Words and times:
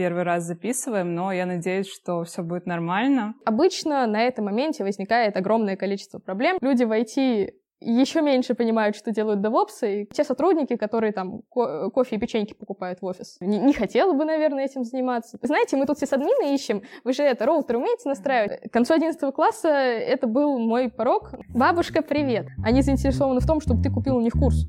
первый 0.00 0.22
раз 0.22 0.44
записываем, 0.44 1.14
но 1.14 1.30
я 1.30 1.44
надеюсь, 1.44 1.86
что 1.86 2.24
все 2.24 2.42
будет 2.42 2.64
нормально. 2.64 3.34
Обычно 3.44 4.06
на 4.06 4.22
этом 4.22 4.46
моменте 4.46 4.82
возникает 4.82 5.36
огромное 5.36 5.76
количество 5.76 6.18
проблем. 6.18 6.56
Люди 6.62 6.84
в 6.84 6.90
IT 6.90 7.50
еще 7.80 8.22
меньше 8.22 8.54
понимают, 8.54 8.96
что 8.96 9.10
делают 9.10 9.42
девопсы, 9.42 10.02
и 10.02 10.06
те 10.06 10.24
сотрудники, 10.24 10.76
которые 10.76 11.12
там 11.12 11.42
ко- 11.50 11.90
кофе 11.90 12.16
и 12.16 12.18
печеньки 12.18 12.54
покупают 12.54 13.02
в 13.02 13.04
офис, 13.04 13.36
не, 13.40 13.58
не 13.58 13.74
хотела 13.74 14.14
бы, 14.14 14.24
наверное, 14.24 14.64
этим 14.64 14.84
заниматься. 14.84 15.38
Знаете, 15.42 15.76
мы 15.76 15.84
тут 15.84 15.98
все 15.98 16.06
админы 16.06 16.54
ищем, 16.54 16.80
вы 17.04 17.12
же 17.12 17.22
это, 17.22 17.44
роутеры 17.44 17.78
умеете 17.78 18.08
настраивать? 18.08 18.70
К 18.70 18.72
концу 18.72 18.94
11 18.94 19.34
класса 19.34 19.68
это 19.68 20.26
был 20.26 20.58
мой 20.58 20.88
порог. 20.88 21.34
Бабушка, 21.50 22.00
привет! 22.00 22.46
Они 22.64 22.80
заинтересованы 22.80 23.40
в 23.40 23.46
том, 23.46 23.60
чтобы 23.60 23.82
ты 23.82 23.90
купил 23.90 24.16
у 24.16 24.22
них 24.22 24.32
курс. 24.32 24.66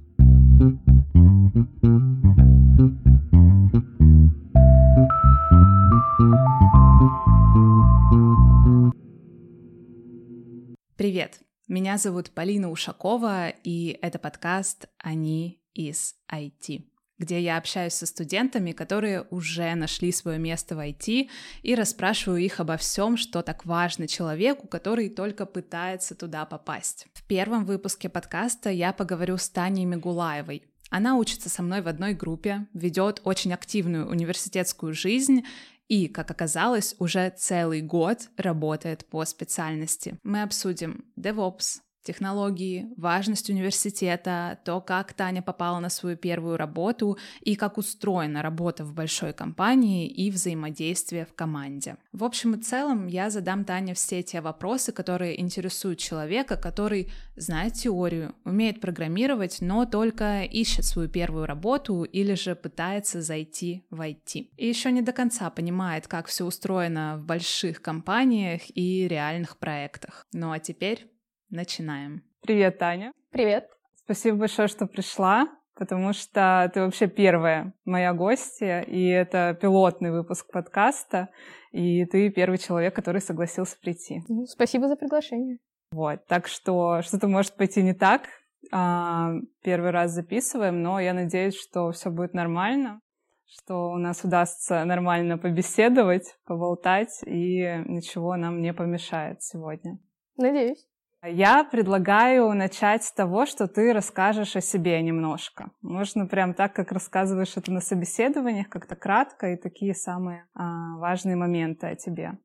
Привет! 11.02 11.40
Меня 11.68 11.98
зовут 11.98 12.30
Полина 12.30 12.70
Ушакова, 12.70 13.50
и 13.64 13.98
это 14.04 14.20
подкаст 14.20 14.86
«Они 15.00 15.60
из 15.74 16.14
IT», 16.32 16.84
где 17.18 17.42
я 17.42 17.58
общаюсь 17.58 17.94
со 17.94 18.06
студентами, 18.06 18.72
которые 18.72 19.24
уже 19.32 19.74
нашли 19.74 20.12
свое 20.12 20.38
место 20.38 20.76
в 20.76 20.80
IT, 20.80 21.28
и 21.64 21.74
расспрашиваю 21.74 22.38
их 22.38 22.60
обо 22.60 22.78
всем, 22.78 23.18
что 23.18 23.42
так 23.42 23.66
важно 23.66 24.08
человеку, 24.08 24.68
который 24.68 25.10
только 25.10 25.48
пытается 25.48 26.14
туда 26.14 26.46
попасть. 26.46 27.08
В 27.16 27.26
первом 27.26 27.66
выпуске 27.66 28.08
подкаста 28.08 28.70
я 28.70 28.94
поговорю 28.94 29.38
с 29.38 29.50
Таней 29.50 29.86
Мигулаевой, 29.86 30.62
она 30.92 31.16
учится 31.16 31.48
со 31.48 31.64
мной 31.64 31.82
в 31.82 31.88
одной 31.88 32.14
группе, 32.14 32.68
ведет 32.74 33.22
очень 33.24 33.54
активную 33.54 34.10
университетскую 34.10 34.94
жизнь 34.94 35.46
и, 35.92 36.08
как 36.08 36.32
оказалось, 36.32 36.96
уже 37.00 37.34
целый 37.38 37.82
год 37.82 38.30
работает 38.38 39.04
по 39.10 39.26
специальности. 39.26 40.18
Мы 40.24 40.42
обсудим 40.42 41.04
DevOps, 41.20 41.82
технологии, 42.04 42.90
важность 42.98 43.50
университета, 43.50 44.60
то, 44.66 44.82
как 44.82 45.14
Таня 45.14 45.42
попала 45.42 45.80
на 45.80 45.90
свою 45.90 46.18
первую 46.18 46.58
работу 46.58 47.18
и 47.42 47.56
как 47.56 47.78
устроена 47.78 48.42
работа 48.42 48.84
в 48.84 48.94
большой 48.94 49.34
компании 49.34 50.08
и 50.08 50.32
взаимодействие 50.32 51.26
в 51.26 51.34
команде. 51.34 51.98
В 52.12 52.24
общем 52.24 52.56
и 52.56 52.62
целом, 52.62 53.08
я 53.08 53.30
задам 53.30 53.66
Тане 53.66 53.94
все 53.94 54.24
те 54.24 54.42
вопросы, 54.42 54.92
которые 54.92 55.40
интересуют 55.40 56.00
человека, 56.00 56.58
который 56.58 57.12
знает 57.36 57.74
теорию, 57.74 58.36
умеет 58.46 58.82
программировать, 58.82 59.58
но 59.62 59.86
только 59.86 60.44
ищет 60.44 60.86
свою 60.86 61.10
первую 61.10 61.46
работу 61.46 62.04
или 62.04 62.34
же 62.34 62.56
пытается 62.56 63.22
зайти 63.22 63.86
в 63.90 64.02
IT. 64.02 64.50
И 64.58 64.68
еще 64.68 64.92
не 64.92 65.02
до 65.02 65.12
конца 65.12 65.50
понимает, 65.50 66.08
как 66.08 66.28
все 66.28 66.46
устроено 66.46 67.18
в 67.18 67.26
больших 67.26 67.82
компаниях 67.82 68.62
и 68.76 69.08
реальных 69.08 69.58
проектах. 69.58 70.26
Ну 70.34 70.52
а 70.52 70.60
теперь 70.60 71.08
Начинаем. 71.52 72.24
Привет, 72.42 72.78
Таня. 72.78 73.12
Привет. 73.30 73.68
Спасибо 73.94 74.38
большое, 74.38 74.70
что 74.70 74.88
пришла, 74.88 75.50
потому 75.76 76.14
что 76.14 76.72
ты 76.74 76.80
вообще 76.80 77.08
первая 77.08 77.74
моя 77.84 78.14
гостья, 78.14 78.80
и 78.80 79.06
это 79.08 79.58
пилотный 79.60 80.12
выпуск 80.12 80.50
подкаста, 80.50 81.28
и 81.74 82.06
ты 82.06 82.30
первый 82.30 82.58
человек, 82.58 82.96
который 82.96 83.20
согласился 83.20 83.78
прийти. 83.82 84.22
Ну, 84.30 84.46
спасибо 84.46 84.88
за 84.88 84.96
приглашение. 84.96 85.58
Вот, 85.92 86.26
так 86.26 86.48
что 86.48 87.02
что-то 87.02 87.28
может 87.28 87.58
пойти 87.58 87.84
не 87.84 87.94
так. 87.94 88.30
А, 88.72 89.34
первый 89.62 89.92
раз 89.92 90.12
записываем, 90.12 90.82
но 90.82 91.02
я 91.02 91.14
надеюсь, 91.14 91.60
что 91.60 91.92
все 91.92 92.12
будет 92.12 92.34
нормально, 92.34 93.02
что 93.46 93.90
у 93.90 93.98
нас 93.98 94.24
удастся 94.24 94.86
нормально 94.86 95.38
побеседовать, 95.38 96.34
поболтать, 96.46 97.22
и 97.26 97.84
ничего 97.88 98.38
нам 98.38 98.62
не 98.62 98.74
помешает 98.74 99.44
сегодня. 99.44 100.00
Надеюсь. 100.38 100.88
Я 101.24 101.64
предлагаю 101.64 102.52
начать 102.54 103.04
с 103.04 103.14
того, 103.14 103.46
что 103.46 103.68
ты 103.68 103.94
расскажешь 103.94 104.56
о 104.56 104.62
себе 104.62 105.00
немножко. 105.04 105.70
Можно 105.82 106.26
прям 106.26 106.56
так, 106.56 106.74
как 106.74 106.92
рассказываешь 106.92 107.56
это 107.56 107.72
на 107.72 107.80
собеседованиях, 107.80 108.70
как-то 108.70 108.96
кратко 108.96 109.52
и 109.52 109.56
такие 109.56 109.94
самые 109.94 110.48
а, 110.56 110.98
важные 110.98 111.36
моменты 111.36 111.86
о 111.86 111.96
тебе. 111.96 112.40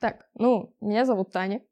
Так, 0.00 0.28
ну, 0.34 0.74
меня 0.80 1.04
зовут 1.04 1.32
Таня. 1.32 1.62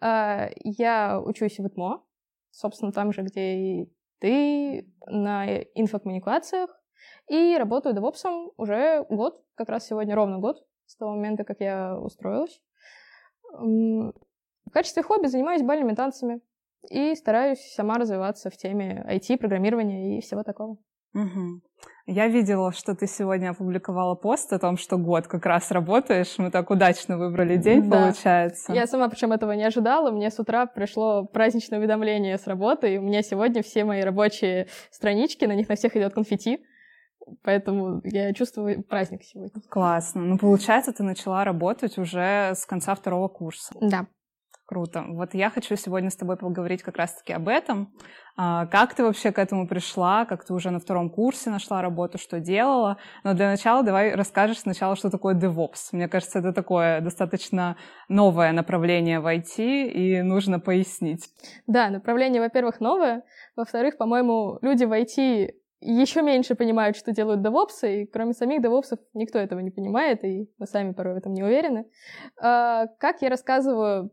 А, 0.00 0.50
я 0.62 1.18
учусь 1.18 1.58
в 1.58 1.66
ИТМО, 1.66 2.04
собственно, 2.50 2.92
там 2.92 3.12
же, 3.12 3.22
где 3.22 3.54
и 3.54 3.92
ты, 4.18 4.92
на 5.06 5.46
инфокоммуникациях, 5.74 6.70
и 7.28 7.56
работаю 7.56 7.94
девопсом 7.94 8.50
уже 8.58 9.06
год, 9.08 9.42
как 9.54 9.70
раз 9.70 9.86
сегодня 9.86 10.14
ровно 10.14 10.38
год, 10.38 10.58
с 10.84 10.96
того 10.96 11.12
момента, 11.16 11.44
как 11.44 11.60
я 11.60 11.98
устроилась. 11.98 12.60
В 14.66 14.70
качестве 14.70 15.02
хобби 15.02 15.26
занимаюсь 15.26 15.62
бальными 15.62 15.94
танцами 15.94 16.40
и 16.90 17.14
стараюсь 17.14 17.60
сама 17.74 17.98
развиваться 17.98 18.50
в 18.50 18.56
теме 18.56 19.04
IT, 19.08 19.38
программирования 19.38 20.18
и 20.18 20.20
всего 20.20 20.42
такого. 20.42 20.78
Угу. 21.14 21.60
Я 22.06 22.28
видела, 22.28 22.72
что 22.72 22.94
ты 22.94 23.06
сегодня 23.06 23.50
опубликовала 23.50 24.14
пост 24.14 24.52
о 24.52 24.58
том, 24.58 24.76
что 24.76 24.98
год 24.98 25.26
как 25.26 25.46
раз 25.46 25.70
работаешь. 25.70 26.34
Мы 26.38 26.50
так 26.50 26.70
удачно 26.70 27.16
выбрали 27.16 27.56
день, 27.56 27.88
да. 27.88 28.06
получается. 28.06 28.72
Я 28.72 28.86
сама 28.86 29.08
причем 29.08 29.32
этого 29.32 29.52
не 29.52 29.64
ожидала. 29.64 30.10
Мне 30.10 30.30
с 30.30 30.38
утра 30.38 30.66
пришло 30.66 31.24
праздничное 31.24 31.78
уведомление 31.78 32.36
с 32.36 32.46
работы, 32.46 32.94
и 32.94 32.98
у 32.98 33.02
меня 33.02 33.22
сегодня 33.22 33.62
все 33.62 33.84
мои 33.84 34.02
рабочие 34.02 34.66
странички, 34.90 35.44
на 35.44 35.54
них 35.54 35.68
на 35.68 35.76
всех 35.76 35.96
идет 35.96 36.14
конфетти. 36.14 36.64
Поэтому 37.42 38.02
я 38.04 38.34
чувствую 38.34 38.82
праздник 38.82 39.22
сегодня. 39.22 39.62
Классно. 39.70 40.20
Ну, 40.20 40.36
получается, 40.36 40.92
ты 40.92 41.02
начала 41.02 41.44
работать 41.44 41.96
уже 41.96 42.52
с 42.54 42.66
конца 42.66 42.94
второго 42.94 43.28
курса. 43.28 43.74
Да. 43.80 44.06
Круто. 44.66 45.04
Вот 45.08 45.34
я 45.34 45.50
хочу 45.50 45.76
сегодня 45.76 46.08
с 46.08 46.16
тобой 46.16 46.38
поговорить 46.38 46.82
как 46.82 46.96
раз-таки 46.96 47.34
об 47.34 47.48
этом. 47.48 47.92
А, 48.36 48.64
как 48.66 48.94
ты 48.94 49.04
вообще 49.04 49.30
к 49.30 49.38
этому 49.38 49.68
пришла? 49.68 50.24
Как 50.24 50.42
ты 50.44 50.54
уже 50.54 50.70
на 50.70 50.80
втором 50.80 51.10
курсе 51.10 51.50
нашла 51.50 51.82
работу? 51.82 52.16
Что 52.16 52.40
делала? 52.40 52.96
Но 53.24 53.34
для 53.34 53.50
начала 53.50 53.82
давай 53.82 54.14
расскажешь 54.14 54.60
сначала, 54.60 54.96
что 54.96 55.10
такое 55.10 55.34
DevOps. 55.34 55.90
Мне 55.92 56.08
кажется, 56.08 56.38
это 56.38 56.54
такое 56.54 57.02
достаточно 57.02 57.76
новое 58.08 58.52
направление 58.52 59.20
в 59.20 59.26
IT, 59.26 59.58
и 59.58 60.22
нужно 60.22 60.60
пояснить. 60.60 61.28
Да, 61.66 61.90
направление, 61.90 62.40
во-первых, 62.40 62.80
новое. 62.80 63.22
Во-вторых, 63.56 63.98
по-моему, 63.98 64.58
люди 64.62 64.84
в 64.84 64.92
IT 64.92 65.52
еще 65.92 66.22
меньше 66.22 66.54
понимают, 66.54 66.96
что 66.96 67.12
делают 67.12 67.42
девопсы, 67.42 68.02
и 68.02 68.06
кроме 68.06 68.32
самих 68.32 68.62
девопсов 68.62 68.98
никто 69.12 69.38
этого 69.38 69.60
не 69.60 69.70
понимает, 69.70 70.24
и 70.24 70.48
мы 70.58 70.66
сами 70.66 70.92
порой 70.92 71.14
в 71.14 71.16
этом 71.18 71.32
не 71.34 71.42
уверены. 71.42 71.86
А, 72.40 72.86
как 72.98 73.22
я 73.22 73.28
рассказываю 73.28 74.10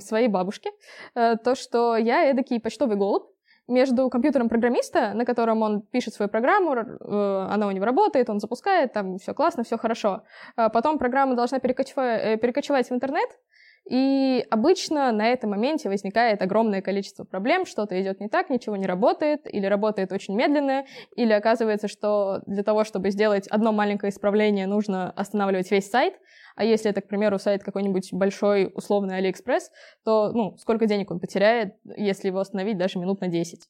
своей 0.00 0.28
бабушке, 0.28 0.70
э, 1.14 1.36
то, 1.36 1.54
что 1.54 1.96
я 1.96 2.30
эдакий 2.30 2.60
почтовый 2.60 2.96
голубь, 2.96 3.24
между 3.68 4.10
компьютером 4.10 4.48
программиста, 4.48 5.14
на 5.14 5.24
котором 5.24 5.62
он 5.62 5.82
пишет 5.82 6.14
свою 6.14 6.28
программу, 6.28 6.74
э, 6.74 7.46
она 7.50 7.68
у 7.68 7.70
него 7.70 7.84
работает, 7.84 8.28
он 8.28 8.40
запускает, 8.40 8.92
там 8.92 9.18
все 9.18 9.34
классно, 9.34 9.62
все 9.62 9.78
хорошо. 9.78 10.22
А 10.56 10.68
потом 10.68 10.98
программа 10.98 11.36
должна 11.36 11.58
э, 11.58 11.60
перекочевать 11.60 12.90
в 12.90 12.92
интернет, 12.92 13.28
и 13.88 14.44
обычно 14.50 15.10
на 15.12 15.28
этом 15.28 15.50
моменте 15.50 15.88
возникает 15.88 16.40
огромное 16.40 16.82
количество 16.82 17.24
проблем, 17.24 17.66
что-то 17.66 18.00
идет 18.00 18.20
не 18.20 18.28
так, 18.28 18.48
ничего 18.48 18.76
не 18.76 18.86
работает, 18.86 19.52
или 19.52 19.66
работает 19.66 20.12
очень 20.12 20.36
медленно, 20.36 20.84
или 21.16 21.32
оказывается, 21.32 21.88
что 21.88 22.40
для 22.46 22.62
того, 22.62 22.84
чтобы 22.84 23.10
сделать 23.10 23.48
одно 23.48 23.72
маленькое 23.72 24.10
исправление, 24.10 24.66
нужно 24.66 25.10
останавливать 25.10 25.70
весь 25.70 25.90
сайт, 25.90 26.14
а 26.54 26.64
если 26.64 26.90
это, 26.90 27.00
к 27.00 27.08
примеру, 27.08 27.38
сайт 27.38 27.62
какой-нибудь 27.62 28.12
большой, 28.12 28.70
условный 28.74 29.16
Алиэкспресс, 29.16 29.70
то 30.04 30.30
ну, 30.32 30.56
сколько 30.58 30.86
денег 30.86 31.10
он 31.10 31.18
потеряет, 31.18 31.74
если 31.96 32.28
его 32.28 32.40
остановить 32.40 32.78
даже 32.78 32.98
минут 32.98 33.20
на 33.20 33.28
10. 33.28 33.68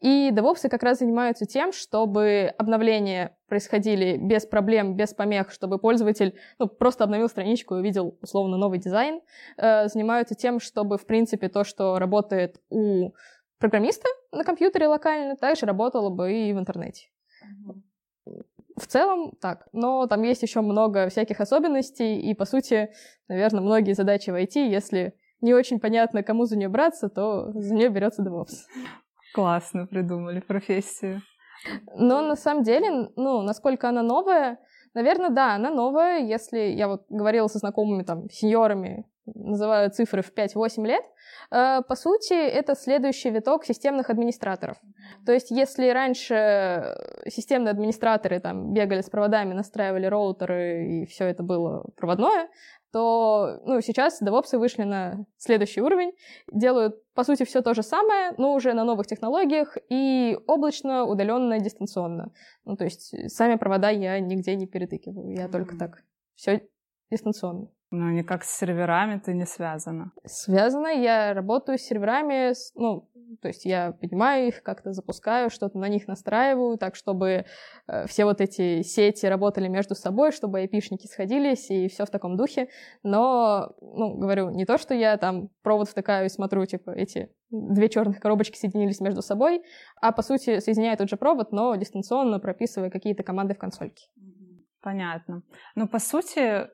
И 0.00 0.30
DevOps 0.30 0.68
как 0.68 0.82
раз 0.82 0.98
занимаются 0.98 1.46
тем, 1.46 1.72
чтобы 1.72 2.52
обновления 2.58 3.36
происходили 3.48 4.16
без 4.16 4.46
проблем, 4.46 4.96
без 4.96 5.14
помех, 5.14 5.50
чтобы 5.50 5.78
пользователь 5.78 6.38
ну, 6.58 6.68
просто 6.68 7.04
обновил 7.04 7.28
страничку 7.28 7.76
и 7.76 7.78
увидел 7.78 8.18
условно 8.20 8.56
новый 8.56 8.78
дизайн. 8.78 9.20
Э, 9.56 9.88
занимаются 9.88 10.34
тем, 10.34 10.60
чтобы, 10.60 10.98
в 10.98 11.06
принципе, 11.06 11.48
то, 11.48 11.64
что 11.64 11.98
работает 11.98 12.60
у 12.70 13.12
программиста 13.58 14.08
на 14.32 14.44
компьютере 14.44 14.88
локально, 14.88 15.36
также 15.36 15.66
работало 15.66 16.10
бы 16.10 16.32
и 16.32 16.52
в 16.52 16.58
интернете. 16.58 17.08
В 18.76 18.86
целом 18.86 19.32
так, 19.40 19.68
но 19.72 20.06
там 20.06 20.22
есть 20.22 20.42
еще 20.42 20.60
много 20.60 21.08
всяких 21.08 21.40
особенностей, 21.40 22.20
и, 22.20 22.34
по 22.34 22.44
сути, 22.44 22.90
наверное, 23.28 23.60
многие 23.60 23.92
задачи 23.92 24.30
в 24.30 24.34
IT, 24.34 24.68
если 24.68 25.14
не 25.40 25.54
очень 25.54 25.78
понятно, 25.78 26.22
кому 26.22 26.44
за 26.44 26.56
нее 26.56 26.68
браться, 26.68 27.08
то 27.08 27.52
за 27.52 27.74
нее 27.74 27.88
берется 27.88 28.22
DevOps. 28.22 28.66
Классно 29.34 29.86
придумали 29.86 30.40
профессию. 30.40 31.20
Но 31.96 32.22
на 32.22 32.36
самом 32.36 32.62
деле, 32.62 33.10
ну, 33.16 33.42
насколько 33.42 33.88
она 33.88 34.02
новая, 34.02 34.58
наверное, 34.94 35.30
да, 35.30 35.54
она 35.54 35.70
новая. 35.70 36.20
Если 36.20 36.58
я 36.58 36.86
вот 36.86 37.02
говорила 37.08 37.48
со 37.48 37.58
знакомыми 37.58 38.04
там 38.04 38.28
сеньорами 38.30 39.06
называю 39.26 39.90
цифры 39.90 40.22
в 40.22 40.32
5-8 40.34 40.86
лет, 40.86 41.02
э, 41.50 41.80
по 41.88 41.94
сути, 41.96 42.34
это 42.34 42.74
следующий 42.74 43.30
виток 43.30 43.64
системных 43.64 44.10
администраторов. 44.10 44.76
То 45.24 45.32
есть, 45.32 45.50
если 45.50 45.88
раньше 45.88 46.94
системные 47.26 47.70
администраторы 47.70 48.38
там 48.40 48.72
бегали 48.72 49.00
с 49.00 49.08
проводами, 49.08 49.54
настраивали 49.54 50.06
роутеры, 50.06 50.86
и 50.86 51.06
все 51.06 51.24
это 51.24 51.42
было 51.42 51.86
проводное, 51.96 52.48
то 52.94 53.60
ну, 53.64 53.80
сейчас 53.80 54.22
DevOps 54.22 54.56
вышли 54.56 54.84
на 54.84 55.26
следующий 55.36 55.82
уровень, 55.82 56.12
делают, 56.52 56.94
по 57.14 57.24
сути, 57.24 57.44
все 57.44 57.60
то 57.60 57.74
же 57.74 57.82
самое, 57.82 58.34
но 58.38 58.54
уже 58.54 58.72
на 58.72 58.84
новых 58.84 59.08
технологиях 59.08 59.76
и 59.90 60.38
облачно, 60.46 61.04
удаленно, 61.04 61.58
дистанционно. 61.58 62.30
Ну, 62.64 62.76
то 62.76 62.84
есть 62.84 63.12
сами 63.32 63.56
провода 63.56 63.90
я 63.90 64.20
нигде 64.20 64.54
не 64.54 64.68
перетыкиваю, 64.68 65.34
я 65.34 65.46
mm-hmm. 65.46 65.50
только 65.50 65.76
так. 65.76 66.04
Все 66.36 66.68
дистанционно. 67.10 67.68
Но 67.90 68.10
никак 68.12 68.44
с 68.44 68.56
серверами 68.56 69.18
ты 69.18 69.34
не 69.34 69.46
связана. 69.46 70.12
Связана. 70.24 70.88
Я 70.88 71.34
работаю 71.34 71.78
с 71.78 71.82
серверами, 71.82 72.52
ну, 72.76 73.08
то 73.44 73.48
есть 73.48 73.66
я 73.66 73.92
поднимаю 73.92 74.48
их, 74.48 74.62
как-то 74.62 74.94
запускаю, 74.94 75.50
что-то 75.50 75.76
на 75.76 75.86
них 75.86 76.08
настраиваю, 76.08 76.78
так, 76.78 76.96
чтобы 76.96 77.44
э, 77.86 78.06
все 78.06 78.24
вот 78.24 78.40
эти 78.40 78.80
сети 78.80 79.26
работали 79.26 79.68
между 79.68 79.94
собой, 79.94 80.32
чтобы 80.32 80.60
айпишники 80.60 81.06
сходились, 81.06 81.70
и 81.70 81.88
все 81.88 82.06
в 82.06 82.10
таком 82.10 82.38
духе. 82.38 82.68
Но, 83.02 83.74
ну, 83.82 84.14
говорю, 84.16 84.48
не 84.48 84.64
то, 84.64 84.78
что 84.78 84.94
я 84.94 85.18
там 85.18 85.50
провод 85.62 85.90
втыкаю 85.90 86.24
и 86.24 86.30
смотрю, 86.30 86.64
типа, 86.64 86.92
эти 86.92 87.28
две 87.50 87.90
черных 87.90 88.18
коробочки 88.18 88.56
соединились 88.56 89.00
между 89.00 89.20
собой, 89.20 89.62
а, 90.00 90.10
по 90.10 90.22
сути, 90.22 90.60
соединяю 90.60 90.96
тот 90.96 91.10
же 91.10 91.18
провод, 91.18 91.52
но 91.52 91.76
дистанционно 91.76 92.40
прописывая 92.40 92.88
какие-то 92.88 93.24
команды 93.24 93.52
в 93.52 93.58
консольке. 93.58 94.06
Понятно. 94.80 95.42
Ну, 95.74 95.86
по 95.86 95.98
сути, 95.98 96.66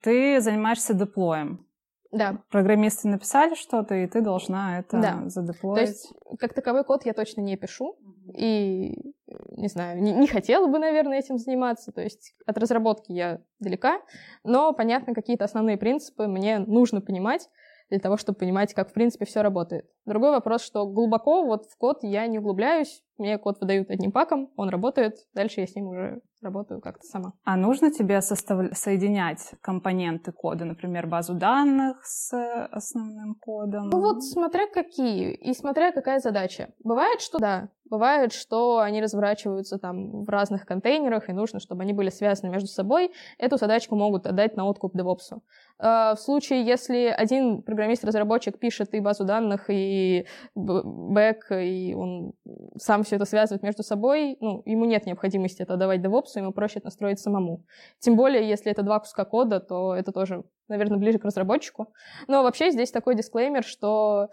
ты 0.00 0.40
занимаешься 0.40 0.94
деплоем. 0.94 1.66
Да. 2.14 2.38
Программисты 2.50 3.08
написали 3.08 3.54
что-то, 3.54 3.94
и 3.94 4.06
ты 4.06 4.20
должна 4.20 4.78
это 4.78 5.00
да. 5.00 5.22
задеплоить. 5.26 5.84
То 5.84 5.90
есть, 5.90 6.12
как 6.38 6.54
таковой 6.54 6.84
код 6.84 7.04
я 7.04 7.12
точно 7.12 7.40
не 7.40 7.56
пишу. 7.56 7.96
И, 8.36 9.14
не 9.56 9.68
знаю, 9.68 10.00
не, 10.00 10.12
не 10.12 10.28
хотела 10.28 10.68
бы, 10.68 10.78
наверное, 10.78 11.18
этим 11.18 11.38
заниматься. 11.38 11.90
То 11.90 12.02
есть 12.02 12.34
от 12.46 12.56
разработки 12.56 13.12
я 13.12 13.40
далека. 13.58 14.00
Но, 14.44 14.72
понятно, 14.72 15.12
какие-то 15.12 15.44
основные 15.44 15.76
принципы 15.76 16.28
мне 16.28 16.60
нужно 16.60 17.00
понимать 17.00 17.48
для 17.90 17.98
того, 17.98 18.16
чтобы 18.16 18.38
понимать, 18.38 18.72
как, 18.74 18.90
в 18.90 18.92
принципе, 18.92 19.24
все 19.24 19.42
работает. 19.42 19.86
Другой 20.06 20.30
вопрос, 20.30 20.62
что 20.62 20.86
глубоко 20.86 21.44
вот 21.44 21.66
в 21.66 21.76
код 21.76 21.98
я 22.02 22.26
не 22.26 22.38
углубляюсь, 22.38 23.02
мне 23.18 23.38
код 23.38 23.60
выдают 23.60 23.90
одним 23.90 24.10
паком, 24.10 24.50
он 24.56 24.70
работает, 24.70 25.18
дальше 25.34 25.60
я 25.60 25.66
с 25.66 25.74
ним 25.74 25.88
уже 25.88 26.20
работаю 26.44 26.80
как-то 26.80 27.04
сама. 27.04 27.32
А 27.44 27.56
нужно 27.56 27.90
тебе 27.90 28.20
состав... 28.20 28.76
соединять 28.76 29.54
компоненты 29.60 30.30
кода, 30.32 30.64
например, 30.64 31.06
базу 31.06 31.34
данных 31.34 32.04
с 32.04 32.32
основным 32.70 33.34
кодом? 33.34 33.90
Ну 33.90 34.00
вот 34.00 34.22
смотря 34.22 34.66
какие 34.72 35.32
и 35.32 35.52
смотря 35.54 35.92
какая 35.92 36.20
задача. 36.20 36.72
Бывает, 36.84 37.20
что 37.20 37.38
да, 37.38 37.68
бывает, 37.94 38.32
что 38.32 38.80
они 38.80 39.00
разворачиваются 39.00 39.78
там 39.78 40.24
в 40.24 40.28
разных 40.28 40.66
контейнерах, 40.66 41.28
и 41.28 41.32
нужно, 41.32 41.60
чтобы 41.60 41.82
они 41.82 41.92
были 41.92 42.10
связаны 42.10 42.50
между 42.50 42.68
собой. 42.68 43.12
Эту 43.38 43.56
задачку 43.56 43.94
могут 43.94 44.26
отдать 44.26 44.56
на 44.56 44.66
откуп 44.66 44.96
DevOps. 44.96 45.40
А, 45.78 46.14
в 46.14 46.20
случае, 46.20 46.64
если 46.64 47.06
один 47.06 47.62
программист-разработчик 47.62 48.58
пишет 48.58 48.94
и 48.94 49.00
базу 49.00 49.24
данных, 49.24 49.66
и 49.68 50.26
бэк, 50.54 51.52
и 51.52 51.94
он 51.94 52.32
сам 52.76 53.02
все 53.04 53.16
это 53.16 53.24
связывает 53.24 53.62
между 53.62 53.82
собой, 53.82 54.36
ну, 54.40 54.62
ему 54.64 54.84
нет 54.84 55.06
необходимости 55.06 55.62
это 55.62 55.76
давать 55.76 56.00
DevOps, 56.00 56.36
ему 56.36 56.52
проще 56.52 56.78
это 56.78 56.86
настроить 56.86 57.20
самому. 57.20 57.64
Тем 58.00 58.16
более, 58.16 58.48
если 58.48 58.72
это 58.72 58.82
два 58.82 58.98
куска 58.98 59.24
кода, 59.24 59.60
то 59.60 59.94
это 59.94 60.10
тоже, 60.10 60.42
наверное, 60.68 60.98
ближе 60.98 61.18
к 61.18 61.24
разработчику. 61.24 61.92
Но 62.26 62.42
вообще 62.42 62.70
здесь 62.72 62.90
такой 62.90 63.14
дисклеймер, 63.14 63.62
что 63.62 64.24
э, 64.24 64.28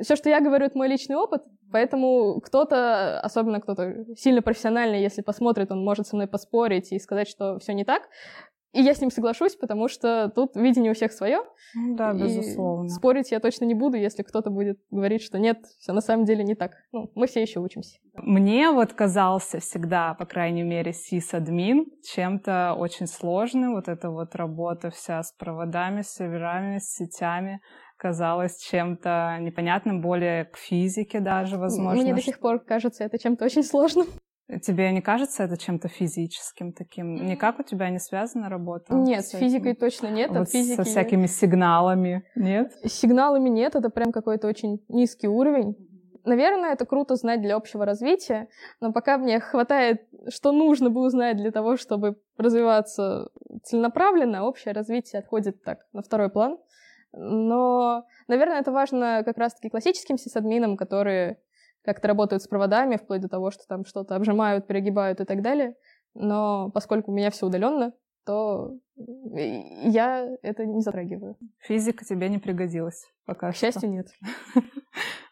все, 0.00 0.16
что 0.16 0.28
я 0.28 0.40
говорю, 0.40 0.66
это 0.66 0.78
мой 0.78 0.88
личный 0.88 1.16
опыт, 1.16 1.42
поэтому 1.72 2.40
кто-то, 2.40 3.20
особенно 3.20 3.60
кто-то 3.60 4.04
сильно 4.16 4.42
профессиональный, 4.42 5.02
если 5.02 5.22
посмотрит, 5.22 5.70
он 5.70 5.84
может 5.84 6.06
со 6.06 6.16
мной 6.16 6.28
поспорить 6.28 6.92
и 6.92 6.98
сказать, 6.98 7.28
что 7.28 7.58
все 7.58 7.74
не 7.74 7.84
так. 7.84 8.02
И 8.72 8.82
я 8.82 8.94
с 8.94 9.00
ним 9.00 9.10
соглашусь, 9.10 9.56
потому 9.56 9.88
что 9.88 10.30
тут 10.32 10.54
видение 10.54 10.92
у 10.92 10.94
всех 10.94 11.12
свое. 11.12 11.40
Да, 11.96 12.12
безусловно. 12.12 12.86
И 12.86 12.88
спорить 12.90 13.32
я 13.32 13.40
точно 13.40 13.64
не 13.64 13.74
буду, 13.74 13.96
если 13.96 14.22
кто-то 14.22 14.50
будет 14.50 14.78
говорить, 14.90 15.22
что 15.22 15.40
нет, 15.40 15.58
все 15.80 15.92
на 15.92 16.00
самом 16.00 16.24
деле 16.24 16.44
не 16.44 16.54
так. 16.54 16.72
Ну, 16.92 17.10
мы 17.16 17.26
все 17.26 17.42
еще 17.42 17.58
учимся. 17.58 17.98
Мне 18.14 18.70
вот 18.70 18.92
казался 18.92 19.58
всегда, 19.58 20.14
по 20.14 20.24
крайней 20.24 20.62
мере, 20.62 20.92
сис-админ 20.92 21.86
чем-то 22.04 22.76
очень 22.78 23.08
сложным. 23.08 23.74
Вот 23.74 23.88
эта 23.88 24.08
вот 24.08 24.36
работа 24.36 24.90
вся 24.90 25.20
с 25.20 25.32
проводами, 25.32 26.02
с 26.02 26.14
серверами, 26.14 26.78
с 26.78 26.94
сетями 26.94 27.60
казалось 28.00 28.56
чем-то 28.56 29.36
непонятным, 29.40 30.00
более 30.00 30.46
к 30.46 30.56
физике 30.56 31.20
даже, 31.20 31.58
возможно. 31.58 32.02
Мне 32.02 32.14
до 32.14 32.22
сих 32.22 32.38
пор 32.38 32.58
кажется 32.60 33.04
это 33.04 33.18
чем-то 33.18 33.44
очень 33.44 33.62
сложным. 33.62 34.06
Тебе 34.62 34.90
не 34.90 35.02
кажется 35.02 35.44
это 35.44 35.56
чем-то 35.56 35.88
физическим 35.88 36.72
таким? 36.72 37.14
Никак 37.14 37.60
у 37.60 37.62
тебя 37.62 37.90
не 37.90 37.98
связана 38.00 38.48
работа? 38.48 38.94
Нет, 38.94 39.26
с 39.26 39.30
физикой 39.30 39.74
точно 39.74 40.08
нет. 40.08 40.30
Вот 40.30 40.48
физики 40.48 40.76
со 40.76 40.82
всякими 40.82 41.22
нет. 41.22 41.30
сигналами, 41.30 42.24
нет? 42.34 42.72
С 42.82 42.92
сигналами 42.92 43.48
нет, 43.48 43.76
это 43.76 43.90
прям 43.90 44.12
какой-то 44.12 44.48
очень 44.48 44.82
низкий 44.88 45.28
уровень. 45.28 45.76
Наверное, 46.24 46.72
это 46.72 46.86
круто 46.86 47.16
знать 47.16 47.42
для 47.42 47.54
общего 47.54 47.84
развития, 47.84 48.48
но 48.80 48.92
пока 48.92 49.18
мне 49.18 49.40
хватает, 49.40 50.02
что 50.28 50.52
нужно 50.52 50.90
бы 50.90 51.00
узнать 51.02 51.36
для 51.36 51.50
того, 51.50 51.76
чтобы 51.76 52.16
развиваться 52.36 53.28
целенаправленно, 53.62 54.44
общее 54.44 54.74
развитие 54.74 55.20
отходит 55.20 55.62
так 55.62 55.80
на 55.92 56.02
второй 56.02 56.30
план. 56.30 56.58
Но, 57.12 58.04
наверное, 58.28 58.60
это 58.60 58.72
важно 58.72 59.22
как 59.24 59.38
раз-таки 59.38 59.68
классическим 59.68 60.16
сисадминам, 60.16 60.76
которые 60.76 61.38
как-то 61.82 62.08
работают 62.08 62.42
с 62.42 62.48
проводами, 62.48 62.96
вплоть 62.96 63.22
до 63.22 63.28
того, 63.28 63.50
что 63.50 63.66
там 63.66 63.84
что-то 63.84 64.16
обжимают, 64.16 64.66
перегибают 64.66 65.20
и 65.20 65.24
так 65.24 65.42
далее. 65.42 65.74
Но 66.14 66.70
поскольку 66.70 67.10
у 67.10 67.14
меня 67.14 67.30
все 67.30 67.46
удаленно, 67.46 67.92
то 68.26 68.76
я 68.96 70.28
это 70.42 70.66
не 70.66 70.80
затрагиваю. 70.82 71.36
Физика 71.58 72.04
тебе 72.04 72.28
не 72.28 72.38
пригодилась 72.38 73.06
пока 73.24 73.52
К 73.52 73.56
счастью, 73.56 73.90
нет. 73.90 74.08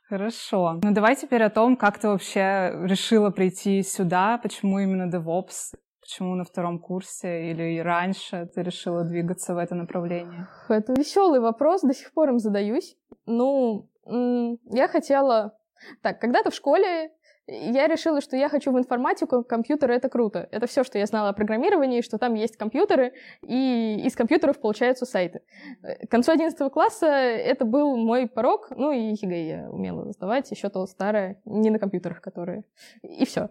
Хорошо. 0.09 0.79
Ну 0.83 0.95
давай 0.95 1.17
теперь 1.17 1.43
о 1.43 1.51
том, 1.51 1.77
как 1.77 1.99
ты 1.99 2.09
вообще 2.09 2.73
решила 2.85 3.31
прийти 3.31 3.83
сюда, 3.83 4.39
почему 4.39 4.79
именно 4.79 5.15
DevOps, 5.15 5.75
почему 6.09 6.37
на 6.37 6.45
втором 6.45 6.79
курсе 6.79 7.51
или 7.51 7.81
раньше 7.81 8.49
ты 8.55 8.63
решила 8.63 9.05
двигаться 9.05 9.55
в 9.55 9.59
это 9.59 9.75
направление? 9.75 10.49
Это 10.71 10.95
веселый 10.95 11.39
вопрос, 11.39 11.83
до 11.83 11.93
сих 11.93 12.15
пор 12.15 12.31
им 12.31 12.39
задаюсь. 12.39 12.97
Ну, 13.27 13.91
я 14.07 14.89
хотела 14.89 15.59
так, 16.03 16.19
когда-то 16.19 16.51
в 16.51 16.55
школе 16.55 17.13
я 17.49 17.87
решила, 17.87 18.21
что 18.21 18.37
я 18.37 18.49
хочу 18.49 18.71
в 18.73 18.79
информатику, 18.79 19.43
компьютеры— 19.43 19.95
это 19.97 20.11
круто. 20.11 20.47
Это 20.50 20.67
все, 20.67 20.85
что 20.85 20.99
я 20.99 21.06
знала 21.06 21.31
о 21.31 21.33
программировании, 21.33 22.03
что 22.03 22.19
там 22.19 22.35
есть 22.35 22.56
компьютеры, 22.56 23.15
и 23.43 24.03
из 24.05 24.15
компьютеров 24.15 24.61
получаются 24.61 25.07
сайты. 25.07 25.40
К 25.83 26.11
концу 26.11 26.33
11 26.33 26.71
класса 26.71 27.07
это 27.07 27.64
был 27.64 27.97
мой 27.97 28.28
порог, 28.28 28.69
ну 28.71 28.93
и 28.93 29.14
ЕГЭ 29.14 29.49
я 29.49 29.71
умела 29.71 30.12
сдавать, 30.12 30.50
еще 30.50 30.69
то 30.69 30.85
старое, 30.87 31.40
не 31.47 31.71
на 31.71 31.78
компьютерах, 31.78 32.21
которые... 32.21 32.64
И 33.02 33.25
все. 33.25 33.49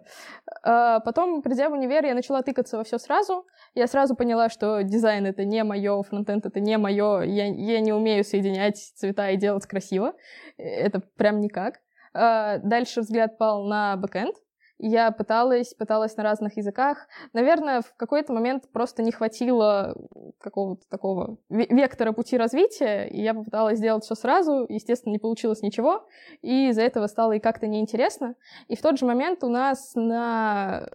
А 0.63 0.99
потом, 0.99 1.41
придя 1.41 1.69
в 1.69 1.73
универ, 1.73 2.05
я 2.05 2.13
начала 2.13 2.43
тыкаться 2.43 2.77
во 2.77 2.83
все 2.83 2.99
сразу. 2.99 3.47
Я 3.73 3.87
сразу 3.87 4.15
поняла, 4.15 4.49
что 4.49 4.83
дизайн— 4.83 5.25
это 5.27 5.43
не 5.43 5.63
мое, 5.63 6.01
фронтенд— 6.03 6.45
это 6.47 6.59
не 6.59 6.77
мое, 6.77 7.21
я, 7.23 7.47
я 7.47 7.79
не 7.79 7.93
умею 7.93 8.23
соединять 8.23 8.77
цвета 8.77 9.31
и 9.31 9.37
делать 9.37 9.65
красиво. 9.65 10.13
Это 10.57 11.01
прям 11.17 11.39
никак. 11.39 11.79
Э, 12.13 12.59
дальше 12.59 13.01
взгляд 13.01 13.37
пал 13.37 13.65
на 13.65 13.95
бэкэнд. 13.97 14.35
Я 14.79 15.09
пыталась, 15.11 15.73
пыталась 15.73 16.15
на 16.17 16.23
разных 16.23 16.55
языках. 16.57 17.07
Наверное, 17.33 17.81
в 17.81 17.95
какой-то 17.95 18.31
момент 18.31 18.71
просто 18.71 19.01
не 19.01 19.11
хватило 19.11 19.95
какого-то 20.39 20.87
такого 20.87 21.37
вектора 21.49 22.11
пути 22.11 22.37
развития, 22.37 23.07
и 23.07 23.21
я 23.21 23.33
попыталась 23.33 23.79
сделать 23.79 24.03
все 24.03 24.13
сразу. 24.13 24.67
Естественно, 24.69 25.13
не 25.13 25.19
получилось 25.19 25.63
ничего, 25.63 26.07
и 26.41 26.69
из-за 26.69 26.83
этого 26.83 27.07
стало 27.07 27.33
и 27.33 27.39
как-то 27.39 27.65
неинтересно. 27.65 28.35
И 28.67 28.75
в 28.75 28.81
тот 28.81 28.99
же 28.99 29.05
момент 29.05 29.43
у 29.43 29.49
нас 29.49 29.93
на... 29.95 30.87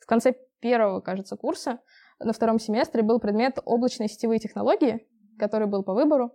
в 0.00 0.06
конце 0.06 0.34
первого, 0.58 1.00
кажется, 1.00 1.36
курса, 1.36 1.78
на 2.18 2.32
втором 2.32 2.58
семестре 2.58 3.02
был 3.02 3.20
предмет 3.20 3.58
облачные 3.64 4.08
сетевые 4.08 4.40
технологии, 4.40 5.06
который 5.38 5.68
был 5.68 5.84
по 5.84 5.94
выбору. 5.94 6.32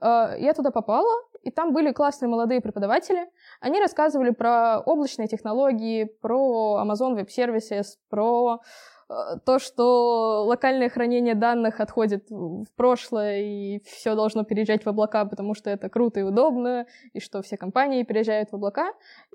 Э, 0.00 0.36
я 0.38 0.54
туда 0.54 0.70
попала, 0.70 1.12
и 1.46 1.50
там 1.50 1.72
были 1.72 1.92
классные 1.92 2.28
молодые 2.28 2.60
преподаватели. 2.60 3.30
Они 3.60 3.80
рассказывали 3.80 4.30
про 4.30 4.80
облачные 4.80 5.28
технологии, 5.28 6.04
про 6.04 6.82
Amazon 6.84 7.16
Web 7.16 7.28
Services, 7.28 7.98
про 8.10 8.60
э, 9.08 9.14
то, 9.44 9.60
что 9.60 10.44
локальное 10.44 10.88
хранение 10.88 11.36
данных 11.36 11.78
отходит 11.78 12.28
в 12.30 12.66
прошлое, 12.74 13.42
и 13.42 13.80
все 13.84 14.16
должно 14.16 14.42
переезжать 14.42 14.84
в 14.84 14.88
облака, 14.88 15.24
потому 15.24 15.54
что 15.54 15.70
это 15.70 15.88
круто 15.88 16.18
и 16.18 16.24
удобно, 16.24 16.86
и 17.12 17.20
что 17.20 17.42
все 17.42 17.56
компании 17.56 18.02
переезжают 18.02 18.50
в 18.50 18.56
облака. 18.56 18.92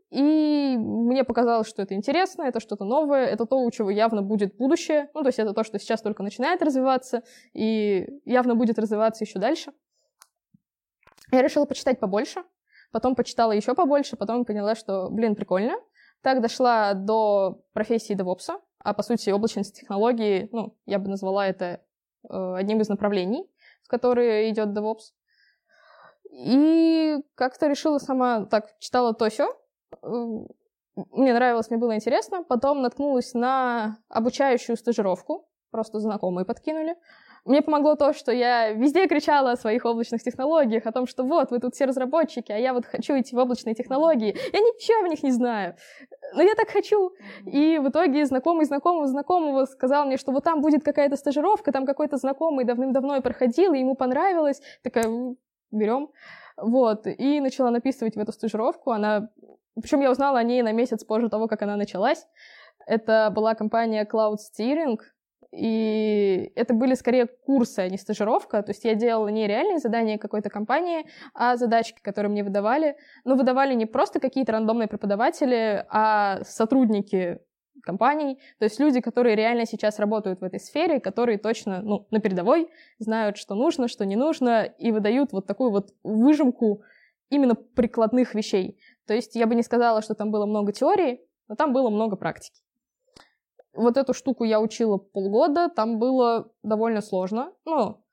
И 0.10 0.76
мне 0.78 1.24
показалось, 1.24 1.70
что 1.70 1.82
это 1.82 1.94
интересно, 1.94 2.44
это 2.44 2.60
что-то 2.60 2.84
новое, 2.84 3.26
это 3.26 3.46
то, 3.46 3.56
у 3.56 3.72
чего 3.72 3.90
явно 3.90 4.22
будет 4.22 4.58
будущее. 4.58 5.10
Ну, 5.14 5.22
то 5.22 5.28
есть 5.28 5.40
это 5.40 5.54
то, 5.54 5.64
что 5.64 5.80
сейчас 5.80 6.02
только 6.02 6.24
начинает 6.24 6.62
развиваться, 6.62 7.24
и 7.54 8.20
явно 8.26 8.56
будет 8.56 8.78
развиваться 8.80 9.24
еще 9.24 9.40
дальше. 9.40 9.72
Я 11.32 11.42
решила 11.42 11.66
почитать 11.66 12.00
побольше, 12.00 12.44
потом 12.92 13.16
почитала 13.16 13.52
еще 13.52 13.74
побольше, 13.74 14.18
потом 14.18 14.46
поняла, 14.46 14.76
что, 14.76 15.10
блин, 15.10 15.36
прикольно. 15.36 15.74
Так 16.22 16.42
дошла 16.42 16.94
до 16.94 17.64
профессии 17.74 18.16
DevOps, 18.16 18.60
а 18.80 18.94
по 18.94 19.02
сути 19.02 19.30
облачность 19.32 19.76
технологии, 19.76 20.50
ну, 20.52 20.78
я 20.86 21.00
бы 21.00 21.10
назвала 21.10 21.48
это 21.48 21.82
э, 22.30 22.54
одним 22.56 22.82
из 22.82 22.90
направлений, 22.90 23.50
в 23.84 23.88
которые 23.88 24.52
идет 24.52 24.70
DevOps. 24.70 25.14
И 26.32 27.18
как-то 27.36 27.68
решила 27.68 27.98
сама, 27.98 28.46
так, 28.46 28.78
читала 28.80 29.14
то 29.14 29.30
все, 29.30 29.50
мне 30.96 31.34
нравилось, 31.34 31.70
мне 31.70 31.80
было 31.80 31.96
интересно. 31.96 32.44
Потом 32.44 32.82
наткнулась 32.82 33.34
на 33.34 33.98
обучающую 34.10 34.78
стажировку, 34.78 35.48
просто 35.72 36.00
знакомые 36.00 36.46
подкинули. 36.46 36.96
Мне 37.44 37.64
помогло 37.64 37.96
то, 37.96 38.14
что 38.14 38.32
я 38.32 38.72
везде 38.72 39.08
кричала 39.08 39.52
о 39.52 39.56
своих 39.56 39.84
облачных 39.86 40.22
технологиях, 40.22 40.86
о 40.86 40.92
том, 40.92 41.08
что 41.08 41.24
вот, 41.24 41.50
вы 41.50 41.60
тут 41.60 41.74
все 41.74 41.86
разработчики, 41.86 42.52
а 42.52 42.58
я 42.58 42.74
вот 42.74 42.86
хочу 42.86 43.20
идти 43.20 43.36
в 43.36 43.40
облачные 43.40 43.74
технологии. 43.74 44.38
Я 44.54 44.60
ничего 44.60 45.08
в 45.08 45.10
них 45.10 45.24
не 45.24 45.32
знаю, 45.32 45.76
но 46.36 46.44
я 46.44 46.54
так 46.54 46.70
хочу. 46.70 47.12
И 47.48 47.80
в 47.80 47.90
итоге 47.90 48.26
знакомый 48.26 48.66
знакомого 48.66 49.08
знакомого 49.08 49.66
сказал 49.66 50.06
мне, 50.06 50.18
что 50.18 50.32
вот 50.32 50.44
там 50.44 50.62
будет 50.62 50.84
какая-то 50.84 51.16
стажировка, 51.16 51.72
там 51.72 51.88
какой-то 51.88 52.18
знакомый 52.18 52.64
давным-давно 52.64 53.20
проходил, 53.22 53.74
и 53.74 53.80
ему 53.80 53.96
понравилось. 53.96 54.62
Такая, 54.84 55.06
берем. 55.72 56.10
Вот, 56.58 57.08
и 57.08 57.40
начала 57.40 57.72
написывать 57.72 58.16
в 58.16 58.20
эту 58.20 58.32
стажировку. 58.34 58.92
Она... 58.92 59.30
Причем 59.82 60.02
я 60.02 60.12
узнала 60.12 60.38
о 60.38 60.44
ней 60.44 60.62
на 60.62 60.74
месяц 60.74 61.04
позже 61.04 61.30
того, 61.30 61.48
как 61.48 61.64
она 61.64 61.76
началась. 61.76 62.28
Это 62.86 63.32
была 63.34 63.56
компания 63.56 64.06
Cloud 64.06 64.36
Steering, 64.36 64.98
и 65.52 66.52
это 66.56 66.74
были 66.74 66.94
скорее 66.94 67.28
курсы, 67.28 67.80
а 67.80 67.90
не 67.90 67.98
стажировка. 67.98 68.64
То 68.64 68.72
есть 68.72 68.86
я 68.86 68.96
делала 68.96 69.28
не 69.28 69.48
реальные 69.48 69.80
задания 69.80 70.18
какой-то 70.18 70.50
компании, 70.50 71.06
а 71.34 71.58
задачки, 71.58 72.00
которые 72.02 72.32
мне 72.32 72.44
выдавали. 72.44 72.96
Но 73.26 73.36
выдавали 73.36 73.74
не 73.74 73.86
просто 73.86 74.20
какие-то 74.20 74.54
рандомные 74.54 74.88
преподаватели, 74.88 75.86
а 75.90 76.44
сотрудники 76.44 77.40
компаний, 77.84 78.40
то 78.60 78.66
есть 78.66 78.80
люди, 78.80 79.02
которые 79.02 79.36
реально 79.36 79.66
сейчас 79.66 79.98
работают 79.98 80.42
в 80.42 80.44
этой 80.44 80.60
сфере, 80.60 81.00
которые 81.00 81.40
точно 81.40 81.82
ну, 81.82 82.08
на 82.12 82.20
передовой, 82.20 82.70
знают, 83.00 83.38
что 83.38 83.56
нужно, 83.56 83.88
что 83.88 84.06
не 84.06 84.16
нужно, 84.16 84.64
и 84.64 84.92
выдают 84.92 85.32
вот 85.32 85.48
такую 85.48 85.72
вот 85.72 85.90
выжимку 86.04 86.84
именно 87.30 87.56
прикладных 87.56 88.36
вещей. 88.36 88.80
То 89.08 89.14
есть 89.14 89.36
я 89.36 89.48
бы 89.48 89.56
не 89.56 89.64
сказала, 89.64 90.02
что 90.02 90.14
там 90.14 90.32
было 90.32 90.46
много 90.46 90.72
теории, 90.74 91.22
но 91.48 91.56
там 91.56 91.74
было 91.74 91.90
много 91.90 92.16
практики. 92.18 92.62
Вот 93.74 93.98
эту 93.98 94.14
штуку 94.14 94.44
я 94.44 94.60
учила 94.60 94.98
полгода, 94.98 95.70
там 95.70 95.98
было 96.00 96.52
довольно 96.64 97.02
сложно, 97.02 97.54
ну, 97.66 98.04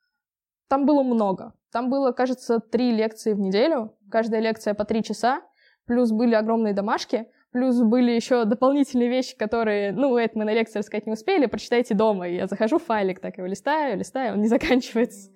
там 0.67 0.85
было 0.85 1.03
много. 1.03 1.53
Там 1.71 1.89
было, 1.89 2.11
кажется, 2.11 2.59
три 2.59 2.91
лекции 2.91 3.33
в 3.33 3.39
неделю, 3.39 3.95
каждая 4.09 4.41
лекция 4.41 4.73
по 4.73 4.85
три 4.85 5.03
часа, 5.03 5.41
плюс 5.85 6.11
были 6.11 6.33
огромные 6.35 6.73
домашки, 6.73 7.27
Плюс 7.51 7.81
были 7.81 8.11
еще 8.11 8.45
дополнительные 8.45 9.09
вещи, 9.09 9.35
которые, 9.35 9.91
ну, 9.91 10.17
это 10.17 10.37
мы 10.37 10.45
на 10.45 10.53
лекции 10.53 10.79
рассказать 10.79 11.07
не 11.07 11.13
успели, 11.13 11.47
прочитайте 11.47 11.95
дома. 11.95 12.27
И 12.27 12.35
я 12.35 12.45
захожу 12.45 12.77
в 12.77 12.83
файлик, 12.83 13.19
так 13.19 13.37
его 13.37 13.47
листаю, 13.47 13.97
листаю, 13.97 14.33
он 14.33 14.41
не 14.41 14.47
заканчивается. 14.47 15.31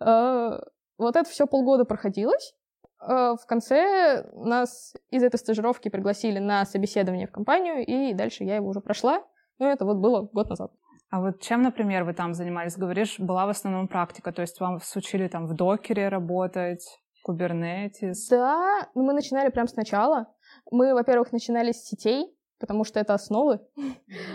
А, 0.00 0.60
вот 0.98 1.14
это 1.14 1.30
все 1.30 1.46
полгода 1.46 1.84
проходилось. 1.84 2.54
А, 2.98 3.36
в 3.36 3.46
конце 3.46 4.28
нас 4.32 4.94
из 5.10 5.22
этой 5.22 5.36
стажировки 5.36 5.88
пригласили 5.88 6.40
на 6.40 6.64
собеседование 6.64 7.28
в 7.28 7.32
компанию, 7.32 7.86
и 7.86 8.12
дальше 8.12 8.42
я 8.42 8.56
его 8.56 8.68
уже 8.68 8.80
прошла. 8.80 9.22
Ну, 9.60 9.66
это 9.66 9.84
вот 9.84 9.98
было 9.98 10.22
год 10.22 10.48
назад. 10.48 10.72
А 11.10 11.20
вот 11.20 11.40
чем, 11.40 11.62
например, 11.62 12.04
вы 12.04 12.14
там 12.14 12.32
занимались? 12.34 12.76
Говоришь, 12.76 13.18
была 13.18 13.44
в 13.46 13.50
основном 13.50 13.88
практика, 13.88 14.32
то 14.32 14.42
есть 14.42 14.58
вам 14.58 14.78
учили 14.96 15.28
там 15.28 15.46
в 15.46 15.54
докере 15.54 16.08
работать, 16.08 16.84
кубернетис? 17.22 18.28
Да, 18.28 18.88
мы 18.94 19.12
начинали 19.12 19.50
прямо 19.50 19.68
сначала. 19.68 20.32
Мы, 20.70 20.94
во-первых, 20.94 21.32
начинали 21.32 21.72
с 21.72 21.84
сетей, 21.84 22.34
потому 22.60 22.84
что 22.84 23.00
это 23.00 23.14
основы, 23.14 23.60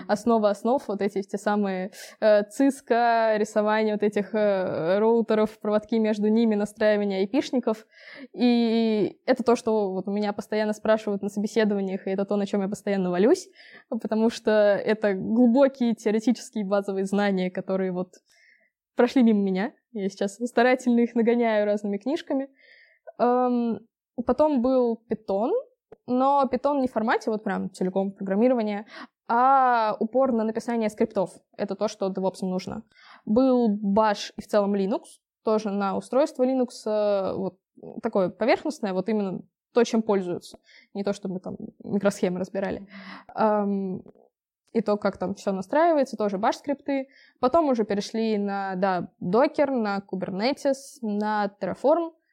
основа 0.08 0.50
основ, 0.50 0.84
вот 0.88 1.02
эти 1.02 1.22
те 1.22 1.38
самые 1.38 1.92
э, 2.20 2.44
циска, 2.50 3.38
рисование 3.38 3.94
вот 3.94 4.04
этих 4.04 4.34
э, 4.34 4.98
роутеров, 5.00 5.58
проводки 5.60 5.96
между 5.96 6.28
ними, 6.28 6.56
настраивание 6.56 7.20
айпишников. 7.20 7.86
И 8.34 9.20
это 9.26 9.44
то, 9.44 9.56
что 9.56 9.92
вот 9.94 10.08
у 10.08 10.12
меня 10.12 10.34
постоянно 10.34 10.74
спрашивают 10.74 11.22
на 11.22 11.30
собеседованиях, 11.30 12.08
и 12.08 12.10
это 12.10 12.26
то, 12.26 12.36
на 12.36 12.48
чем 12.48 12.62
я 12.62 12.68
постоянно 12.68 13.12
валюсь, 13.12 13.48
потому 13.90 14.30
что 14.30 14.52
это 14.52 15.14
глубокие 15.14 15.94
теоретические 15.94 16.66
базовые 16.66 17.06
знания, 17.06 17.52
которые 17.52 17.92
вот 17.92 18.16
прошли 18.96 19.22
мимо 19.24 19.42
меня. 19.42 19.72
Я 19.92 20.10
сейчас 20.10 20.36
старательно 20.36 21.02
их 21.02 21.14
нагоняю 21.16 21.66
разными 21.66 21.98
книжками. 21.98 22.50
Эм, 23.20 23.80
потом 24.26 24.62
был 24.62 24.98
питон, 25.08 25.52
но 26.08 26.48
Python 26.52 26.80
не 26.80 26.88
в 26.88 26.92
формате 26.92 27.32
вот 27.32 27.44
прям 27.44 27.72
целиком 27.72 28.12
программирования, 28.12 28.86
а 29.28 29.96
упор 30.00 30.32
на 30.32 30.44
написание 30.44 30.90
скриптов. 30.90 31.32
Это 31.58 31.76
то, 31.76 31.88
что 31.88 32.08
DevOps 32.08 32.42
нужно. 32.42 32.84
Был 33.26 33.70
Bash 33.70 34.32
и 34.38 34.42
в 34.42 34.48
целом 34.48 34.76
Linux, 34.76 35.04
тоже 35.44 35.72
на 35.72 35.98
устройство 35.98 36.44
Linux, 36.44 36.70
э, 36.86 37.34
вот 37.36 37.58
такое 38.04 38.30
поверхностное, 38.30 38.94
вот 38.94 39.10
именно 39.10 39.42
то, 39.74 39.84
чем 39.84 40.02
пользуются. 40.02 40.60
Не 40.94 41.04
то, 41.04 41.12
чтобы 41.12 41.40
там 41.40 41.58
микросхемы 41.84 42.40
разбирали. 42.40 42.88
И 44.72 44.82
то, 44.82 44.98
как 44.98 45.18
там 45.18 45.36
все 45.36 45.52
настраивается, 45.52 46.18
тоже 46.18 46.38
Bash 46.38 46.54
скрипты. 46.54 47.08
Потом 47.40 47.70
уже 47.70 47.86
перешли 47.86 48.38
на, 48.38 48.76
да, 48.76 49.10
Docker, 49.22 49.72
на 49.72 50.00
Kubernetes, 50.00 50.76
на 51.02 51.52
Terraform— 51.60 52.12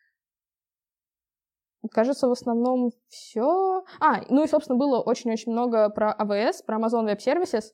Кажется, 1.90 2.28
в 2.28 2.32
основном 2.32 2.90
все. 3.08 3.82
А, 4.00 4.20
ну 4.28 4.44
и, 4.44 4.48
собственно, 4.48 4.78
было 4.78 5.00
очень-очень 5.00 5.50
много 5.50 5.90
про 5.90 6.14
AWS, 6.18 6.64
про 6.64 6.78
Amazon 6.78 7.06
Web 7.06 7.18
Services. 7.18 7.64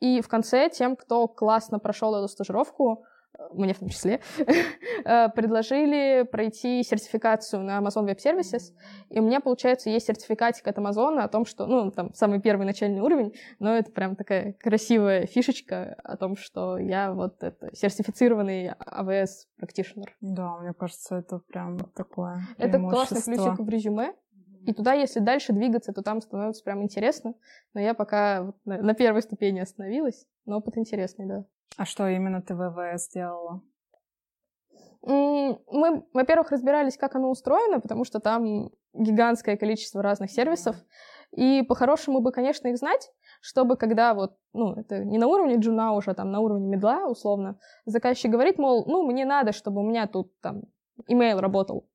И 0.00 0.20
в 0.22 0.28
конце 0.28 0.70
тем, 0.70 0.96
кто 0.96 1.28
классно 1.28 1.78
прошел 1.78 2.14
эту 2.14 2.28
стажировку, 2.28 3.04
мне 3.52 3.74
в 3.74 3.78
том 3.78 3.88
числе, 3.88 4.20
э, 5.04 5.28
предложили 5.30 6.22
пройти 6.22 6.82
сертификацию 6.82 7.62
на 7.62 7.78
Amazon 7.78 8.06
Web 8.06 8.18
Services. 8.18 8.72
И 9.10 9.20
у 9.20 9.22
меня, 9.22 9.40
получается, 9.40 9.90
есть 9.90 10.06
сертификатик 10.06 10.66
от 10.66 10.78
Amazon 10.78 11.18
о 11.18 11.28
том, 11.28 11.44
что, 11.44 11.66
ну, 11.66 11.90
там, 11.90 12.12
самый 12.14 12.40
первый 12.40 12.64
начальный 12.64 13.00
уровень, 13.00 13.34
но 13.58 13.74
это 13.74 13.90
прям 13.90 14.16
такая 14.16 14.54
красивая 14.54 15.26
фишечка 15.26 15.96
о 16.04 16.16
том, 16.16 16.36
что 16.36 16.78
я 16.78 17.12
вот 17.12 17.42
это 17.42 17.70
сертифицированный 17.74 18.72
AWS 18.72 19.28
practitioner. 19.60 20.08
Да, 20.20 20.58
мне 20.58 20.72
кажется, 20.72 21.16
это 21.16 21.38
прям 21.38 21.78
такое 21.94 22.40
Это 22.58 22.78
классный 22.78 23.22
плюсик 23.22 23.58
в 23.58 23.68
резюме. 23.68 24.14
И 24.66 24.74
туда, 24.74 24.92
если 24.92 25.20
дальше 25.20 25.52
двигаться, 25.52 25.92
то 25.92 26.02
там 26.02 26.20
становится 26.20 26.62
прям 26.62 26.82
интересно. 26.82 27.34
Но 27.72 27.80
я 27.80 27.94
пока 27.94 28.52
на 28.64 28.92
первой 28.94 29.22
ступени 29.22 29.60
остановилась, 29.60 30.26
но 30.44 30.58
опыт 30.58 30.76
интересный, 30.76 31.26
да. 31.26 31.46
А 31.78 31.84
что 31.84 32.08
именно 32.08 32.42
ты 32.42 32.56
ВВС 32.56 33.08
делала? 33.08 33.62
Мы, 35.02 36.04
во-первых, 36.12 36.50
разбирались, 36.50 36.98
как 36.98 37.14
оно 37.14 37.30
устроено, 37.30 37.80
потому 37.80 38.04
что 38.04 38.18
там 38.18 38.70
гигантское 38.94 39.56
количество 39.56 40.02
разных 40.02 40.32
сервисов. 40.32 40.74
И 41.30 41.62
по-хорошему 41.62 42.20
бы, 42.20 42.32
конечно, 42.32 42.66
их 42.66 42.78
знать, 42.78 43.12
чтобы 43.40 43.76
когда 43.76 44.12
вот, 44.14 44.36
ну, 44.52 44.74
это 44.74 45.04
не 45.04 45.18
на 45.18 45.28
уровне 45.28 45.54
джуна 45.58 45.92
уже, 45.92 46.10
а 46.10 46.14
там 46.14 46.32
на 46.32 46.40
уровне 46.40 46.66
медла, 46.66 47.06
условно, 47.06 47.60
заказчик 47.86 48.32
говорит, 48.32 48.58
мол, 48.58 48.84
ну, 48.88 49.06
мне 49.06 49.24
надо, 49.24 49.52
чтобы 49.52 49.80
у 49.80 49.88
меня 49.88 50.08
тут 50.08 50.32
там 50.40 50.62
имейл 51.06 51.38
работал. 51.38 51.88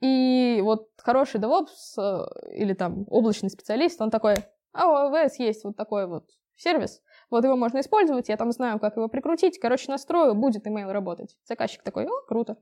И 0.00 0.60
вот 0.62 0.88
хороший 0.98 1.40
DevOps 1.40 1.98
э, 1.98 2.52
или 2.52 2.74
там 2.74 3.06
облачный 3.08 3.50
специалист, 3.50 4.00
он 4.00 4.10
такой, 4.10 4.36
а 4.72 4.86
у 4.86 5.10
AWS 5.10 5.32
есть 5.38 5.64
вот 5.64 5.76
такой 5.76 6.06
вот 6.06 6.30
сервис, 6.54 7.02
вот 7.30 7.44
его 7.44 7.56
можно 7.56 7.80
использовать, 7.80 8.28
я 8.28 8.36
там 8.36 8.52
знаю, 8.52 8.78
как 8.78 8.96
его 8.96 9.08
прикрутить, 9.08 9.58
короче, 9.58 9.90
настрою, 9.90 10.34
будет 10.34 10.66
email 10.66 10.92
работать. 10.92 11.36
Заказчик 11.44 11.82
такой, 11.82 12.06
о, 12.06 12.22
круто. 12.26 12.56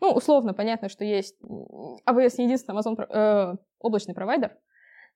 Ну, 0.00 0.10
условно, 0.10 0.54
понятно, 0.54 0.88
что 0.88 1.04
есть 1.04 1.36
AWS 1.42 2.34
не 2.38 2.44
единственный 2.44 2.78
Amazon 2.78 3.00
э, 3.00 3.56
облачный 3.78 4.14
провайдер, 4.14 4.56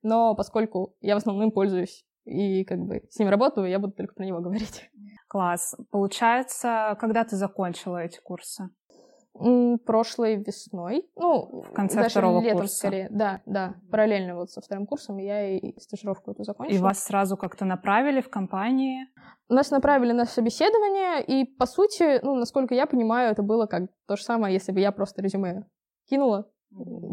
но 0.03 0.35
поскольку 0.35 0.97
я 1.01 1.15
в 1.15 1.19
основном 1.19 1.49
им 1.49 1.53
пользуюсь 1.53 2.07
и 2.25 2.65
как 2.65 2.79
бы 2.79 3.03
с 3.11 3.19
ним 3.19 3.29
работаю, 3.29 3.69
я 3.69 3.79
буду 3.79 3.93
только 3.93 4.15
про 4.15 4.25
него 4.25 4.41
говорить. 4.41 4.91
Класс. 5.29 5.75
Получается, 5.91 6.97
когда 7.01 7.25
ты 7.25 7.37
закончила 7.37 7.99
эти 7.99 8.21
курсы? 8.21 8.69
Прошлой 9.85 10.37
весной. 10.37 11.09
Ну, 11.17 11.63
в 11.63 11.73
конце 11.73 11.97
даже 11.97 12.11
второго 12.11 12.43
летом 12.43 12.61
курса. 12.61 12.77
скорее. 12.77 13.09
Да, 13.11 13.41
да. 13.47 13.75
Параллельно 13.91 14.37
вот 14.37 14.51
со 14.51 14.61
вторым 14.61 14.87
курсом 14.87 15.19
я 15.19 15.57
и 15.57 15.79
стажировку 15.81 16.33
эту 16.33 16.45
закончила. 16.45 16.77
И 16.77 16.81
вас 16.81 17.03
сразу 17.03 17.37
как-то 17.37 17.65
направили 17.65 18.21
в 18.21 18.29
компании? 18.29 19.07
Нас 19.49 19.71
направили 19.71 20.13
на 20.13 20.25
собеседование, 20.25 21.23
и 21.25 21.45
по 21.45 21.67
сути, 21.67 22.21
ну, 22.23 22.35
насколько 22.35 22.75
я 22.75 22.87
понимаю, 22.87 23.33
это 23.33 23.43
было 23.43 23.67
как 23.67 23.91
то 24.07 24.17
же 24.17 24.23
самое, 24.23 24.55
если 24.55 24.73
бы 24.73 24.81
я 24.81 24.93
просто 24.93 25.23
резюме 25.23 25.67
кинула 26.09 26.49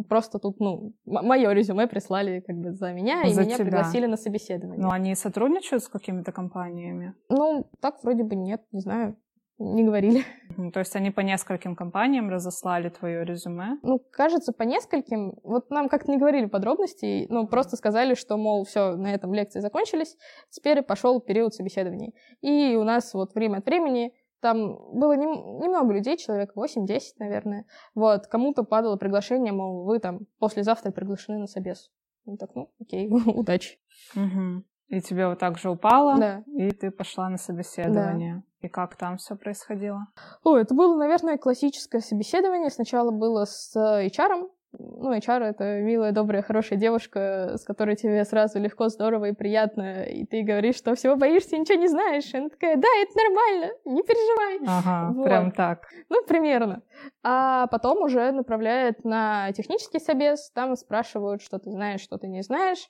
Просто 0.07 0.39
тут, 0.39 0.59
ну, 0.59 0.93
мое 1.05 1.51
резюме 1.51 1.88
прислали 1.88 2.39
как 2.39 2.55
бы 2.55 2.71
за 2.71 2.93
меня, 2.93 3.23
за 3.25 3.41
и 3.41 3.45
меня 3.45 3.55
тебя. 3.55 3.65
пригласили 3.65 4.05
на 4.05 4.15
собеседование. 4.15 4.81
Ну, 4.81 4.89
они 4.89 5.13
сотрудничают 5.15 5.83
с 5.83 5.89
какими-то 5.89 6.31
компаниями? 6.31 7.13
Ну, 7.27 7.69
так 7.81 8.01
вроде 8.03 8.23
бы 8.23 8.35
нет, 8.35 8.61
не 8.71 8.79
знаю 8.79 9.17
не 9.60 9.84
говорили. 9.84 10.24
То 10.74 10.80
есть 10.80 10.96
они 10.96 11.12
по 11.12 11.20
нескольким 11.20 11.75
компаниям 11.75 12.30
разослали 12.30 12.89
твое 12.89 13.24
резюме? 13.24 13.78
Ну, 13.84 14.00
кажется, 14.12 14.54
по 14.54 14.63
нескольким. 14.63 15.34
Вот 15.44 15.70
нам 15.70 15.89
как-то 15.89 16.12
не 16.12 16.18
говорили 16.18 16.46
подробностей, 16.46 17.28
но 17.30 17.46
просто 17.46 17.75
сказали, 17.75 18.16
что, 18.16 18.38
мол, 18.38 18.66
все, 18.66 18.96
на 18.96 19.13
этом 19.13 19.34
лекции 19.34 19.60
закончились, 19.60 20.18
теперь 20.50 20.82
пошел 20.82 21.20
период 21.20 21.54
собеседований. 21.54 22.16
И 22.42 22.75
у 22.75 22.84
нас 22.84 23.13
вот 23.13 23.36
время 23.36 23.58
от 23.58 23.66
времени 23.66 24.13
там 24.42 24.78
было 24.98 25.13
нем, 25.13 25.60
немного 25.60 25.94
людей, 25.94 26.18
человек 26.18 26.51
8-10, 26.56 27.00
наверное. 27.20 27.66
Вот, 27.94 28.28
кому-то 28.28 28.63
падало 28.63 28.96
приглашение, 28.96 29.51
мол, 29.51 29.86
вы 29.86 30.00
там 30.00 30.22
послезавтра 30.39 30.92
приглашены 30.92 31.39
на 31.39 31.48
собес. 31.48 31.92
Ну 32.25 32.38
так, 32.38 32.51
ну, 32.56 32.72
окей, 32.80 33.10
удачи. 33.25 33.80
Угу. 34.16 34.63
И 34.89 35.01
тебе 35.01 35.27
вот 35.27 35.38
так 35.38 35.58
же 35.58 35.69
упало, 35.69 36.17
да. 36.17 36.43
и 36.48 36.72
ты 36.72 36.89
пошла 36.89 37.29
на 37.29 37.38
собеседование. 37.38 38.36
Да. 38.36 38.67
И 38.67 38.67
как 38.67 38.96
там 38.96 39.17
все 39.17 39.36
происходило? 39.36 40.08
О, 40.43 40.58
это 40.58 40.74
было, 40.74 40.98
наверное, 40.98 41.38
классическое 41.38 42.01
собеседование. 42.01 42.72
Сначала 42.72 43.12
было 43.12 43.46
с 43.46 43.75
HR. 43.75 44.50
Ну, 44.77 45.15
HR— 45.15 45.39
это 45.43 45.79
милая, 45.81 46.12
добрая, 46.12 46.43
хорошая 46.43 46.77
девушка, 46.77 47.55
с 47.58 47.63
которой 47.63 47.96
тебе 47.96 48.24
сразу 48.24 48.60
легко, 48.60 48.89
здорово 48.89 49.29
и 49.29 49.34
приятно. 49.34 50.03
И 50.03 50.25
ты 50.25 50.43
говоришь, 50.43 50.75
что 50.75 50.93
всего 50.93 51.15
боишься, 51.15 51.58
ничего 51.58 51.79
не 51.79 51.88
знаешь. 51.88 52.31
И 52.34 52.38
она 52.38 52.50
такая, 52.50 52.75
да, 52.75 52.88
это 53.01 53.12
нормально, 53.15 53.74
не 53.86 54.03
переживай. 54.03 54.60
Ага, 54.67 55.13
вот. 55.15 55.24
прям 55.24 55.51
так. 55.51 55.88
Ну, 56.10 56.24
примерно. 56.24 56.81
А 57.24 57.67
потом 57.67 58.03
уже 58.03 58.31
направляет 58.31 59.03
на 59.03 59.51
технический 59.53 60.00
собес. 60.00 60.51
Там 60.51 60.75
спрашивают, 60.75 61.41
что 61.41 61.58
ты 61.58 61.72
знаешь, 61.72 62.01
что 62.01 62.17
ты 62.17 62.27
не 62.27 62.43
знаешь 62.43 62.89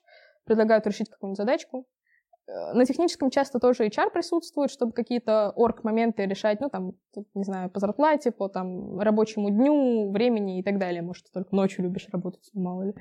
предлагают 0.49 0.85
решить 0.87 1.09
какую-нибудь 1.09 1.37
задачку. 1.37 1.85
Э, 2.47 2.73
на 2.73 2.85
техническом 2.85 3.29
часто 3.29 3.59
тоже 3.59 3.85
HR 3.85 4.09
присутствует, 4.11 4.71
чтобы 4.71 4.91
какие-то 4.91 5.51
орг-моменты 5.55 6.25
решать, 6.25 6.59
ну, 6.59 6.69
там, 6.69 6.93
не 7.35 7.43
знаю, 7.43 7.69
по 7.69 7.79
зарплате, 7.79 8.31
по 8.31 8.49
там 8.49 8.99
рабочему 8.99 9.51
дню, 9.51 10.11
времени 10.11 10.59
и 10.59 10.63
так 10.63 10.79
далее. 10.79 11.01
Может, 11.01 11.25
ты 11.25 11.31
только 11.31 11.55
ночью 11.55 11.83
любишь 11.83 12.07
работать, 12.11 12.49
мало 12.53 12.83
ли. 12.83 12.93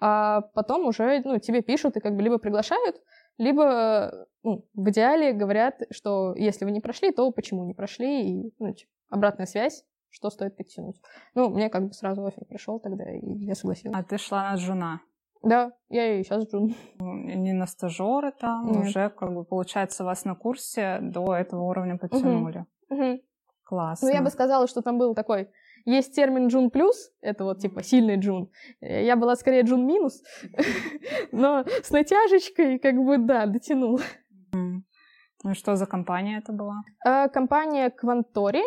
А 0.00 0.40
потом 0.54 0.86
уже, 0.86 1.22
ну, 1.24 1.38
тебе 1.38 1.62
пишут 1.62 1.96
и 1.96 2.00
как 2.00 2.16
бы 2.16 2.22
либо 2.22 2.38
приглашают, 2.38 3.00
либо, 3.38 4.26
ну, 4.42 4.66
в 4.74 4.90
идеале 4.90 5.32
говорят, 5.32 5.82
что 5.90 6.34
если 6.36 6.64
вы 6.64 6.72
не 6.72 6.80
прошли, 6.80 7.12
то 7.12 7.30
почему 7.30 7.64
не 7.64 7.74
прошли, 7.74 8.28
и, 8.28 8.54
ну, 8.58 8.74
типа, 8.74 8.90
обратная 9.10 9.46
связь, 9.46 9.84
что 10.10 10.30
стоит 10.30 10.56
подтянуть. 10.56 11.00
Ну, 11.34 11.50
мне 11.50 11.70
как 11.70 11.86
бы 11.86 11.92
сразу 11.92 12.26
офер 12.26 12.44
пришел 12.44 12.80
тогда, 12.80 13.04
и 13.10 13.44
я 13.44 13.54
согласилась. 13.54 13.96
А 13.96 14.02
ты 14.02 14.18
шла 14.18 14.50
на 14.50 14.56
жена? 14.56 15.00
Да, 15.42 15.72
я 15.88 16.18
и 16.18 16.22
сейчас 16.22 16.48
джун. 16.48 16.74
Не 16.98 17.52
на 17.52 17.66
стажеры 17.66 18.32
там, 18.32 18.72
Нет. 18.72 18.86
уже 18.86 19.10
как 19.10 19.34
бы 19.34 19.44
получается 19.44 20.04
вас 20.04 20.24
на 20.24 20.34
курсе 20.34 20.98
до 21.00 21.34
этого 21.34 21.62
уровня 21.62 21.98
подтянули. 21.98 22.64
Угу. 22.88 23.02
Угу. 23.02 23.20
Классно. 23.64 24.08
Ну 24.08 24.14
я 24.14 24.22
бы 24.22 24.30
сказала, 24.30 24.66
что 24.66 24.82
там 24.82 24.98
был 24.98 25.14
такой 25.14 25.48
есть 25.84 26.14
термин 26.14 26.48
джун 26.48 26.70
плюс, 26.70 27.10
это 27.20 27.44
вот 27.44 27.58
типа 27.58 27.82
сильный 27.82 28.16
джун. 28.16 28.50
Я 28.80 29.16
была 29.16 29.36
скорее 29.36 29.62
джун 29.62 29.86
минус, 29.86 30.22
но 31.32 31.64
с 31.82 31.90
натяжечкой 31.90 32.78
как 32.78 32.96
бы 32.96 33.18
да, 33.18 33.46
дотянула. 33.46 34.00
Ну 34.52 35.54
что 35.54 35.74
за 35.74 35.86
компания 35.86 36.38
это 36.38 36.52
была? 36.52 36.82
А, 37.04 37.28
компания 37.28 37.90
Квантори 37.90 38.62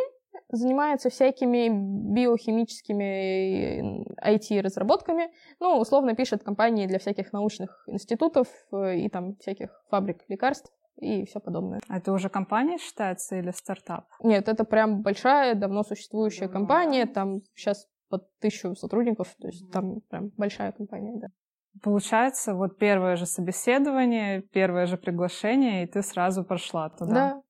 занимается 0.49 1.09
всякими 1.09 1.69
биохимическими 2.13 4.05
IT-разработками. 4.23 5.31
Ну, 5.59 5.77
условно 5.79 6.15
пишет 6.15 6.43
компании 6.43 6.87
для 6.87 6.99
всяких 6.99 7.33
научных 7.33 7.83
институтов 7.87 8.47
э, 8.71 8.97
и 8.97 9.09
там 9.09 9.35
всяких 9.37 9.69
фабрик 9.89 10.23
лекарств 10.27 10.71
и 10.97 11.25
все 11.25 11.39
подобное. 11.39 11.81
А 11.87 11.97
это 11.97 12.13
уже 12.13 12.29
компания 12.29 12.77
считается 12.77 13.37
или 13.37 13.51
стартап? 13.51 14.05
Нет, 14.23 14.47
это 14.47 14.63
прям 14.63 15.01
большая, 15.01 15.55
давно 15.55 15.83
существующая 15.83 16.47
компания. 16.47 17.05
Там 17.05 17.41
сейчас 17.55 17.87
под 18.09 18.29
тысячу 18.39 18.75
сотрудников, 18.75 19.35
то 19.39 19.47
есть 19.47 19.69
там 19.71 20.01
прям 20.09 20.31
большая 20.37 20.71
компания, 20.71 21.13
да. 21.15 21.27
Получается, 21.83 22.53
вот 22.53 22.77
первое 22.77 23.17
же 23.17 23.25
собеседование, 23.25 24.41
первое 24.41 24.85
же 24.85 24.97
приглашение, 24.97 25.83
и 25.83 25.87
ты 25.87 26.01
сразу 26.01 26.45
прошла 26.45 26.89
туда. 26.89 27.13
Да, 27.13 27.41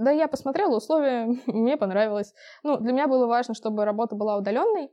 да, 0.00 0.10
я 0.10 0.28
посмотрела 0.28 0.76
условия, 0.76 1.26
мне 1.46 1.76
понравилось. 1.76 2.34
Ну, 2.62 2.78
для 2.78 2.92
меня 2.92 3.06
было 3.06 3.26
важно, 3.26 3.54
чтобы 3.54 3.84
работа 3.84 4.16
была 4.16 4.36
удаленной, 4.36 4.90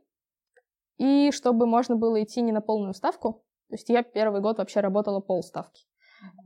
и 0.98 1.30
чтобы 1.32 1.66
можно 1.66 1.96
было 1.96 2.22
идти 2.22 2.40
не 2.40 2.52
на 2.52 2.60
полную 2.60 2.94
ставку. 2.94 3.44
То 3.68 3.74
есть 3.74 3.88
я 3.88 4.02
первый 4.02 4.40
год 4.40 4.58
вообще 4.58 4.80
работала 4.80 5.20
полставки. 5.20 5.84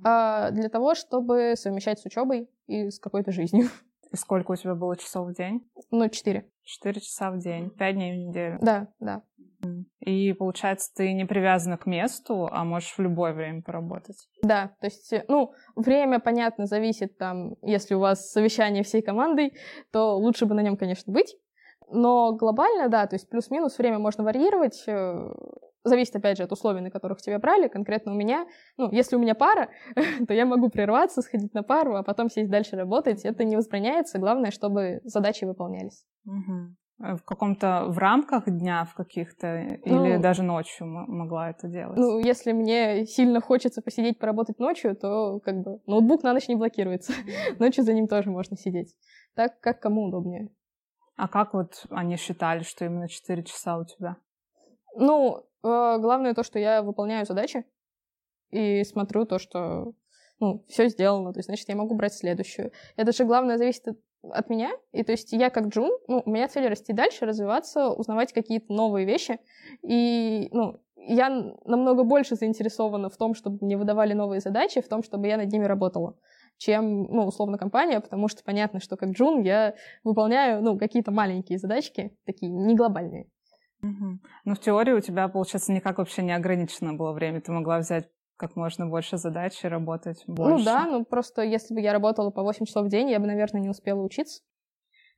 А, 0.05 0.51
для 0.51 0.69
того, 0.69 0.95
чтобы 0.95 1.55
совмещать 1.57 1.99
с 1.99 2.05
учебой 2.05 2.51
и 2.67 2.91
с 2.91 2.99
какой-то 2.99 3.33
жизнью. 3.33 3.69
И 4.13 4.17
сколько 4.17 4.53
у 4.53 4.57
тебя 4.57 4.75
было 4.75 4.95
часов 4.95 5.29
в 5.29 5.33
день? 5.33 5.67
Ну, 5.91 6.07
четыре. 6.11 6.47
Четыре 6.65 7.01
часа 7.01 7.31
в 7.31 7.39
день, 7.39 7.71
пять 7.71 7.95
дней 7.95 8.13
в 8.13 8.29
неделю. 8.29 8.59
Да, 8.61 8.89
да. 9.01 9.23
И 10.01 10.33
получается, 10.33 10.91
ты 10.95 11.13
не 11.13 11.25
привязана 11.25 11.77
к 11.77 11.87
месту, 11.87 12.49
а 12.51 12.65
можешь 12.65 12.95
в 12.97 12.99
любое 12.99 13.33
время 13.33 13.63
поработать. 13.63 14.29
Да, 14.43 14.73
то 14.81 14.87
есть, 14.87 15.13
ну, 15.29 15.53
время, 15.77 16.19
понятно, 16.19 16.67
зависит 16.67 17.17
там, 17.19 17.55
если 17.63 17.95
у 17.95 18.01
вас 18.01 18.31
совещание 18.31 18.83
всей 18.83 19.03
командой, 19.03 19.53
то 19.93 20.17
лучше 20.17 20.47
бы 20.47 20.55
на 20.55 20.61
нем, 20.61 20.77
конечно, 20.77 21.13
быть. 21.13 21.37
Но 21.89 22.35
глобально, 22.35 22.89
да, 22.89 23.07
то 23.07 23.15
есть 23.15 23.29
плюс-минус 23.29 23.79
время 23.79 23.99
можно 23.99 24.25
варьировать. 24.25 24.83
Э, 24.87 25.31
зависит, 25.85 26.17
опять 26.17 26.39
же, 26.39 26.45
от 26.45 26.53
условий, 26.53 26.81
на 26.81 26.91
которых 26.91 27.21
тебя 27.21 27.39
брали. 27.39 27.69
Конкретно 27.69 28.13
у 28.13 28.15
меня, 28.15 28.47
ну, 28.77 28.91
если 28.91 29.17
у 29.17 29.19
меня 29.19 29.35
пара, 29.35 29.69
то 30.27 30.35
я 30.35 30.47
могу 30.47 30.71
прерваться, 30.71 31.23
сходить 31.23 31.55
на 31.55 31.63
пару, 31.63 31.97
а 31.97 32.03
потом 32.03 32.31
сесть 32.31 32.51
дальше 32.51 32.77
работать. 32.77 33.25
Это 33.25 33.45
не 33.45 33.57
возбраняется. 33.57 34.19
Главное, 34.19 34.51
чтобы 34.51 35.01
задачи 35.05 35.45
выполнялись. 35.45 36.05
Угу. 36.25 36.75
В 37.03 37.25
каком-то 37.25 37.87
в 37.89 37.99
рамках 37.99 38.45
дня 38.47 38.85
в 38.85 38.95
каких-то 38.95 39.81
ну, 39.85 40.07
или 40.07 40.19
даже 40.19 40.45
ночью 40.45 40.87
могла 40.87 41.51
это 41.51 41.67
делать? 41.67 41.99
Ну, 41.99 42.21
если 42.21 42.53
мне 42.53 43.07
сильно 43.07 43.41
хочется 43.41 43.83
посидеть, 43.83 44.21
поработать 44.21 44.61
ночью, 44.61 44.95
то 44.95 45.41
как 45.41 45.63
бы 45.63 45.81
ноутбук 45.87 46.23
на 46.23 46.33
ночь 46.33 46.47
не 46.47 46.55
блокируется. 46.55 47.13
Ночью 47.59 47.83
за 47.83 47.93
ним 47.93 48.07
тоже 48.07 48.31
можно 48.31 48.57
сидеть. 48.57 48.95
Так, 49.35 49.59
как 49.59 49.81
кому 49.81 50.05
удобнее. 50.05 50.51
А 51.17 51.27
как 51.27 51.55
вот 51.55 51.87
они 51.91 52.17
считали, 52.17 52.63
что 52.63 52.85
именно 52.85 53.09
4 53.09 53.43
часа 53.43 53.79
у 53.79 53.85
тебя? 53.85 54.17
Ну, 54.95 55.39
э, 55.39 55.99
главное 55.99 56.35
то, 56.35 56.45
что 56.45 56.61
я 56.61 56.83
выполняю 56.83 57.27
задачи 57.27 57.65
и 58.51 58.85
смотрю 58.85 59.25
то, 59.27 59.41
что 59.41 59.93
ну, 60.39 60.65
все 60.69 60.89
сделано, 60.89 61.33
то 61.33 61.39
есть, 61.39 61.47
значит, 61.47 61.69
я 61.69 61.77
могу 61.77 61.95
брать 61.95 62.15
следующую. 62.15 62.73
Это 62.97 63.13
же 63.13 63.25
главное 63.25 63.59
зависит 63.59 63.89
от, 63.89 63.99
от 64.23 64.51
меня, 64.51 64.73
и 64.93 65.03
то 65.03 65.13
есть 65.13 65.33
я 65.33 65.51
как 65.51 65.69
Джун, 65.69 65.91
ну, 66.09 66.23
у 66.25 66.31
меня 66.31 66.49
цель 66.49 66.69
расти 66.69 66.93
дальше, 66.93 67.27
развиваться, 67.27 67.91
узнавать 67.91 68.33
какие-то 68.33 68.73
новые 68.73 69.07
вещи, 69.07 69.39
и, 69.83 70.49
ну, 70.53 70.81
я 70.97 71.29
намного 71.65 72.05
больше 72.05 72.37
заинтересована 72.37 73.09
в 73.11 73.17
том, 73.17 73.35
чтобы 73.35 73.59
мне 73.61 73.77
выдавали 73.77 74.13
новые 74.13 74.41
задачи, 74.41 74.81
в 74.81 74.89
том, 74.89 75.03
чтобы 75.03 75.27
я 75.27 75.37
над 75.37 75.51
ними 75.51 75.65
работала 75.65 76.17
чем, 76.63 77.05
ну, 77.05 77.27
условно, 77.27 77.59
компания, 77.59 78.01
потому 78.01 78.29
что 78.29 78.45
понятно, 78.45 78.79
что 78.79 78.97
как 78.97 79.11
Джун 79.11 79.43
я 79.43 79.75
выполняю, 80.05 80.63
ну, 80.63 80.79
какие-то 80.79 81.11
маленькие 81.11 81.59
задачки, 81.59 82.17
такие 82.25 82.53
не 82.53 82.77
глобальные. 82.77 83.27
Угу. 83.83 84.21
Ну, 84.45 84.55
в 84.55 84.61
теории 84.61 84.93
у 84.93 85.01
тебя, 85.01 85.27
получается, 85.27 85.73
никак 85.73 85.99
вообще 85.99 86.23
не 86.23 86.33
ограничено 86.33 86.95
было 86.95 87.13
время. 87.13 87.41
Ты 87.41 87.51
могла 87.51 87.79
взять 87.79 88.09
как 88.43 88.57
можно 88.57 88.87
больше 88.87 89.19
задач 89.19 89.65
и 89.65 89.69
работать 89.69 90.25
ну 90.27 90.35
больше. 90.35 90.59
Ну 90.59 90.65
да, 90.65 90.87
ну 90.87 91.05
просто 91.05 91.43
если 91.43 91.75
бы 91.75 91.81
я 91.81 91.93
работала 91.93 92.31
по 92.31 92.43
8 92.43 92.67
часов 92.67 92.87
в 92.87 92.89
день, 92.89 93.09
я 93.09 93.21
бы, 93.21 93.29
наверное, 93.29 93.61
не 93.61 93.69
успела 93.69 94.03
учиться. 94.03 94.43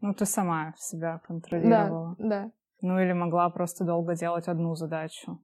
Ну, 0.02 0.12
ты 0.12 0.26
сама 0.26 0.74
себя 0.76 1.22
контролировала. 1.26 2.16
Да, 2.18 2.28
да. 2.28 2.50
Ну, 2.82 3.00
или 3.00 3.14
могла 3.14 3.48
просто 3.48 3.84
долго 3.84 4.14
делать 4.14 4.46
одну 4.46 4.74
задачу. 4.74 5.40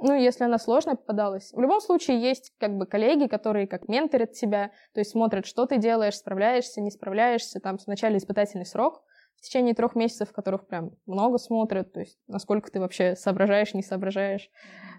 Ну, 0.00 0.14
если 0.14 0.44
она 0.44 0.58
сложная 0.58 0.94
попадалась. 0.94 1.52
В 1.52 1.60
любом 1.60 1.80
случае, 1.80 2.20
есть 2.20 2.52
как 2.60 2.76
бы 2.76 2.86
коллеги, 2.86 3.26
которые 3.26 3.66
как 3.66 3.88
менторят 3.88 4.34
тебя, 4.34 4.70
то 4.92 5.00
есть 5.00 5.10
смотрят, 5.10 5.44
что 5.44 5.66
ты 5.66 5.78
делаешь, 5.78 6.14
справляешься, 6.14 6.80
не 6.80 6.92
справляешься, 6.92 7.58
там, 7.58 7.80
сначала 7.80 8.16
испытательный 8.16 8.66
срок, 8.66 9.02
в 9.36 9.40
течение 9.42 9.74
трех 9.74 9.94
месяцев, 9.94 10.32
которых 10.32 10.66
прям 10.66 10.92
много 11.06 11.38
смотрят, 11.38 11.92
то 11.92 12.00
есть 12.00 12.18
насколько 12.28 12.70
ты 12.70 12.80
вообще 12.80 13.16
соображаешь, 13.16 13.74
не 13.74 13.82
соображаешь. 13.82 14.50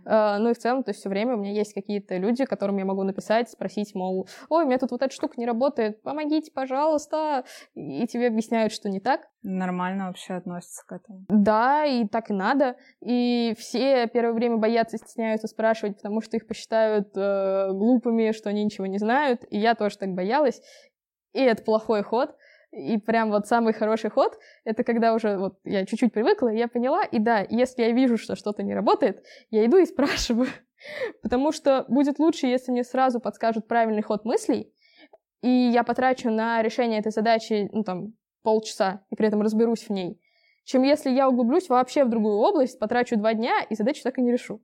Uh, 0.06 0.38
ну 0.38 0.52
и 0.52 0.54
в 0.54 0.60
целом, 0.60 0.84
то 0.84 0.92
есть 0.92 1.00
все 1.00 1.10
время 1.10 1.34
у 1.34 1.40
меня 1.40 1.52
есть 1.52 1.74
какие-то 1.74 2.18
люди, 2.18 2.46
которым 2.46 2.78
я 2.78 2.86
могу 2.86 3.02
написать, 3.02 3.50
спросить, 3.50 3.96
мол, 3.96 4.28
ой, 4.50 4.64
у 4.64 4.68
меня 4.68 4.78
тут 4.78 4.92
вот 4.92 5.02
эта 5.02 5.12
штука 5.12 5.34
не 5.38 5.48
работает, 5.48 6.04
помогите, 6.04 6.52
пожалуйста, 6.52 7.44
и 7.74 8.06
тебе 8.06 8.28
объясняют, 8.28 8.72
что 8.72 8.88
не 8.88 9.00
так. 9.00 9.22
Нормально 9.42 10.08
вообще 10.08 10.36
относятся 10.36 10.86
к 10.86 10.92
этому. 10.92 11.26
Да, 11.28 11.86
и 11.86 12.08
так 12.08 12.30
и 12.30 12.34
надо. 12.34 12.76
И 13.02 13.56
все 13.58 14.08
первое 14.08 14.34
время 14.34 14.58
боятся, 14.58 14.98
стесняются 14.98 15.48
спрашивать, 15.48 15.98
потому 15.98 16.22
что 16.22 16.38
их 16.38 16.46
посчитают 16.46 17.10
э, 17.16 17.70
глупыми, 17.72 18.32
что 18.32 18.50
они 18.50 18.64
ничего 18.64 18.86
не 18.86 19.00
знают. 19.00 19.44
И 19.50 19.58
я 19.58 19.74
тоже 19.74 19.98
так 19.98 20.10
боялась. 20.10 20.62
И 21.34 21.42
это 21.42 21.64
плохой 21.64 22.04
ход. 22.04 22.36
И 22.76 22.98
прям 22.98 23.32
вот 23.32 23.48
самый 23.48 23.72
хороший 23.72 24.10
ход— 24.10 24.38
это 24.66 24.84
когда 24.84 25.14
уже 25.14 25.38
вот 25.38 25.60
я 25.64 25.86
чуть-чуть 25.86 26.12
привыкла, 26.12 26.50
я 26.50 26.68
поняла, 26.68 27.04
и 27.04 27.20
да, 27.20 27.46
если 27.50 27.84
я 27.84 27.92
вижу, 27.92 28.18
что 28.18 28.36
что-то 28.36 28.64
не 28.64 28.76
работает, 28.76 29.24
я 29.50 29.66
иду 29.66 29.78
и 29.78 29.86
спрашиваю. 29.86 30.50
Потому 31.24 31.54
что 31.54 31.86
будет 31.88 32.20
лучше, 32.20 32.48
если 32.48 32.72
мне 32.72 32.84
сразу 32.84 33.22
подскажут 33.22 33.68
правильный 33.68 34.02
ход 34.02 34.26
мыслей, 34.26 34.74
и 35.42 35.50
я 35.50 35.84
потрачу 35.84 36.30
на 36.30 36.62
решение 36.62 37.00
этой 37.00 37.14
задачи, 37.14 37.70
ну, 37.72 37.84
там, 37.84 38.14
полчаса, 38.44 39.06
и 39.10 39.16
при 39.16 39.28
этом 39.28 39.42
разберусь 39.42 39.88
в 39.88 39.92
ней, 39.92 40.20
чем 40.66 40.84
если 40.84 41.10
я 41.12 41.30
углублюсь 41.30 41.70
вообще 41.70 42.04
в 42.04 42.10
другую 42.10 42.36
область, 42.36 42.78
потрачу 42.78 43.16
два 43.16 43.34
дня 43.34 43.62
и 43.70 43.76
задачу 43.76 44.02
так 44.04 44.18
и 44.18 44.22
не 44.22 44.34
решу. 44.34 44.62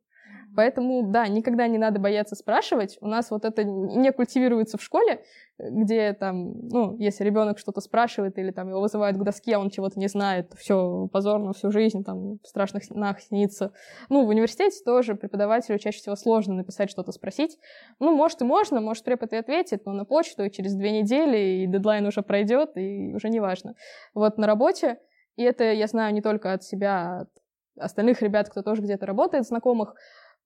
Поэтому, 0.55 1.03
да, 1.03 1.27
никогда 1.27 1.67
не 1.67 1.77
надо 1.77 1.99
бояться 1.99 2.35
спрашивать. 2.35 2.97
У 3.01 3.07
нас 3.07 3.31
вот 3.31 3.45
это 3.45 3.63
не 3.63 4.11
культивируется 4.11 4.77
в 4.77 4.83
школе, 4.83 5.23
где 5.57 6.13
там, 6.13 6.67
ну, 6.69 6.97
если 6.97 7.23
ребенок 7.23 7.59
что-то 7.59 7.81
спрашивает 7.81 8.37
или 8.37 8.51
там 8.51 8.69
его 8.69 8.81
вызывают 8.81 9.17
к 9.17 9.23
доске, 9.23 9.57
он 9.57 9.69
чего-то 9.69 9.99
не 9.99 10.07
знает, 10.07 10.51
все 10.57 11.07
позорно 11.11 11.53
всю 11.53 11.71
жизнь, 11.71 12.03
там, 12.03 12.39
в 12.43 12.47
страшных 12.47 12.83
снах 12.83 13.21
снится. 13.21 13.71
Ну, 14.09 14.25
в 14.25 14.29
университете 14.29 14.77
тоже 14.83 15.15
преподавателю 15.15 15.79
чаще 15.79 15.99
всего 15.99 16.15
сложно 16.15 16.55
написать 16.55 16.89
что-то, 16.89 17.11
спросить. 17.11 17.57
Ну, 17.99 18.15
может 18.15 18.41
и 18.41 18.45
можно, 18.45 18.81
может 18.81 19.03
препод 19.03 19.33
и 19.33 19.37
ответит, 19.37 19.85
но 19.85 19.93
на 19.93 20.05
почту 20.05 20.43
и 20.43 20.51
через 20.51 20.75
две 20.75 20.91
недели, 20.91 21.63
и 21.63 21.67
дедлайн 21.67 22.05
уже 22.05 22.21
пройдет, 22.23 22.71
и 22.75 23.13
уже 23.13 23.29
не 23.29 23.39
важно. 23.39 23.75
Вот 24.13 24.37
на 24.37 24.47
работе, 24.47 24.97
и 25.35 25.43
это 25.43 25.63
я 25.71 25.87
знаю 25.87 26.13
не 26.13 26.21
только 26.21 26.53
от 26.53 26.63
себя, 26.63 26.91
а 26.91 27.21
от 27.21 27.29
остальных 27.77 28.21
ребят, 28.21 28.49
кто 28.49 28.61
тоже 28.61 28.81
где-то 28.81 29.05
работает, 29.05 29.45
знакомых, 29.45 29.95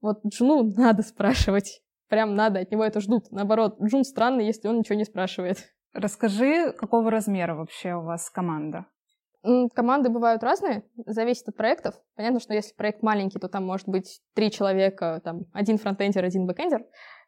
вот 0.02 0.26
Джуну 0.26 0.64
надо 0.78 1.04
спрашивать. 1.04 1.82
Прям 2.08 2.36
надо, 2.36 2.60
от 2.60 2.72
него 2.72 2.84
это 2.84 3.00
ждут. 3.00 3.32
Наоборот, 3.32 3.78
Джун 3.82 4.04
странный, 4.04 4.46
если 4.46 4.68
он 4.68 4.80
ничего 4.80 4.96
не 4.96 5.06
спрашивает. 5.06 5.58
Расскажи, 5.94 6.74
какого 6.74 7.10
размера 7.10 7.56
вообще 7.56 7.96
у 7.96 8.04
вас 8.04 8.30
команда? 8.30 8.86
Команды 9.76 10.10
бывают 10.10 10.44
разные, 10.44 10.84
зависит 11.06 11.48
от 11.48 11.56
проектов. 11.56 11.96
Понятно, 12.16 12.40
что 12.40 12.54
если 12.54 12.74
проект 12.74 13.04
маленький, 13.04 13.40
то 13.40 13.48
там 13.48 13.66
может 13.66 13.88
быть 13.88 14.22
три 14.34 14.52
человека, 14.52 15.22
там 15.24 15.42
один 15.54 15.78
фронтендер, 15.78 16.24
один 16.24 16.48
бэкендер. 16.48 16.84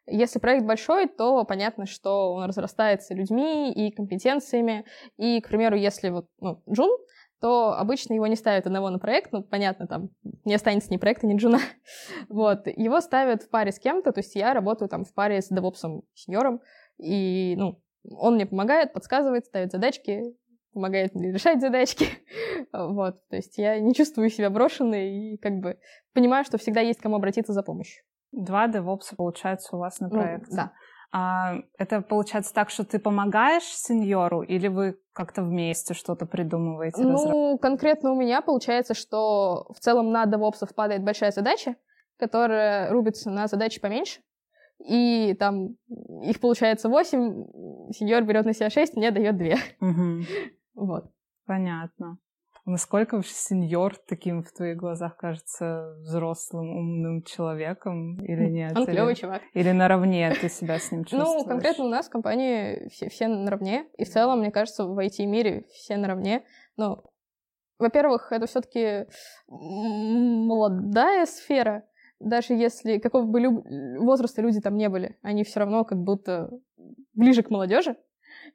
Если 0.06 0.38
проект 0.38 0.66
большой, 0.66 1.06
то 1.06 1.44
понятно, 1.44 1.86
что 1.86 2.32
он 2.32 2.46
разрастается 2.46 3.14
людьми 3.14 3.72
и 3.72 3.92
компетенциями. 3.92 4.84
И, 5.16 5.40
к 5.40 5.48
примеру, 5.48 5.76
если 5.76 6.10
вот 6.10 6.26
ну, 6.40 6.62
Джун, 6.70 6.90
то 7.40 7.72
обычно 7.72 8.14
его 8.14 8.26
не 8.26 8.36
ставят 8.36 8.66
одного 8.66 8.90
на 8.90 8.98
проект, 8.98 9.32
ну, 9.32 9.42
понятно, 9.42 9.86
там 9.86 10.10
не 10.44 10.54
останется 10.54 10.90
ни 10.90 10.96
проекта, 10.96 11.26
ни 11.26 11.36
джуна. 11.36 11.60
вот. 12.28 12.66
Его 12.66 13.00
ставят 13.00 13.42
в 13.42 13.50
паре 13.50 13.72
с 13.72 13.78
кем-то, 13.78 14.12
то 14.12 14.20
есть 14.20 14.34
я 14.34 14.54
работаю 14.54 14.88
там 14.88 15.04
в 15.04 15.14
паре 15.14 15.40
с 15.40 15.48
девопсом 15.48 16.02
сеньором, 16.14 16.60
и, 16.98 17.54
ну, 17.56 17.80
он 18.10 18.34
мне 18.34 18.46
помогает, 18.46 18.92
подсказывает, 18.92 19.44
ставит 19.46 19.70
задачки, 19.70 20.22
помогает 20.72 21.14
мне 21.14 21.32
решать 21.32 21.60
задачки. 21.60 22.06
вот. 22.72 23.16
То 23.28 23.36
есть 23.36 23.58
я 23.58 23.78
не 23.80 23.94
чувствую 23.94 24.30
себя 24.30 24.50
брошенной 24.50 25.34
и 25.34 25.36
как 25.38 25.58
бы 25.58 25.78
понимаю, 26.14 26.44
что 26.44 26.58
всегда 26.58 26.80
есть 26.80 27.00
кому 27.00 27.16
обратиться 27.16 27.52
за 27.52 27.62
помощью. 27.62 28.02
Два 28.32 28.68
девопса, 28.68 29.16
получается, 29.16 29.76
у 29.76 29.78
вас 29.78 30.00
на 30.00 30.10
проекте. 30.10 30.50
Ну, 30.50 30.56
да. 30.56 30.72
А 31.10 31.54
это 31.78 32.02
получается 32.02 32.52
так, 32.52 32.68
что 32.68 32.84
ты 32.84 32.98
помогаешь 32.98 33.64
сеньору, 33.64 34.42
или 34.42 34.68
вы 34.68 34.98
как-то 35.12 35.42
вместе 35.42 35.94
что-то 35.94 36.26
придумываете? 36.26 37.02
Ну, 37.02 37.12
разраб... 37.12 37.60
конкретно 37.60 38.12
у 38.12 38.16
меня 38.16 38.42
получается, 38.42 38.94
что 38.94 39.66
в 39.74 39.80
целом 39.80 40.10
на 40.10 40.26
DevOps 40.26 40.66
падает 40.74 41.02
большая 41.02 41.30
задача, 41.30 41.76
которая 42.18 42.90
рубится 42.90 43.30
на 43.30 43.46
задачи 43.46 43.80
поменьше, 43.80 44.20
и 44.84 45.34
там 45.38 45.76
их 46.22 46.40
получается 46.40 46.88
8, 46.88 47.92
сеньор 47.92 48.22
берет 48.24 48.44
на 48.44 48.52
себя 48.52 48.68
6, 48.68 48.96
мне 48.96 49.10
дает 49.10 49.36
2. 49.36 49.46
Угу. 49.80 50.24
Вот. 50.74 51.10
Понятно. 51.44 52.18
Насколько 52.68 53.14
вообще 53.14 53.32
сеньор 53.32 53.96
таким 53.96 54.42
в 54.42 54.52
твоих 54.52 54.76
глазах 54.76 55.16
кажется 55.16 55.96
взрослым, 56.00 56.68
умным 56.68 57.22
человеком 57.22 58.22
или 58.22 58.44
нет? 58.50 58.76
Он 58.76 58.84
клевый 58.84 59.14
чувак. 59.14 59.40
Или 59.54 59.70
наравне 59.70 60.34
ты 60.38 60.50
себя 60.50 60.78
с 60.78 60.92
ним 60.92 61.04
чувствуешь? 61.06 61.44
Ну, 61.44 61.48
конкретно 61.48 61.86
у 61.86 61.88
нас 61.88 62.08
в 62.08 62.10
компании 62.10 62.86
все, 62.90 63.08
все 63.08 63.26
наравне. 63.26 63.86
И 63.96 64.04
в 64.04 64.10
целом, 64.10 64.40
мне 64.40 64.50
кажется, 64.50 64.84
в 64.84 64.98
IT-мире 64.98 65.64
все 65.72 65.96
наравне. 65.96 66.44
Ну, 66.76 67.02
во-первых, 67.78 68.32
это 68.32 68.46
все 68.46 68.60
таки 68.60 69.06
молодая 69.46 71.24
сфера. 71.24 71.84
Даже 72.20 72.52
если 72.52 72.98
какого 72.98 73.24
бы 73.24 73.40
люб... 73.40 73.64
возраста 73.98 74.42
люди 74.42 74.60
там 74.60 74.76
не 74.76 74.90
были, 74.90 75.16
они 75.22 75.42
все 75.42 75.60
равно 75.60 75.86
как 75.86 75.96
будто 75.96 76.50
ближе 77.14 77.42
к 77.42 77.48
молодежи. 77.48 77.96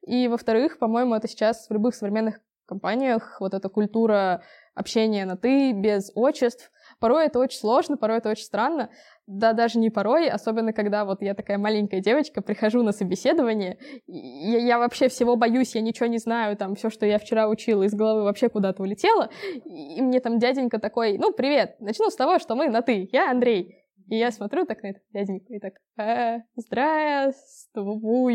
И, 0.06 0.28
во-вторых, 0.28 0.78
по-моему, 0.78 1.16
это 1.16 1.28
сейчас 1.28 1.68
в 1.68 1.74
любых 1.74 1.96
современных 1.96 2.42
компаниях 2.66 3.38
вот 3.40 3.54
эта 3.54 3.70
культура 3.70 4.44
общения 4.76 5.26
на 5.26 5.38
«ты», 5.38 5.72
без 5.72 6.12
отчеств. 6.16 6.72
Порой 7.00 7.26
это 7.26 7.40
очень 7.40 7.60
сложно, 7.60 7.98
порой 7.98 8.18
это 8.18 8.30
очень 8.30 8.46
странно. 8.46 8.90
Да, 9.28 9.54
даже 9.54 9.80
не 9.80 9.90
порой, 9.90 10.30
особенно 10.30 10.74
когда 10.74 11.06
вот 11.06 11.22
я 11.22 11.34
такая 11.34 11.58
маленькая 11.58 12.02
девочка, 12.02 12.42
прихожу 12.42 12.84
на 12.84 12.92
собеседование, 12.92 13.78
я, 14.08 14.60
я 14.60 14.80
вообще 14.80 15.08
всего 15.08 15.36
боюсь, 15.36 15.76
я 15.76 15.82
ничего 15.82 16.08
не 16.08 16.18
знаю, 16.18 16.58
там 16.58 16.76
все, 16.76 16.90
что 16.90 17.06
я 17.06 17.20
вчера 17.20 17.48
учила, 17.48 17.84
из 17.84 17.94
головы 17.94 18.24
вообще 18.24 18.50
куда-то 18.50 18.82
улетело. 18.84 19.30
И 19.66 20.02
мне 20.02 20.20
там 20.20 20.40
дяденька 20.40 20.80
такой, 20.80 21.18
ну, 21.18 21.32
привет, 21.32 21.76
начну 21.80 22.10
с 22.10 22.16
того, 22.16 22.40
что 22.40 22.56
мы 22.56 22.70
на 22.70 22.82
«ты», 22.82 23.10
я 23.12 23.32
Андрей. 23.32 23.83
И 24.08 24.18
я 24.18 24.32
смотрю 24.32 24.66
так 24.66 24.84
на 24.84 24.88
этот 24.88 25.04
дяденьку 25.14 25.54
и 25.54 25.60
так, 25.60 25.74
э, 25.98 26.42
здравствуй, 26.56 28.34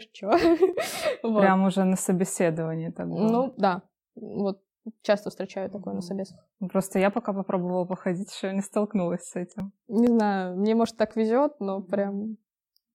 чё? 0.12 0.30
вот. 1.22 1.40
Прям 1.40 1.64
уже 1.64 1.84
на 1.84 1.96
собеседовании 1.96 2.90
так 2.90 3.08
было. 3.08 3.28
Ну, 3.28 3.54
да. 3.56 3.82
Вот 4.14 4.62
часто 5.02 5.30
встречаю 5.30 5.70
такое 5.70 5.94
на 5.94 6.00
собесах. 6.00 6.38
Просто 6.70 6.98
я 6.98 7.10
пока 7.10 7.32
попробовала 7.32 7.84
походить, 7.84 8.32
еще 8.34 8.52
не 8.52 8.62
столкнулась 8.62 9.22
с 9.22 9.36
этим. 9.36 9.72
Не 9.88 10.08
знаю, 10.08 10.56
мне, 10.56 10.74
может, 10.74 10.96
так 10.96 11.16
везет, 11.16 11.60
но 11.60 11.82
прям 11.82 12.36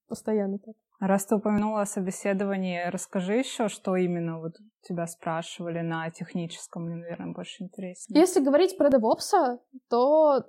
постоянно 0.08 0.60
так. 0.60 0.76
Раз 1.00 1.26
ты 1.26 1.36
упомянула 1.36 1.82
о 1.82 1.86
собеседовании, 1.86 2.90
расскажи 2.90 3.36
еще, 3.36 3.68
что 3.68 3.96
именно 3.96 4.40
вот 4.40 4.54
тебя 4.82 5.06
спрашивали 5.06 5.82
на 5.82 6.10
техническом, 6.10 6.86
мне, 6.86 6.96
наверное, 6.96 7.34
больше 7.34 7.64
интересно. 7.64 8.18
Если 8.18 8.40
говорить 8.40 8.78
про 8.78 8.90
DevOps, 8.90 9.60
то 9.90 10.44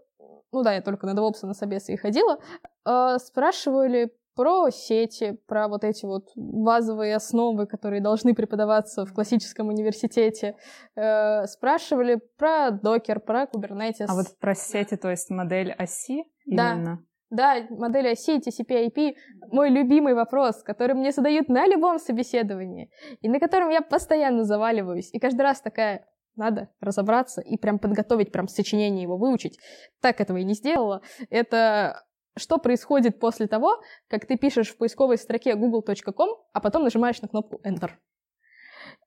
ну 0.53 0.63
да, 0.63 0.75
я 0.75 0.83
только 0.83 1.07
на 1.07 1.19
DevOps 1.19 1.43
на 1.43 1.55
собесы 1.55 1.93
и 1.93 1.97
ходила, 1.97 2.39
э, 2.87 3.19
спрашивали 3.19 4.11
про 4.35 4.71
сети, 4.71 5.37
про 5.49 5.67
вот 5.67 5.83
эти 5.83 6.07
вот 6.07 6.29
базовые 6.37 7.17
основы, 7.17 7.67
которые 7.67 8.01
должны 8.01 8.35
преподаваться 8.35 9.05
в 9.05 9.13
классическом 9.13 9.69
университете. 9.69 10.55
Э, 10.95 11.47
спрашивали 11.47 12.21
про 12.37 12.71
докер, 12.71 13.19
про 13.19 13.45
Kubernetes. 13.45 14.07
А 14.09 14.15
вот 14.15 14.27
про 14.39 14.55
сети, 14.55 14.97
то 14.97 15.11
есть 15.11 15.29
модель 15.29 15.73
оси 15.73 16.23
да. 16.47 16.75
именно? 16.75 17.05
Да, 17.31 17.67
модель 17.71 18.09
оси, 18.09 18.39
TCP, 18.39 18.87
IP— 18.87 19.15
мой 19.53 19.69
любимый 19.69 20.15
вопрос, 20.15 20.63
который 20.63 20.95
мне 20.95 21.13
задают 21.13 21.49
на 21.49 21.67
любом 21.67 21.99
собеседовании, 21.99 22.91
и 23.21 23.29
на 23.29 23.39
котором 23.39 23.69
я 23.69 23.83
постоянно 23.83 24.45
заваливаюсь. 24.45 25.11
И 25.13 25.19
каждый 25.19 25.43
раз 25.43 25.61
такая, 25.61 26.07
надо 26.37 26.71
разобраться 26.81 27.43
и 27.43 27.59
прям 27.59 27.79
подготовить, 27.79 28.33
прям 28.33 28.49
сочинение 28.49 29.03
его 29.03 29.19
выучить. 29.19 29.59
Так 30.01 30.21
этого 30.21 30.39
и 30.39 30.45
не 30.45 30.55
сделала. 30.55 31.03
Это 31.29 32.03
что 32.39 32.59
происходит 32.59 33.19
после 33.19 33.47
того, 33.47 33.81
как 34.09 34.25
ты 34.25 34.39
пишешь 34.39 34.69
в 34.69 34.79
поисковой 34.79 35.19
строке 35.19 35.55
google.com, 35.55 36.29
а 36.53 36.61
потом 36.61 36.85
нажимаешь 36.85 37.21
на 37.21 37.29
кнопку 37.29 37.61
Enter. 37.67 37.91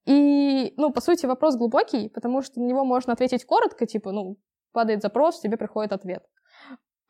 И, 0.05 0.73
ну, 0.77 0.91
по 0.91 1.01
сути, 1.01 1.25
вопрос 1.25 1.55
глубокий, 1.55 2.09
потому 2.09 2.41
что 2.41 2.59
на 2.59 2.65
него 2.65 2.83
можно 2.83 3.13
ответить 3.13 3.45
коротко, 3.45 3.85
типа, 3.85 4.11
ну, 4.11 4.37
падает 4.73 5.01
запрос, 5.01 5.39
тебе 5.39 5.57
приходит 5.57 5.93
ответ. 5.93 6.23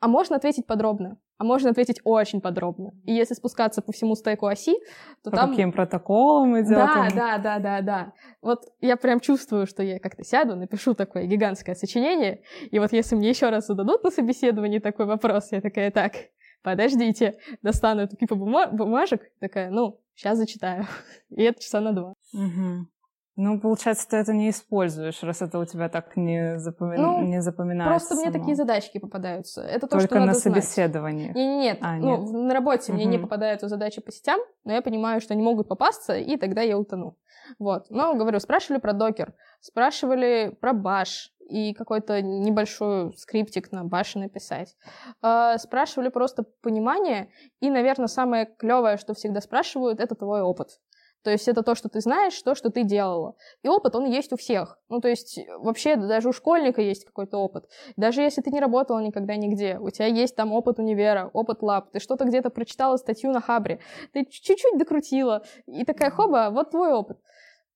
А 0.02 0.08
можно 0.08 0.34
ответить 0.34 0.66
подробно, 0.66 1.16
а 1.38 1.44
можно 1.44 1.70
ответить 1.70 2.00
очень 2.02 2.40
подробно. 2.40 2.90
И 3.04 3.12
если 3.12 3.34
спускаться 3.34 3.82
по 3.82 3.92
всему 3.92 4.16
стеку 4.16 4.46
оси, 4.46 4.74
то 5.22 5.30
по 5.30 5.36
там... 5.36 5.50
каким 5.50 5.70
протоколам 5.70 6.58
идет? 6.58 6.70
Да, 6.70 7.08
да, 7.14 7.38
да, 7.38 7.58
да, 7.60 7.80
да. 7.82 8.12
Вот 8.40 8.64
я 8.80 8.96
прям 8.96 9.20
чувствую, 9.20 9.64
что 9.68 9.84
я 9.84 10.00
как-то 10.00 10.24
сяду, 10.24 10.56
напишу 10.56 10.94
такое 10.94 11.26
гигантское 11.26 11.76
сочинение, 11.76 12.42
и 12.72 12.80
вот 12.80 12.92
если 12.92 13.14
мне 13.14 13.28
еще 13.28 13.48
раз 13.50 13.68
зададут 13.68 14.02
на 14.02 14.10
собеседовании 14.10 14.80
такой 14.80 15.06
вопрос, 15.06 15.52
я 15.52 15.60
такая, 15.60 15.92
так, 15.92 16.14
подождите, 16.64 17.38
достану 17.62 18.00
эту 18.00 18.16
кипу 18.16 18.34
бумажек, 18.34 19.22
такая, 19.38 19.70
ну, 19.70 20.00
сейчас 20.16 20.36
зачитаю. 20.36 20.88
И 21.30 21.44
это 21.44 21.62
часа 21.62 21.80
на 21.80 21.92
два. 21.92 22.14
Угу. 22.32 22.88
Ну, 23.34 23.58
получается, 23.58 24.06
ты 24.08 24.18
это 24.18 24.34
не 24.34 24.50
используешь, 24.50 25.22
раз 25.22 25.40
это 25.40 25.58
у 25.58 25.64
тебя 25.64 25.88
так 25.88 26.16
не, 26.16 26.58
запоми... 26.58 26.96
ну, 26.96 27.22
не 27.22 27.40
запоминается. 27.40 28.08
Просто 28.08 28.14
мне 28.14 28.30
такие 28.30 28.54
задачки 28.54 28.98
попадаются. 28.98 29.62
Это 29.62 29.86
то, 29.86 29.96
Только 29.96 30.06
что 30.06 30.14
надо 30.16 30.26
на 30.26 30.34
собеседовании. 30.34 31.32
Знать. 31.32 31.36
Нет, 31.36 31.62
нет, 31.62 31.78
а, 31.80 31.96
ну, 31.96 32.18
нет. 32.18 32.30
на 32.30 32.54
работе 32.54 32.92
угу. 32.92 32.96
мне 32.96 33.06
не 33.06 33.18
попадаются 33.18 33.68
задачи 33.68 34.02
по 34.02 34.12
сетям, 34.12 34.38
но 34.64 34.74
я 34.74 34.82
понимаю, 34.82 35.22
что 35.22 35.32
они 35.32 35.42
могут 35.42 35.66
попасться, 35.66 36.14
и 36.14 36.36
тогда 36.36 36.60
я 36.60 36.76
утону. 36.76 37.16
Вот. 37.58 37.86
Но, 37.88 38.14
говорю, 38.14 38.38
спрашивали 38.38 38.80
про 38.80 38.92
докер, 38.92 39.34
спрашивали 39.60 40.54
про 40.60 40.74
баш 40.74 41.32
и 41.48 41.72
какой-то 41.72 42.20
небольшой 42.20 43.14
скриптик 43.16 43.72
на 43.72 43.84
баше 43.84 44.18
написать. 44.18 44.76
Э, 45.22 45.56
спрашивали 45.58 46.08
просто 46.08 46.44
понимание, 46.62 47.30
и, 47.60 47.70
наверное, 47.70 48.08
самое 48.08 48.46
клевое, 48.58 48.98
что 48.98 49.14
всегда 49.14 49.40
спрашивают, 49.40 50.00
это 50.00 50.14
твой 50.14 50.42
опыт. 50.42 50.80
То 51.22 51.30
есть 51.30 51.48
это 51.48 51.62
то, 51.62 51.74
что 51.74 51.88
ты 51.88 52.00
знаешь, 52.00 52.40
то, 52.42 52.54
что 52.54 52.70
ты 52.70 52.82
делала. 52.84 53.36
И 53.62 53.68
опыт, 53.68 53.94
он 53.94 54.06
есть 54.06 54.32
у 54.32 54.36
всех. 54.36 54.78
Ну, 54.88 55.00
то 55.00 55.08
есть 55.08 55.38
вообще 55.58 55.96
даже 55.96 56.28
у 56.28 56.32
школьника 56.32 56.82
есть 56.82 57.04
какой-то 57.04 57.38
опыт. 57.38 57.64
Даже 57.96 58.22
если 58.22 58.40
ты 58.42 58.50
не 58.50 58.60
работала 58.60 58.98
никогда 58.98 59.36
нигде, 59.36 59.78
у 59.78 59.90
тебя 59.90 60.06
есть 60.06 60.34
там 60.34 60.52
опыт 60.52 60.78
универа, 60.78 61.30
опыт 61.32 61.62
лаб, 61.62 61.90
ты 61.92 62.00
что-то 62.00 62.24
где-то 62.24 62.50
прочитала 62.50 62.96
статью 62.96 63.30
на 63.30 63.40
Хабре, 63.40 63.80
ты 64.12 64.24
чуть-чуть 64.24 64.78
докрутила, 64.78 65.42
и 65.66 65.84
такая 65.84 66.10
хоба, 66.10 66.50
вот 66.50 66.70
твой 66.70 66.92
опыт. 66.92 67.18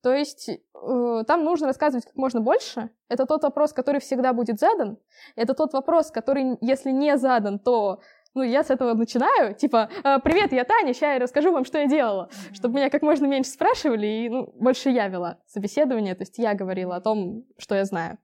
То 0.02 0.14
есть 0.14 0.48
э, 0.48 1.24
там 1.26 1.42
нужно 1.42 1.66
рассказывать 1.66 2.04
как 2.04 2.14
можно 2.14 2.40
больше. 2.40 2.90
Это 3.08 3.26
тот 3.26 3.42
вопрос, 3.42 3.72
который 3.72 4.00
всегда 4.00 4.32
будет 4.32 4.60
задан. 4.60 4.98
Это 5.34 5.52
тот 5.52 5.72
вопрос, 5.72 6.12
который, 6.12 6.56
если 6.60 6.92
не 6.92 7.16
задан, 7.16 7.58
то 7.58 8.00
ну, 8.36 8.42
я 8.42 8.62
с 8.62 8.70
этого 8.70 8.92
начинаю, 8.92 9.54
типа, 9.54 9.88
«А, 10.04 10.18
привет, 10.18 10.52
я 10.52 10.64
Таня, 10.64 10.92
сейчас 10.92 11.14
я 11.14 11.18
расскажу 11.18 11.52
вам, 11.52 11.64
что 11.64 11.78
я 11.78 11.86
делала, 11.86 12.28
чтобы 12.52 12.76
меня 12.76 12.90
как 12.90 13.00
можно 13.00 13.24
меньше 13.24 13.50
спрашивали, 13.50 14.06
и, 14.06 14.28
ну, 14.28 14.52
больше 14.60 14.90
я 14.90 15.08
вела 15.08 15.38
собеседование, 15.46 16.14
то 16.14 16.22
есть 16.22 16.36
я 16.36 16.52
говорила 16.52 16.96
о 16.96 17.00
том, 17.00 17.44
что 17.56 17.74
я 17.74 17.86
знаю. 17.86 18.18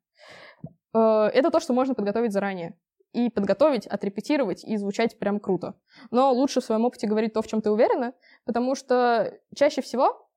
Э, 0.95 1.31
это 1.33 1.51
то, 1.51 1.61
что 1.61 1.73
можно 1.73 1.95
подготовить 1.95 2.33
заранее. 2.33 2.79
И 3.15 3.31
подготовить, 3.31 3.87
отрепетировать 3.87 4.65
и 4.65 4.77
звучать 4.77 5.19
прям 5.19 5.41
круто. 5.41 5.75
Но 6.11 6.33
лучше 6.33 6.61
в 6.61 6.65
своем 6.65 6.85
опыте 6.85 7.07
говорить 7.07 7.33
то, 7.33 7.41
в 7.41 7.47
чем 7.47 7.63
ты 7.63 7.71
уверена, 7.71 8.13
потому 8.45 8.75
что 8.75 9.33
чаще 9.55 9.81
всего 9.81 10.29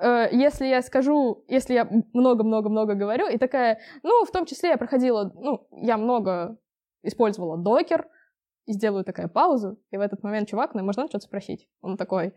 э, 0.00 0.28
если 0.32 0.66
я 0.66 0.82
скажу, 0.82 1.44
если 1.48 1.74
я 1.74 1.88
много-много-много 2.12 2.94
говорю, 2.94 3.28
и 3.28 3.38
такая, 3.38 3.78
ну, 4.02 4.24
в 4.26 4.30
том 4.30 4.44
числе 4.44 4.70
я 4.70 4.76
проходила, 4.76 5.32
ну, 5.34 5.66
я 5.70 5.96
много 5.96 6.58
использовала 7.02 7.56
докер, 7.56 8.08
и 8.66 8.72
сделаю 8.72 9.04
такая 9.04 9.28
паузу, 9.28 9.78
и 9.90 9.96
в 9.96 10.00
этот 10.00 10.22
момент 10.22 10.48
чувак, 10.48 10.74
ну, 10.74 10.82
можно 10.82 11.06
что-то 11.08 11.24
спросить. 11.24 11.68
Он 11.82 11.96
такой, 11.96 12.34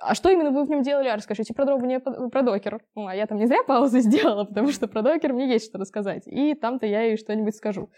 а 0.00 0.14
что 0.14 0.30
именно 0.30 0.50
вы 0.50 0.64
в 0.64 0.70
нем 0.70 0.82
делали? 0.82 1.08
А 1.08 1.16
расскажите 1.16 1.52
подробнее 1.52 2.00
про 2.00 2.42
докер. 2.42 2.82
Ну, 2.94 3.06
а 3.06 3.14
я 3.14 3.26
там 3.26 3.38
не 3.38 3.46
зря 3.46 3.62
паузу 3.64 3.98
сделала, 4.00 4.44
потому 4.44 4.72
что 4.72 4.88
про 4.88 5.02
докер 5.02 5.32
мне 5.32 5.48
есть 5.48 5.66
что 5.66 5.78
рассказать. 5.78 6.26
И 6.26 6.54
там-то 6.54 6.86
я 6.86 7.02
ей 7.02 7.16
что-нибудь 7.16 7.54
скажу. 7.54 7.90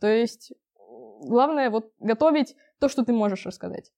То 0.00 0.06
есть 0.06 0.52
главное 1.20 1.70
вот 1.70 1.92
готовить 1.98 2.54
то, 2.78 2.88
что 2.88 3.04
ты 3.04 3.12
можешь 3.12 3.46
рассказать. 3.46 3.90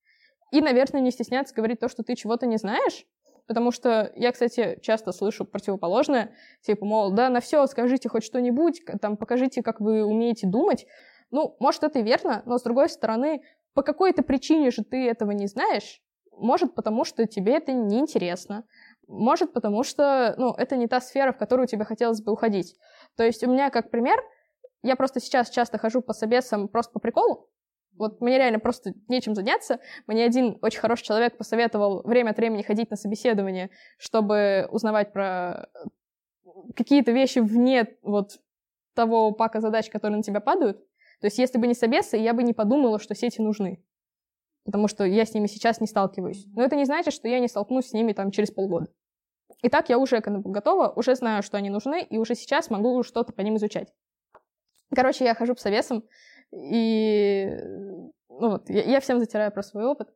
И, 0.52 0.60
наверное, 0.60 1.00
не 1.00 1.10
стесняться 1.10 1.54
говорить 1.54 1.80
то, 1.80 1.88
что 1.88 2.02
ты 2.02 2.14
чего-то 2.14 2.46
не 2.46 2.56
знаешь, 2.56 3.04
потому 3.46 3.72
что 3.72 4.12
я, 4.14 4.30
кстати, 4.32 4.78
часто 4.80 5.12
слышу 5.12 5.44
противоположное, 5.44 6.32
типа, 6.62 6.84
мол, 6.84 7.12
да, 7.12 7.28
на 7.28 7.40
все 7.40 7.66
скажите 7.66 8.08
хоть 8.08 8.24
что-нибудь, 8.24 8.82
там, 9.00 9.16
покажите, 9.16 9.62
как 9.62 9.80
вы 9.80 10.04
умеете 10.04 10.46
думать, 10.46 10.86
ну, 11.30 11.56
может, 11.60 11.82
это 11.82 11.98
и 11.98 12.02
верно, 12.02 12.42
но 12.46 12.58
с 12.58 12.62
другой 12.62 12.88
стороны, 12.88 13.42
по 13.74 13.82
какой-то 13.82 14.22
причине 14.22 14.70
же 14.70 14.82
ты 14.82 15.08
этого 15.08 15.30
не 15.32 15.46
знаешь. 15.46 16.00
Может, 16.32 16.74
потому 16.74 17.04
что 17.04 17.26
тебе 17.26 17.56
это 17.56 17.72
неинтересно. 17.72 18.64
Может, 19.06 19.52
потому 19.52 19.82
что, 19.82 20.34
ну, 20.38 20.52
это 20.52 20.76
не 20.76 20.86
та 20.86 21.00
сфера, 21.00 21.32
в 21.32 21.38
которую 21.38 21.66
тебе 21.66 21.84
хотелось 21.84 22.22
бы 22.22 22.32
уходить. 22.32 22.76
То 23.16 23.24
есть 23.24 23.42
у 23.42 23.50
меня, 23.50 23.70
как 23.70 23.90
пример, 23.90 24.22
я 24.82 24.96
просто 24.96 25.20
сейчас 25.20 25.50
часто 25.50 25.78
хожу 25.78 26.02
по 26.02 26.12
собесам 26.12 26.68
просто 26.68 26.92
по 26.92 27.00
приколу. 27.00 27.48
Вот 27.96 28.20
мне 28.20 28.38
реально 28.38 28.60
просто 28.60 28.92
нечем 29.08 29.34
заняться. 29.34 29.80
Мне 30.06 30.24
один 30.24 30.58
очень 30.62 30.78
хороший 30.78 31.04
человек 31.04 31.36
посоветовал 31.36 32.02
время 32.04 32.30
от 32.30 32.36
времени 32.36 32.62
ходить 32.62 32.90
на 32.90 32.96
собеседование, 32.96 33.70
чтобы 33.98 34.68
узнавать 34.70 35.12
про 35.12 35.68
какие-то 36.76 37.10
вещи 37.10 37.40
вне 37.40 37.96
вот 38.02 38.38
того 38.94 39.32
пака 39.32 39.60
задач, 39.60 39.90
которые 39.90 40.18
на 40.18 40.22
тебя 40.22 40.40
падают. 40.40 40.80
То 41.20 41.26
есть 41.26 41.38
если 41.38 41.58
бы 41.58 41.66
не 41.66 41.74
собесы, 41.74 42.16
я 42.16 42.32
бы 42.32 42.42
не 42.42 42.52
подумала, 42.52 42.98
что 42.98 43.14
сети 43.14 43.40
нужны. 43.40 43.82
Потому 44.64 44.86
что 44.88 45.04
я 45.04 45.24
с 45.24 45.34
ними 45.34 45.46
сейчас 45.46 45.80
не 45.80 45.86
сталкиваюсь. 45.86 46.46
Но 46.54 46.62
это 46.62 46.76
не 46.76 46.84
значит, 46.84 47.14
что 47.14 47.28
я 47.28 47.40
не 47.40 47.48
столкнусь 47.48 47.88
с 47.88 47.92
ними 47.92 48.12
там 48.12 48.30
через 48.30 48.50
полгода. 48.50 48.88
Итак, 49.62 49.88
я 49.88 49.98
уже 49.98 50.20
к 50.20 50.28
этому 50.28 50.42
готова, 50.42 50.88
уже 50.90 51.14
знаю, 51.14 51.42
что 51.42 51.56
они 51.56 51.70
нужны, 51.70 52.02
и 52.02 52.18
уже 52.18 52.34
сейчас 52.34 52.70
могу 52.70 53.02
что-то 53.02 53.32
по 53.32 53.40
ним 53.40 53.56
изучать. 53.56 53.92
Короче, 54.94 55.24
я 55.24 55.34
хожу 55.34 55.54
по 55.54 55.60
совесам, 55.60 56.04
и 56.52 57.50
ну 58.28 58.50
вот, 58.50 58.70
я, 58.70 58.82
я 58.84 59.00
всем 59.00 59.18
затираю 59.18 59.50
про 59.50 59.62
свой 59.62 59.84
опыт, 59.84 60.08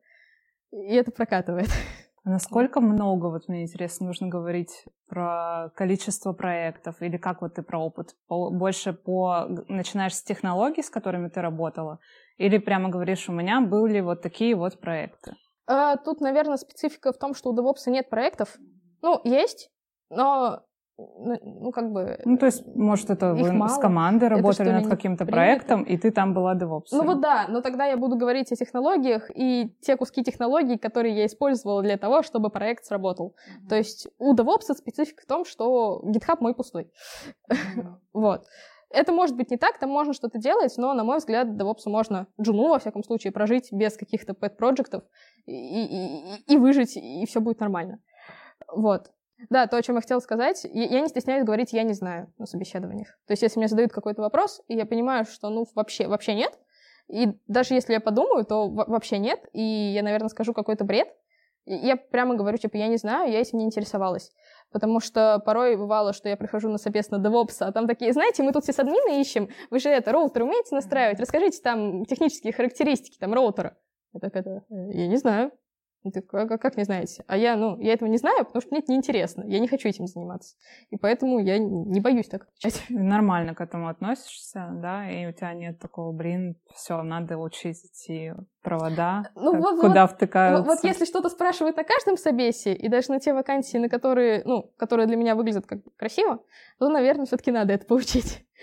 и 0.71 0.93
это 0.93 1.11
прокатывает. 1.11 1.67
А 2.25 2.29
насколько 2.29 2.79
много, 2.79 3.27
вот 3.27 3.49
мне 3.49 3.63
интересно, 3.63 4.07
нужно 4.07 4.27
говорить 4.27 4.85
про 5.07 5.71
количество 5.75 6.31
проектов 6.31 7.01
или 7.01 7.17
как 7.17 7.41
вот 7.41 7.55
ты 7.55 7.63
про 7.63 7.79
опыт? 7.79 8.15
Больше 8.29 8.93
по... 8.93 9.45
начинаешь 9.67 10.15
с 10.15 10.23
технологий, 10.23 10.83
с 10.83 10.89
которыми 10.89 11.27
ты 11.27 11.41
работала? 11.41 11.99
Или 12.37 12.59
прямо 12.59 12.89
говоришь, 12.89 13.27
у 13.27 13.33
меня 13.33 13.59
были 13.59 13.99
вот 13.99 14.21
такие 14.21 14.55
вот 14.55 14.79
проекты? 14.79 15.35
А, 15.67 15.97
тут, 15.97 16.21
наверное, 16.21 16.55
специфика 16.55 17.11
в 17.11 17.17
том, 17.17 17.35
что 17.35 17.51
у 17.51 17.57
DevOps 17.57 17.89
нет 17.89 18.09
проектов. 18.09 18.57
Ну, 19.01 19.19
есть, 19.25 19.69
но 20.09 20.63
ну, 20.97 21.39
ну, 21.41 21.71
как 21.71 21.91
бы... 21.91 22.19
Ну, 22.23 22.37
то 22.37 22.45
есть, 22.45 22.63
может, 22.75 23.09
это 23.09 23.33
вы 23.33 23.51
мало. 23.51 23.69
с 23.69 23.77
командой 23.79 24.29
работали 24.29 24.69
над 24.69 24.87
каким-то 24.87 25.25
проектом, 25.25 25.83
и 25.83 25.97
ты 25.97 26.11
там 26.11 26.33
была 26.33 26.55
DevOps. 26.55 26.89
Ну 26.91 27.03
вот 27.03 27.19
да, 27.19 27.47
но 27.49 27.61
тогда 27.61 27.85
я 27.85 27.97
буду 27.97 28.15
говорить 28.15 28.51
о 28.51 28.55
технологиях 28.55 29.31
и 29.35 29.75
те 29.81 29.97
куски 29.97 30.23
технологий, 30.23 30.77
которые 30.77 31.15
я 31.15 31.25
использовала 31.25 31.81
для 31.81 31.97
того, 31.97 32.21
чтобы 32.21 32.49
проект 32.49 32.85
сработал. 32.85 33.35
Mm-hmm. 33.35 33.69
То 33.69 33.75
есть 33.75 34.07
у 34.19 34.35
DevOps 34.35 34.73
специфика 34.75 35.23
в 35.23 35.25
том, 35.25 35.45
что 35.45 36.03
GitHub 36.05 36.37
мой 36.39 36.53
пустой. 36.53 36.91
Mm-hmm. 37.49 37.93
вот. 38.13 38.43
Это 38.91 39.11
может 39.11 39.35
быть 39.35 39.49
не 39.49 39.57
так, 39.57 39.79
там 39.79 39.89
можно 39.89 40.13
что-то 40.13 40.37
делать, 40.37 40.75
но, 40.77 40.93
на 40.93 41.03
мой 41.03 41.17
взгляд, 41.17 41.47
DevOps 41.47 41.87
можно, 41.87 42.27
джуну, 42.39 42.69
во 42.69 42.77
всяком 42.77 43.03
случае, 43.03 43.33
прожить 43.33 43.69
без 43.71 43.97
каких-то 43.97 44.33
pet-проектов 44.33 45.03
и, 45.47 45.51
и, 45.51 46.35
и, 46.35 46.53
и 46.53 46.57
выжить, 46.57 46.95
и 46.95 47.25
все 47.25 47.39
будет 47.39 47.59
нормально. 47.59 47.99
Вот. 48.71 49.09
Да, 49.49 49.67
то, 49.67 49.77
о 49.77 49.81
чем 49.81 49.95
я 49.95 50.01
хотела 50.01 50.19
сказать, 50.19 50.65
я 50.65 51.01
не 51.01 51.07
стесняюсь 51.07 51.45
говорить 51.45 51.73
«я 51.73 51.83
не 51.83 51.93
знаю» 51.93 52.31
на 52.37 52.45
собеседованиях. 52.45 53.07
То 53.27 53.33
есть, 53.33 53.43
если 53.43 53.59
мне 53.59 53.67
задают 53.67 53.91
какой-то 53.91 54.21
вопрос, 54.21 54.61
и 54.67 54.75
я 54.75 54.85
понимаю, 54.85 55.25
что, 55.25 55.49
ну, 55.49 55.65
вообще, 55.75 56.07
вообще 56.07 56.35
нет, 56.35 56.57
и 57.07 57.37
даже 57.47 57.73
если 57.73 57.93
я 57.93 57.99
подумаю, 57.99 58.45
то 58.45 58.69
вообще 58.69 59.17
нет, 59.17 59.39
и 59.53 59.61
я, 59.61 60.03
наверное, 60.03 60.29
скажу 60.29 60.53
какой-то 60.53 60.83
бред, 60.83 61.07
я 61.65 61.95
прямо 61.95 62.35
говорю, 62.35 62.57
типа, 62.57 62.77
я 62.77 62.87
не 62.87 62.97
знаю, 62.97 63.31
я 63.31 63.39
этим 63.39 63.59
не 63.59 63.65
интересовалась. 63.65 64.31
Потому 64.71 64.99
что 64.99 65.41
порой 65.45 65.77
бывало, 65.77 66.11
что 66.13 66.27
я 66.27 66.35
прихожу 66.35 66.67
на 66.69 66.77
собес 66.77 67.09
на 67.11 67.17
DevOps, 67.17 67.57
а 67.59 67.71
там 67.71 67.87
такие, 67.87 68.11
знаете, 68.11 68.43
мы 68.43 68.51
тут 68.51 68.63
все 68.63 68.73
с 68.73 68.79
админы 68.79 69.21
ищем, 69.21 69.49
вы 69.69 69.79
же 69.79 69.89
это, 69.89 70.11
роутер 70.11 70.43
умеете 70.43 70.75
настраивать? 70.75 71.19
Расскажите 71.19 71.61
там 71.61 72.05
технические 72.05 72.53
характеристики 72.53 73.17
там 73.17 73.33
роутера. 73.33 73.77
Я 74.13 74.19
так 74.19 74.35
это, 74.35 74.63
«Э, 74.69 74.91
я 74.91 75.07
не 75.07 75.17
знаю. 75.17 75.51
Ты 76.11 76.21
как, 76.21 76.61
как 76.61 76.77
не 76.77 76.83
знаете? 76.83 77.23
А 77.27 77.37
я, 77.37 77.55
ну, 77.55 77.79
я 77.79 77.93
этого 77.93 78.09
не 78.09 78.17
знаю, 78.17 78.45
потому 78.45 78.61
что 78.61 78.71
мне 78.71 78.79
это 78.79 78.91
неинтересно. 78.91 79.43
Я 79.45 79.59
не 79.59 79.67
хочу 79.67 79.87
этим 79.87 80.05
заниматься. 80.05 80.55
И 80.89 80.97
поэтому 80.97 81.39
я 81.39 81.57
не 81.57 82.01
боюсь 82.01 82.27
так 82.27 82.43
отвечать. 82.43 82.83
Нормально 82.89 83.55
к 83.55 83.61
этому 83.61 83.87
относишься, 83.87 84.69
да? 84.73 85.09
И 85.09 85.25
у 85.25 85.31
тебя 85.31 85.53
нет 85.53 85.79
такого, 85.79 86.11
блин, 86.11 86.55
все, 86.73 87.01
надо 87.03 87.37
учить 87.37 87.77
эти 87.85 88.35
провода, 88.61 89.29
ну, 89.35 89.57
вот, 89.57 89.79
куда 89.79 90.07
вот, 90.07 90.15
втыкаются. 90.15 90.63
Вот, 90.63 90.75
вот 90.75 90.83
если 90.83 91.05
что-то 91.05 91.29
спрашивают 91.29 91.77
на 91.77 91.83
каждом 91.83 92.17
собесе, 92.17 92.73
и 92.73 92.89
даже 92.89 93.11
на 93.11 93.19
те 93.19 93.33
вакансии, 93.33 93.77
на 93.77 93.89
которые, 93.89 94.41
ну, 94.45 94.73
которые 94.77 95.07
для 95.07 95.15
меня 95.15 95.35
выглядят 95.35 95.65
как 95.65 95.79
красиво, 95.95 96.43
то, 96.79 96.89
наверное, 96.89 97.25
все-таки 97.25 97.51
надо 97.51 97.73
это 97.73 97.85
поучить. 97.85 98.45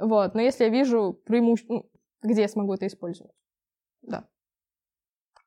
Вот. 0.00 0.34
Но 0.34 0.40
если 0.40 0.64
я 0.64 0.70
вижу 0.70 1.12
преимущество, 1.24 1.74
ну, 1.74 1.90
где 2.22 2.42
я 2.42 2.48
смогу 2.48 2.74
это 2.74 2.88
использовать. 2.88 3.32
Да. 4.02 4.24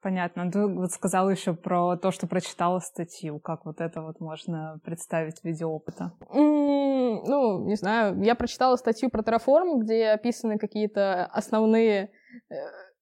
Понятно. 0.02 0.52
Ты 0.52 0.68
вот 0.68 0.92
сказала 0.92 1.30
еще 1.30 1.54
про 1.54 1.98
то, 1.98 2.12
что 2.12 2.28
прочитала 2.28 2.80
статью. 2.80 3.40
Как 3.40 3.66
вот 3.66 3.82
это 3.82 4.02
вот 4.02 4.20
можно 4.20 4.80
представить 4.84 5.40
в 5.40 5.44
виде 5.44 5.66
опыта? 5.66 6.14
Mm, 6.30 7.24
ну, 7.26 7.66
не 7.66 7.76
знаю. 7.76 8.22
Я 8.22 8.36
прочитала 8.36 8.76
статью 8.76 9.10
про 9.10 9.24
Terraform, 9.24 9.80
где 9.80 10.10
описаны 10.10 10.60
какие-то 10.60 11.26
основные... 11.26 12.12
Э, 12.50 12.56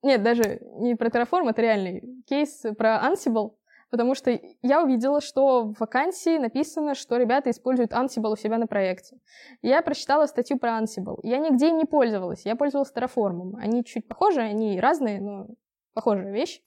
нет, 0.04 0.24
даже 0.24 0.62
не 0.80 0.96
про 0.96 1.10
Terraform, 1.10 1.50
это 1.50 1.62
реальный 1.62 2.24
кейс 2.28 2.64
про 2.78 3.02
Ansible, 3.06 3.56
потому 3.90 4.16
что 4.16 4.40
я 4.62 4.82
увидела, 4.82 5.20
что 5.20 5.64
в 5.64 5.80
вакансии 5.80 6.38
написано, 6.38 6.96
что 6.96 7.18
ребята 7.18 7.50
используют 7.50 7.92
Ansible 7.92 8.34
у 8.34 8.36
себя 8.38 8.58
на 8.58 8.68
проекте. 8.68 9.18
Я 9.62 9.82
прочитала 9.82 10.28
статью 10.28 10.60
про 10.60 10.80
Ansible. 10.80 11.20
Я 11.24 11.40
нигде 11.40 11.70
им 11.70 11.78
не 11.78 11.86
пользовалась, 11.86 12.46
я 12.46 12.56
пользовалась 12.56 12.94
Terraform. 12.94 13.56
Они 13.58 13.84
чуть 13.84 14.08
похожи, 14.08 14.40
они 14.40 14.80
разные, 14.80 15.20
но 15.20 15.48
похожая 15.94 16.32
вещь 16.32 16.62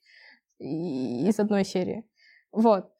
из 0.58 1.38
одной 1.38 1.64
серии. 1.64 2.04
Вот. 2.52 2.90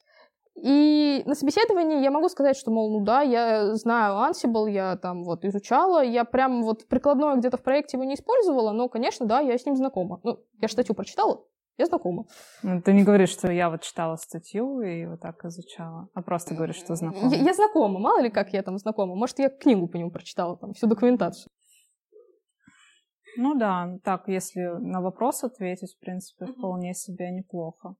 И 0.61 1.23
на 1.25 1.35
собеседовании 1.35 2.03
я 2.03 2.11
могу 2.11 2.27
сказать, 2.27 2.57
что, 2.57 2.71
мол, 2.71 2.91
ну 2.91 3.05
да, 3.05 3.21
я 3.21 3.75
знаю 3.75 4.15
Ansible, 4.15 4.69
я 4.69 4.97
там 4.97 5.23
вот 5.23 5.45
изучала, 5.45 6.03
я 6.03 6.25
прям 6.25 6.63
вот 6.63 6.87
прикладное 6.87 7.35
где-то 7.35 7.57
в 7.57 7.63
проекте 7.63 7.97
его 7.97 8.03
не 8.03 8.15
использовала, 8.15 8.71
но, 8.71 8.89
конечно, 8.89 9.25
да, 9.25 9.39
я 9.39 9.57
с 9.57 9.65
ним 9.65 9.75
знакома. 9.75 10.19
Ну, 10.23 10.39
я 10.59 10.67
статью 10.67 10.95
прочитала, 10.95 11.45
я 11.77 11.85
знакома. 11.85 12.25
Ну, 12.63 12.81
ты 12.81 12.91
не 12.91 13.03
говоришь, 13.03 13.29
что 13.29 13.51
я 13.51 13.69
вот 13.69 13.83
читала 13.83 14.17
статью 14.17 14.81
и 14.81 15.05
вот 15.05 15.21
так 15.21 15.45
изучала, 15.45 16.09
а 16.13 16.21
просто 16.21 16.55
говоришь, 16.55 16.77
что 16.77 16.95
знакома. 16.95 17.33
Я, 17.33 17.41
я 17.41 17.53
знакома, 17.53 17.99
мало 17.99 18.21
ли 18.21 18.29
как 18.29 18.51
я 18.51 18.61
там 18.61 18.77
знакома. 18.77 19.15
Может, 19.15 19.39
я 19.39 19.49
книгу 19.49 19.87
по 19.87 19.95
нему 19.95 20.11
прочитала, 20.11 20.57
там, 20.57 20.73
всю 20.73 20.87
документацию. 20.87 21.49
Ну 23.37 23.55
да, 23.55 23.97
так, 24.03 24.27
если 24.27 24.61
на 24.79 25.01
вопрос 25.01 25.43
ответить, 25.43 25.95
в 25.95 25.99
принципе, 25.99 26.45
вполне 26.45 26.93
себе 26.93 27.31
неплохо. 27.31 27.95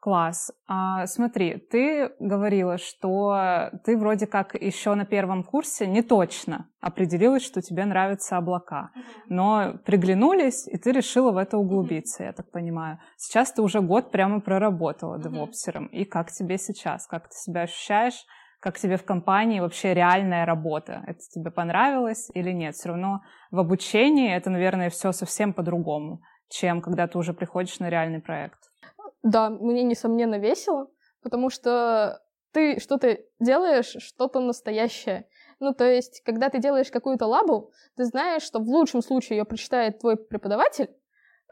Класс. 0.00 0.52
А, 0.68 1.06
смотри, 1.06 1.56
ты 1.58 2.12
говорила, 2.20 2.78
что 2.78 3.70
ты 3.84 3.96
вроде 3.96 4.28
как 4.28 4.54
еще 4.54 4.94
на 4.94 5.04
первом 5.04 5.42
курсе 5.42 5.88
не 5.88 6.02
точно 6.02 6.70
определилась, 6.80 7.42
что 7.42 7.60
тебе 7.60 7.84
нравятся 7.84 8.36
облака, 8.36 8.90
но 9.28 9.74
приглянулись, 9.84 10.68
и 10.68 10.78
ты 10.78 10.92
решила 10.92 11.32
в 11.32 11.36
это 11.36 11.58
углубиться, 11.58 12.22
я 12.22 12.32
так 12.32 12.48
понимаю. 12.52 13.00
Сейчас 13.16 13.52
ты 13.52 13.60
уже 13.60 13.80
год 13.80 14.12
прямо 14.12 14.40
проработала 14.40 15.18
девопсером. 15.18 15.86
И 15.86 16.04
как 16.04 16.30
тебе 16.30 16.58
сейчас? 16.58 17.08
Как 17.08 17.28
ты 17.28 17.34
себя 17.34 17.62
ощущаешь? 17.62 18.24
Как 18.60 18.78
тебе 18.78 18.96
в 18.96 19.04
компании 19.04 19.60
вообще 19.60 19.94
реальная 19.94 20.44
работа? 20.44 21.04
Это 21.06 21.20
тебе 21.20 21.50
понравилось 21.50 22.28
или 22.34 22.50
нет? 22.50 22.74
Все 22.74 22.88
равно 22.88 23.20
в 23.50 23.58
обучении 23.58 24.34
это, 24.34 24.50
наверное, 24.50 24.90
все 24.90 25.12
совсем 25.12 25.52
по-другому, 25.52 26.22
чем 26.48 26.80
когда 26.80 27.06
ты 27.06 27.18
уже 27.18 27.34
приходишь 27.34 27.78
на 27.78 27.88
реальный 27.88 28.20
проект. 28.20 28.58
Да, 29.22 29.50
мне, 29.50 29.84
несомненно, 29.84 30.38
весело, 30.38 30.88
потому 31.22 31.50
что 31.50 32.20
ты 32.52 32.80
что-то 32.80 33.18
делаешь, 33.38 33.94
что-то 33.98 34.40
настоящее. 34.40 35.28
Ну, 35.60 35.72
то 35.74 35.84
есть, 35.84 36.22
когда 36.24 36.48
ты 36.48 36.58
делаешь 36.58 36.90
какую-то 36.90 37.26
лабу, 37.26 37.72
ты 37.96 38.04
знаешь, 38.04 38.42
что 38.42 38.58
в 38.58 38.68
лучшем 38.68 39.02
случае 39.02 39.38
ее 39.38 39.44
прочитает 39.44 40.00
твой 40.00 40.16
преподаватель, 40.16 40.90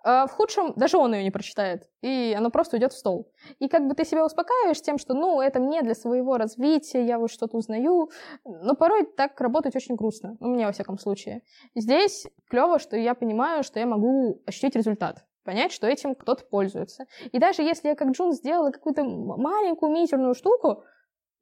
в 0.07 0.29
худшем 0.31 0.73
даже 0.77 0.99
он 0.99 1.15
ее 1.15 1.25
не 1.25 1.33
прочитает, 1.33 1.91
и 2.01 2.33
она 2.39 2.51
просто 2.51 2.77
уйдет 2.77 2.93
в 2.93 2.97
стол. 2.97 3.33
И 3.59 3.69
как 3.69 3.89
бы 3.89 3.95
ты 3.95 4.05
себя 4.05 4.25
успокаиваешь 4.25 4.81
тем, 4.81 4.99
что, 4.99 5.15
ну, 5.15 5.41
это 5.41 5.59
мне 5.59 5.83
для 5.83 5.95
своего 5.95 6.37
развития, 6.37 7.05
я 7.05 7.19
вот 7.19 7.31
что-то 7.31 7.57
узнаю, 7.57 8.11
но 8.45 8.75
порой 8.75 9.05
так 9.05 9.41
работать 9.41 9.75
очень 9.75 9.97
грустно, 9.97 10.37
ну, 10.39 10.49
мне 10.49 10.67
во 10.67 10.73
всяком 10.73 10.99
случае. 10.99 11.43
Здесь 11.75 12.27
клево, 12.49 12.79
что 12.79 12.97
я 12.97 13.15
понимаю, 13.15 13.65
что 13.65 13.81
я 13.81 13.87
могу 13.87 14.43
ощутить 14.47 14.77
результат 14.77 15.25
понять, 15.47 15.73
что 15.73 15.87
этим 15.87 16.15
кто-то 16.15 16.45
пользуется. 16.45 17.07
И 17.31 17.39
даже 17.39 17.63
если 17.63 17.89
я 17.89 17.95
как 17.95 18.09
Джун 18.09 18.33
сделала 18.33 18.73
какую-то 18.73 19.05
маленькую 19.05 19.93
мизерную 19.93 20.35
штуку, 20.35 20.83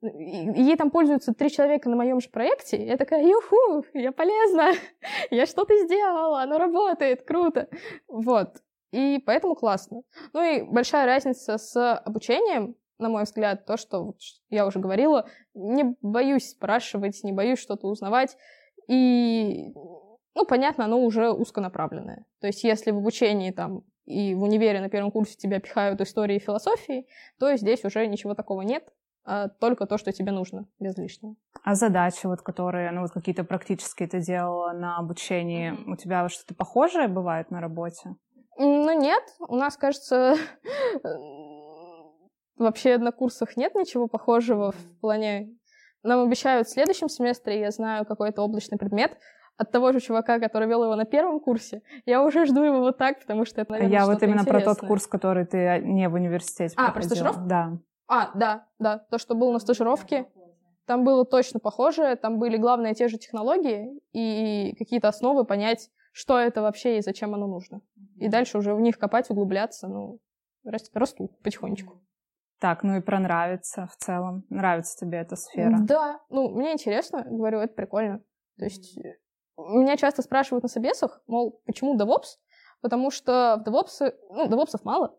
ей 0.01 0.75
там 0.75 0.91
пользуются 0.91 1.33
три 1.33 1.49
человека 1.49 1.89
на 1.89 1.95
моем 1.95 2.19
же 2.19 2.29
проекте, 2.29 2.85
я 2.85 2.97
такая, 2.97 3.25
юху, 3.25 3.85
я 3.93 4.11
полезна, 4.11 4.71
я 5.31 5.45
что-то 5.45 5.75
сделала, 5.85 6.41
оно 6.41 6.57
работает, 6.57 7.23
круто. 7.23 7.69
Вот. 8.07 8.61
И 8.91 9.21
поэтому 9.25 9.55
классно. 9.55 10.01
Ну 10.33 10.41
и 10.41 10.61
большая 10.61 11.05
разница 11.05 11.57
с 11.57 11.95
обучением, 11.97 12.75
на 12.97 13.09
мой 13.09 13.23
взгляд, 13.23 13.65
то, 13.65 13.77
что 13.77 14.13
я 14.49 14.65
уже 14.65 14.79
говорила, 14.79 15.27
не 15.53 15.95
боюсь 16.01 16.51
спрашивать, 16.51 17.23
не 17.23 17.33
боюсь 17.33 17.59
что-то 17.59 17.87
узнавать. 17.87 18.37
И, 18.87 19.73
ну, 20.33 20.45
понятно, 20.47 20.85
оно 20.85 21.01
уже 21.01 21.31
узконаправленное. 21.31 22.25
То 22.39 22.47
есть 22.47 22.63
если 22.63 22.91
в 22.91 22.97
обучении 22.97 23.51
там 23.51 23.83
и 24.05 24.35
в 24.35 24.43
универе 24.43 24.79
на 24.79 24.89
первом 24.89 25.11
курсе 25.11 25.35
тебя 25.35 25.59
пихают 25.59 25.99
истории 25.99 26.37
и 26.37 26.39
философии, 26.39 27.07
то 27.39 27.55
здесь 27.57 27.83
уже 27.83 28.05
ничего 28.07 28.33
такого 28.35 28.61
нет, 28.61 28.87
только 29.59 29.85
то, 29.85 29.97
что 29.97 30.11
тебе 30.11 30.31
нужно, 30.31 30.65
без 30.79 30.97
лишнего. 30.97 31.35
А 31.63 31.75
задачи, 31.75 32.25
вот, 32.25 32.41
которые, 32.41 32.91
ну, 32.91 33.01
вот 33.01 33.11
какие-то 33.11 33.43
практические 33.43 34.07
ты 34.07 34.19
делала 34.19 34.71
на 34.73 34.97
обучении, 34.97 35.71
mm-hmm. 35.71 35.93
у 35.93 35.95
тебя 35.95 36.29
что-то 36.29 36.53
похожее 36.53 37.07
бывает 37.07 37.49
на 37.51 37.59
работе? 37.59 38.15
Ну, 38.57 38.99
нет. 38.99 39.23
У 39.39 39.55
нас, 39.55 39.77
кажется, 39.77 40.35
вообще 42.57 42.97
на 42.97 43.11
курсах 43.11 43.57
нет 43.57 43.75
ничего 43.75 44.07
похожего 44.07 44.71
в 44.71 44.99
плане... 45.01 45.49
Нам 46.03 46.23
обещают 46.23 46.67
в 46.67 46.71
следующем 46.71 47.09
семестре, 47.09 47.59
я 47.59 47.71
знаю, 47.71 48.05
какой-то 48.05 48.43
облачный 48.43 48.77
предмет, 48.77 49.17
от 49.57 49.71
того 49.71 49.91
же 49.91 49.99
чувака, 49.99 50.39
который 50.39 50.67
вел 50.67 50.83
его 50.83 50.95
на 50.95 51.05
первом 51.05 51.39
курсе, 51.39 51.81
я 52.05 52.23
уже 52.23 52.45
жду 52.45 52.61
его 52.61 52.79
вот 52.81 52.97
так, 52.97 53.19
потому 53.21 53.45
что 53.45 53.61
это, 53.61 53.71
наверное, 53.71 53.93
Я 53.93 54.05
вот 54.05 54.21
именно 54.21 54.41
интересное. 54.41 54.65
про 54.65 54.75
тот 54.75 54.87
курс, 54.87 55.07
который 55.07 55.45
ты 55.45 55.81
не 55.83 56.09
в 56.09 56.13
университете 56.13 56.75
А, 56.77 56.91
проходила. 56.91 56.93
про 56.93 57.03
стажировку? 57.03 57.41
Да. 57.47 57.77
А, 58.07 58.31
да, 58.35 58.67
да. 58.79 58.99
То, 59.09 59.17
что 59.17 59.35
было 59.35 59.51
на 59.51 59.59
стажировке, 59.59 60.27
там 60.85 61.03
было 61.03 61.25
точно 61.25 61.59
похоже, 61.59 62.15
там 62.15 62.37
были 62.39 62.57
главные 62.57 62.93
те 62.93 63.07
же 63.07 63.17
технологии 63.17 63.99
и 64.13 64.75
какие-то 64.77 65.07
основы 65.07 65.45
понять, 65.45 65.89
что 66.11 66.37
это 66.37 66.61
вообще 66.61 66.97
и 66.97 67.01
зачем 67.01 67.33
оно 67.33 67.47
нужно. 67.47 67.81
И 68.17 68.29
дальше 68.29 68.57
уже 68.57 68.73
в 68.73 68.79
них 68.79 68.97
копать, 68.97 69.29
углубляться, 69.29 69.87
ну, 69.87 70.19
растут 70.63 71.37
потихонечку. 71.41 72.01
Так, 72.59 72.83
ну 72.83 72.95
и 72.95 73.01
про 73.01 73.19
нравится 73.19 73.87
в 73.87 73.97
целом. 73.97 74.45
Нравится 74.49 74.97
тебе 74.97 75.17
эта 75.17 75.35
сфера? 75.35 75.77
Да, 75.81 76.21
ну, 76.29 76.49
мне 76.49 76.73
интересно, 76.73 77.25
говорю, 77.25 77.59
это 77.59 77.73
прикольно. 77.73 78.21
То 78.57 78.65
есть 78.65 78.97
меня 79.57 79.97
часто 79.97 80.21
спрашивают 80.21 80.63
на 80.63 80.69
собесах, 80.69 81.21
мол, 81.27 81.61
почему 81.65 81.97
DevOps? 81.97 82.37
Потому 82.81 83.11
что 83.11 83.61
в 83.63 83.67
DevOps, 83.67 84.13
ну, 84.29 84.47
DevOps 84.47 84.79
мало, 84.83 85.17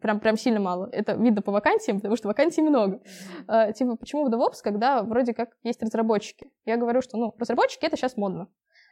прям, 0.00 0.20
прям 0.20 0.36
сильно 0.36 0.60
мало. 0.60 0.88
Это 0.92 1.14
видно 1.14 1.42
по 1.42 1.52
вакансиям, 1.52 1.98
потому 1.98 2.16
что 2.16 2.28
вакансий 2.28 2.62
много. 2.62 3.00
Uh, 3.46 3.72
типа, 3.72 3.96
почему 3.96 4.26
в 4.26 4.32
DevOps, 4.32 4.62
когда 4.62 5.02
вроде 5.02 5.34
как 5.34 5.50
есть 5.62 5.82
разработчики? 5.82 6.50
Я 6.64 6.76
говорю, 6.76 7.02
что, 7.02 7.18
ну, 7.18 7.34
разработчики— 7.38 7.84
это 7.86 7.96
сейчас 7.96 8.16
модно. 8.16 8.48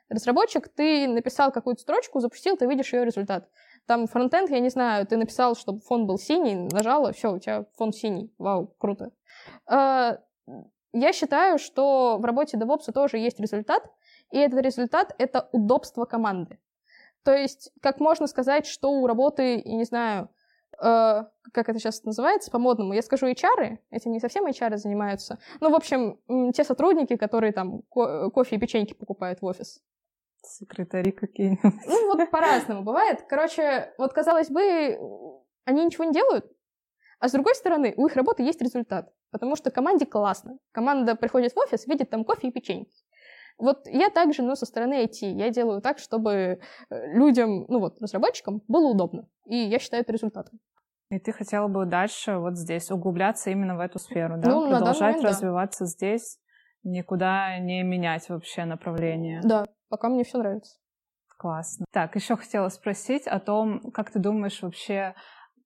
Разработчик, 0.09 0.69
ты 0.69 1.07
написал 1.07 1.53
какую-то 1.53 1.83
строчку, 1.83 2.21
запустил, 2.21 2.57
ты 2.57 2.67
видишь 2.67 2.93
ее 2.93 3.05
результат. 3.05 3.49
Там 3.87 4.07
фронтенд, 4.07 4.51
я 4.51 4.59
не 4.59 4.69
знаю, 4.69 5.07
ты 5.07 5.17
написал, 5.17 5.55
чтобы 5.55 5.81
фон 5.81 6.07
был 6.07 6.19
синий, 6.19 6.69
нажала, 6.73 7.13
все, 7.13 7.33
у 7.33 7.39
тебя 7.39 7.67
фон 7.77 7.93
синий. 7.93 8.33
Вау, 8.39 8.75
круто. 8.79 9.13
Uh, 9.71 10.19
я 10.93 11.13
считаю, 11.13 11.59
что 11.59 12.19
в 12.19 12.25
работе 12.25 12.59
DevOps 12.59 12.93
тоже 12.93 13.19
есть 13.19 13.39
результат, 13.39 13.85
и 14.33 14.39
этот 14.39 14.61
результат— 14.61 15.15
это 15.19 15.49
удобство 15.53 16.05
команды. 16.05 16.59
То 17.23 17.33
есть, 17.33 17.71
как 17.81 18.01
можно 18.01 18.27
сказать, 18.27 18.67
что 18.67 18.91
у 18.91 19.07
работы, 19.07 19.63
я 19.65 19.77
не 19.77 19.85
знаю, 19.85 20.31
э, 20.83 21.25
как 21.53 21.69
это 21.69 21.79
сейчас 21.79 22.05
называется 22.05 22.51
по-модному, 22.51 22.93
я 22.93 23.03
скажу 23.03 23.27
HR, 23.27 23.79
этим 23.91 24.13
не 24.13 24.21
совсем 24.21 24.47
HR 24.47 24.77
занимаются. 24.77 25.39
Ну, 25.61 25.71
в 25.71 25.75
общем, 25.75 26.19
те 26.53 26.65
сотрудники, 26.65 27.17
которые 27.17 27.53
там 27.53 27.83
ко- 27.91 28.31
кофе 28.31 28.57
и 28.57 28.59
печеньки 28.59 28.95
покупают 28.95 29.41
в 29.43 29.45
офис. 29.47 29.81
Секретари 30.43 31.13
какие-нибудь. 31.13 31.75
Ну, 31.87 32.07
вот 32.17 32.31
по-разному 32.31 32.83
бывает. 32.83 33.23
Короче, 33.29 33.93
вот, 33.99 34.13
казалось 34.13 34.49
бы, 34.49 34.99
они 35.65 35.85
ничего 35.85 36.05
не 36.05 36.13
делают, 36.13 36.51
а 37.19 37.29
с 37.29 37.33
другой 37.33 37.55
стороны, 37.55 37.93
у 37.97 38.07
их 38.07 38.17
работы 38.17 38.43
есть 38.43 38.63
результат, 38.63 39.13
потому 39.31 39.55
что 39.55 39.71
команде 39.71 40.07
классно. 40.07 40.59
Команда 40.73 41.15
приходит 41.15 41.53
в 41.53 41.59
офис, 41.59 41.87
видит 41.87 42.09
там 42.09 42.25
кофе 42.25 42.49
и 42.49 42.51
печеньки. 42.51 42.93
Вот 43.61 43.87
я 43.87 44.11
также, 44.11 44.43
ну, 44.43 44.55
со 44.55 44.67
стороны 44.67 45.05
IT, 45.05 45.27
я 45.27 45.51
делаю 45.51 45.81
так, 45.81 45.99
чтобы 45.99 46.33
э, 46.33 46.59
людям, 47.13 47.67
ну 47.69 47.79
вот, 47.81 48.01
разработчикам 48.01 48.63
было 48.69 48.89
удобно. 48.89 49.29
И 49.47 49.57
я 49.57 49.79
считаю 49.79 50.03
это 50.03 50.13
результатом. 50.13 50.59
И 51.11 51.19
ты 51.19 51.33
хотела 51.33 51.67
бы 51.69 51.87
дальше 51.87 52.37
вот 52.39 52.57
здесь 52.57 52.91
углубляться 52.91 53.51
именно 53.51 53.77
в 53.77 53.81
эту 53.81 53.99
сферу, 53.99 54.37
да? 54.39 54.49
Ну, 54.49 54.69
Продолжать 54.69 55.17
момент, 55.17 55.25
развиваться 55.25 55.85
да. 55.85 55.91
здесь, 55.91 56.39
никуда 56.85 57.59
не 57.59 57.83
менять 57.83 58.29
вообще 58.29 58.65
направление. 58.65 59.41
Да, 59.43 59.65
пока 59.89 60.09
мне 60.09 60.23
все 60.25 60.39
нравится. 60.39 60.79
Классно. 61.37 61.87
Так, 61.91 62.15
еще 62.17 62.37
хотела 62.37 62.69
спросить 62.69 63.27
о 63.27 63.41
том, 63.41 63.91
как 63.93 64.11
ты 64.11 64.19
думаешь 64.19 64.63
вообще 64.63 65.15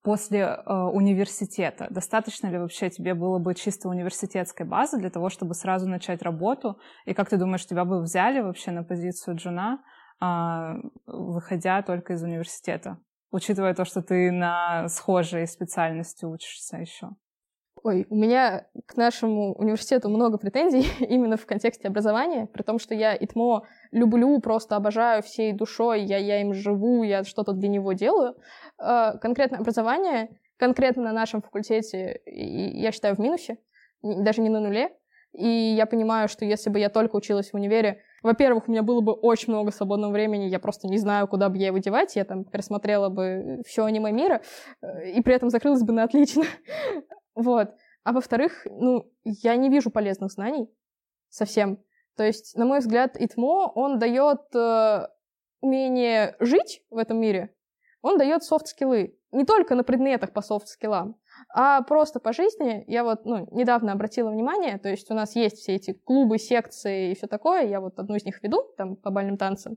после 0.04 0.40
э, 0.40 0.72
университета? 0.72 1.88
Достаточно 1.90 2.48
ли 2.48 2.58
вообще 2.58 2.90
тебе 2.90 3.14
было 3.14 3.38
бы 3.38 3.54
чисто 3.54 3.88
университетской 3.88 4.66
базы 4.66 4.98
для 4.98 5.10
того, 5.10 5.30
чтобы 5.30 5.54
сразу 5.54 5.88
начать 5.88 6.22
работу? 6.22 6.78
И 7.06 7.14
как 7.14 7.30
ты 7.30 7.38
думаешь, 7.38 7.66
тебя 7.66 7.84
бы 7.84 8.02
взяли 8.02 8.40
вообще 8.40 8.70
на 8.70 8.84
позицию 8.84 9.36
джуна, 9.36 9.82
э, 10.20 10.74
выходя 11.06 11.82
только 11.82 12.12
из 12.12 12.22
университета? 12.22 12.98
Учитывая 13.30 13.74
то, 13.74 13.84
что 13.86 14.02
ты 14.02 14.30
на 14.30 14.88
схожей 14.88 15.48
специальности 15.48 16.26
учишься 16.26 16.76
еще. 16.76 17.08
Ой, 17.84 18.06
у 18.08 18.14
меня 18.16 18.66
к 18.86 18.96
нашему 18.96 19.52
университету 19.56 20.08
много 20.08 20.38
претензий 20.38 20.86
именно 21.06 21.36
в 21.36 21.44
контексте 21.44 21.86
образования, 21.88 22.46
при 22.46 22.62
том, 22.62 22.78
что 22.78 22.94
я 22.94 23.14
ИТМО 23.14 23.66
люблю, 23.92 24.40
просто 24.40 24.76
обожаю 24.76 25.22
всей 25.22 25.52
душой, 25.52 26.02
я, 26.02 26.16
я 26.16 26.40
им 26.40 26.54
живу, 26.54 27.02
я 27.02 27.24
что-то 27.24 27.52
для 27.52 27.68
него 27.68 27.92
делаю. 27.92 28.36
Э, 28.82 29.18
конкретно 29.20 29.58
образование, 29.58 30.30
конкретно 30.56 31.02
на 31.02 31.12
нашем 31.12 31.42
факультете, 31.42 32.22
я 32.24 32.90
считаю 32.90 33.16
в 33.16 33.18
минусе, 33.18 33.58
даже 34.02 34.40
не 34.40 34.48
на 34.48 34.60
нуле. 34.60 34.88
И 35.34 35.46
я 35.46 35.84
понимаю, 35.84 36.28
что 36.28 36.46
если 36.46 36.70
бы 36.70 36.78
я 36.78 36.88
только 36.88 37.16
училась 37.16 37.50
в 37.50 37.54
универе, 37.54 38.00
во-первых, 38.22 38.66
у 38.66 38.70
меня 38.70 38.82
было 38.82 39.02
бы 39.02 39.12
очень 39.12 39.52
много 39.52 39.72
свободного 39.72 40.10
времени, 40.12 40.44
я 40.44 40.58
просто 40.58 40.88
не 40.88 40.96
знаю, 40.96 41.28
куда 41.28 41.50
бы 41.50 41.58
я 41.58 41.66
его 41.66 41.78
девать, 41.78 42.16
я 42.16 42.24
там 42.24 42.44
пересмотрела 42.44 43.10
бы 43.10 43.60
все 43.66 43.84
аниме 43.84 44.10
мира, 44.10 44.40
э, 44.80 45.10
и 45.10 45.20
при 45.20 45.34
этом 45.34 45.50
закрылась 45.50 45.82
бы 45.82 45.92
на 45.92 46.04
отлично. 46.04 46.44
Вот. 47.34 47.74
А 48.04 48.12
во-вторых, 48.12 48.66
ну, 48.66 49.10
я 49.24 49.56
не 49.56 49.70
вижу 49.70 49.90
полезных 49.90 50.32
знаний 50.32 50.70
совсем. 51.28 51.82
То 52.16 52.24
есть, 52.24 52.56
на 52.56 52.64
мой 52.64 52.78
взгляд, 52.78 53.16
ИТМО, 53.20 53.72
он 53.74 53.98
дает 53.98 54.54
э, 54.54 55.08
умение 55.60 56.36
жить 56.38 56.82
в 56.90 56.98
этом 56.98 57.18
мире, 57.18 57.54
он 58.02 58.18
дает 58.18 58.44
софт-скиллы. 58.44 59.18
Не 59.32 59.44
только 59.44 59.74
на 59.74 59.82
предметах 59.82 60.32
по 60.32 60.42
софт-скиллам, 60.42 61.16
а 61.48 61.82
просто 61.82 62.20
по 62.20 62.32
жизни. 62.32 62.84
Я 62.86 63.02
вот 63.02 63.24
ну, 63.24 63.48
недавно 63.50 63.92
обратила 63.92 64.30
внимание, 64.30 64.78
то 64.78 64.88
есть 64.88 65.10
у 65.10 65.14
нас 65.14 65.34
есть 65.34 65.56
все 65.58 65.74
эти 65.74 65.92
клубы, 65.92 66.38
секции 66.38 67.10
и 67.10 67.14
все 67.16 67.26
такое, 67.26 67.66
я 67.66 67.80
вот 67.80 67.98
одну 67.98 68.14
из 68.14 68.24
них 68.24 68.42
веду, 68.42 68.62
там, 68.76 68.94
по 68.94 69.10
бальным 69.10 69.36
танцам. 69.36 69.76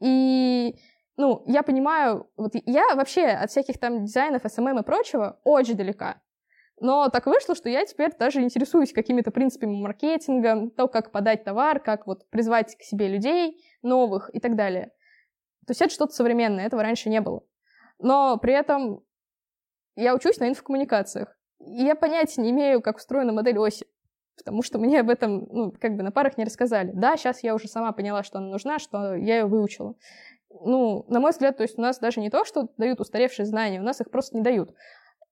И 0.00 0.74
ну, 1.16 1.44
я 1.46 1.62
понимаю, 1.62 2.28
вот 2.36 2.52
я 2.64 2.94
вообще 2.94 3.26
от 3.26 3.50
всяких 3.50 3.78
там 3.78 4.04
дизайнов, 4.04 4.44
SMM 4.44 4.80
и 4.80 4.82
прочего 4.82 5.38
очень 5.44 5.76
далека. 5.76 6.20
Но 6.78 7.08
так 7.08 7.26
вышло, 7.26 7.54
что 7.54 7.68
я 7.70 7.84
теперь 7.86 8.12
даже 8.18 8.42
интересуюсь 8.42 8.92
какими-то 8.92 9.30
принципами 9.30 9.80
маркетинга, 9.80 10.70
то, 10.76 10.88
как 10.88 11.10
подать 11.10 11.44
товар, 11.44 11.80
как 11.80 12.06
вот 12.06 12.28
призвать 12.28 12.76
к 12.76 12.82
себе 12.82 13.08
людей 13.08 13.64
новых 13.82 14.30
и 14.34 14.40
так 14.40 14.56
далее. 14.56 14.92
То 15.66 15.70
есть 15.70 15.80
это 15.80 15.92
что-то 15.92 16.12
современное, 16.14 16.66
этого 16.66 16.82
раньше 16.82 17.08
не 17.08 17.20
было. 17.20 17.42
Но 17.98 18.36
при 18.36 18.52
этом 18.52 19.02
я 19.96 20.14
учусь 20.14 20.38
на 20.38 20.48
инфокоммуникациях. 20.48 21.36
И 21.60 21.84
я 21.84 21.94
понятия 21.94 22.42
не 22.42 22.50
имею, 22.50 22.82
как 22.82 22.98
устроена 22.98 23.32
модель 23.32 23.58
оси. 23.58 23.86
Потому 24.36 24.62
что 24.62 24.78
мне 24.78 25.00
об 25.00 25.08
этом, 25.08 25.48
ну, 25.50 25.72
как 25.72 25.96
бы 25.96 26.02
на 26.02 26.12
парах 26.12 26.36
не 26.36 26.44
рассказали. 26.44 26.92
Да, 26.92 27.16
сейчас 27.16 27.42
я 27.42 27.54
уже 27.54 27.68
сама 27.68 27.92
поняла, 27.92 28.22
что 28.22 28.38
она 28.38 28.48
нужна, 28.48 28.78
что 28.78 29.14
я 29.14 29.38
ее 29.38 29.46
выучила. 29.46 29.94
Ну, 30.50 31.06
на 31.08 31.20
мой 31.20 31.30
взгляд, 31.30 31.56
то 31.56 31.62
есть 31.62 31.78
у 31.78 31.82
нас 31.82 31.98
даже 31.98 32.20
не 32.20 32.28
то, 32.28 32.44
что 32.44 32.68
дают 32.76 33.00
устаревшие 33.00 33.46
знания, 33.46 33.80
у 33.80 33.84
нас 33.84 34.00
их 34.00 34.10
просто 34.10 34.36
не 34.36 34.42
дают. 34.42 34.74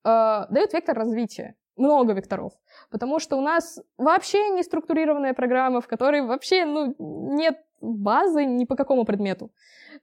Э, 0.04 0.46
дают 0.50 0.72
вектор 0.72 0.96
развития. 0.96 1.56
Много 1.76 2.12
векторов. 2.12 2.52
Потому 2.90 3.18
что 3.18 3.36
у 3.36 3.40
нас 3.40 3.80
вообще 3.98 4.50
не 4.50 4.62
структурированная 4.62 5.34
программа, 5.34 5.80
в 5.80 5.88
которой 5.88 6.22
вообще 6.22 6.64
ну, 6.64 6.94
нет 6.98 7.58
базы 7.80 8.44
ни 8.44 8.64
по 8.64 8.76
какому 8.76 9.04
предмету. 9.04 9.50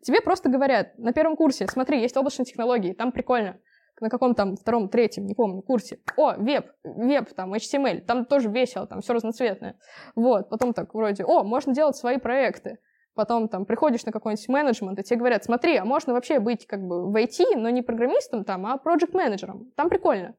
Тебе 0.02 0.22
просто 0.22 0.50
говорят 0.50 0.98
на 0.98 1.14
первом 1.14 1.36
курсе, 1.36 1.68
смотри, 1.68 2.02
есть 2.02 2.18
облачные 2.18 2.46
технологии, 2.46 2.94
там 2.94 3.12
прикольно 3.12 3.58
на 4.02 4.10
каком 4.10 4.34
там 4.34 4.56
втором, 4.56 4.90
третьем, 4.90 5.28
не 5.28 5.36
помню, 5.36 5.62
курсе. 5.62 6.00
О, 6.18 6.34
веб, 6.34 6.72
веб, 6.84 7.34
там, 7.36 7.54
HTML, 7.54 8.02
там 8.02 8.26
тоже 8.26 8.50
весело, 8.50 8.88
там 8.88 9.02
все 9.02 9.14
разноцветное. 9.14 9.78
Вот, 10.16 10.50
потом 10.50 10.74
так 10.74 10.94
вроде, 10.96 11.24
о, 11.24 11.44
можно 11.44 11.74
делать 11.74 11.96
свои 11.96 12.18
проекты. 12.18 12.80
Потом 13.14 13.50
там 13.50 13.66
приходишь 13.66 14.06
на 14.06 14.12
какой-нибудь 14.12 14.48
менеджмент, 14.48 15.00
и 15.00 15.04
тебе 15.04 15.18
говорят, 15.18 15.44
смотри, 15.44 15.76
а 15.76 15.86
можно 15.86 16.14
вообще 16.14 16.40
быть 16.40 16.66
как 16.66 16.82
бы 16.82 17.12
в 17.12 17.16
IT, 17.16 17.58
но 17.58 17.70
не 17.70 17.82
программистом 17.82 18.46
там, 18.46 18.66
а 18.66 18.78
проект 18.78 19.14
менеджером 19.14 19.72
Там 19.76 19.90
прикольно. 19.90 20.36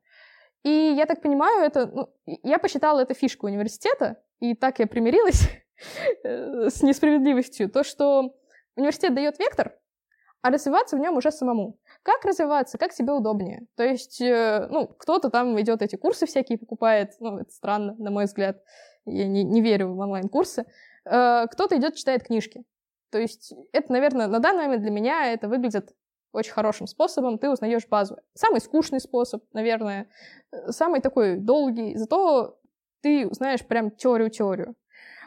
И 0.62 0.70
я 0.70 1.06
так 1.06 1.20
понимаю, 1.20 1.64
это, 1.64 1.86
ну, 1.86 2.08
я 2.24 2.58
посчитала 2.58 3.00
это 3.00 3.14
фишку 3.14 3.46
университета, 3.46 4.22
и 4.38 4.54
так 4.54 4.78
я 4.78 4.86
примирилась 4.86 5.48
с 6.24 6.82
несправедливостью, 6.82 7.68
то, 7.68 7.82
что 7.82 8.34
университет 8.76 9.14
дает 9.14 9.38
вектор, 9.38 9.76
а 10.40 10.50
развиваться 10.50 10.96
в 10.96 11.00
нем 11.00 11.16
уже 11.16 11.30
самому. 11.30 11.78
Как 12.02 12.24
развиваться, 12.24 12.78
как 12.78 12.92
себе 12.92 13.12
удобнее. 13.12 13.66
То 13.76 13.84
есть, 13.84 14.20
э, 14.20 14.66
ну, 14.70 14.86
кто-то 14.86 15.30
там 15.30 15.60
идет 15.60 15.82
эти 15.82 15.96
курсы 15.96 16.26
всякие 16.26 16.58
покупает, 16.58 17.12
ну, 17.20 17.38
это 17.38 17.50
странно, 17.52 17.94
на 17.98 18.10
мой 18.10 18.24
взгляд, 18.24 18.62
я 19.04 19.26
не, 19.26 19.44
не 19.44 19.60
верю 19.60 19.94
в 19.94 19.98
онлайн-курсы. 19.98 20.64
Э, 21.04 21.46
кто-то 21.50 21.76
идет, 21.76 21.96
читает 21.96 22.24
книжки. 22.24 22.64
То 23.10 23.18
есть, 23.18 23.52
это, 23.72 23.92
наверное, 23.92 24.26
на 24.26 24.38
данный 24.38 24.64
момент 24.64 24.82
для 24.82 24.90
меня 24.90 25.32
это 25.32 25.48
выглядит 25.48 25.94
очень 26.32 26.52
хорошим 26.52 26.86
способом, 26.86 27.38
ты 27.38 27.50
узнаешь 27.50 27.86
базу. 27.86 28.16
Самый 28.34 28.60
скучный 28.60 29.00
способ, 29.00 29.44
наверное, 29.52 30.08
э, 30.50 30.70
самый 30.70 31.00
такой 31.00 31.36
долгий, 31.36 31.96
зато 31.96 32.58
ты 33.02 33.26
узнаешь 33.26 33.66
прям 33.66 33.90
теорию-теорию. 33.90 34.74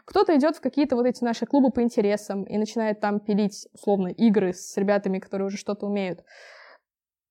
Кто-то 0.05 0.35
идет 0.37 0.55
в 0.55 0.61
какие-то 0.61 0.95
вот 0.95 1.05
эти 1.05 1.23
наши 1.23 1.45
клубы 1.45 1.71
по 1.71 1.81
интересам 1.81 2.43
и 2.43 2.57
начинает 2.57 2.99
там 2.99 3.19
пилить, 3.19 3.67
условно, 3.73 4.07
игры 4.09 4.53
с 4.53 4.77
ребятами, 4.77 5.19
которые 5.19 5.47
уже 5.47 5.57
что-то 5.57 5.87
умеют. 5.87 6.23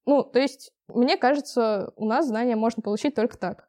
Ну, 0.07 0.22
то 0.22 0.38
есть, 0.38 0.72
мне 0.88 1.16
кажется, 1.16 1.92
у 1.97 2.05
нас 2.05 2.26
знания 2.26 2.57
можно 2.57 2.82
получить 2.82 3.14
только 3.14 3.38
так. 3.38 3.68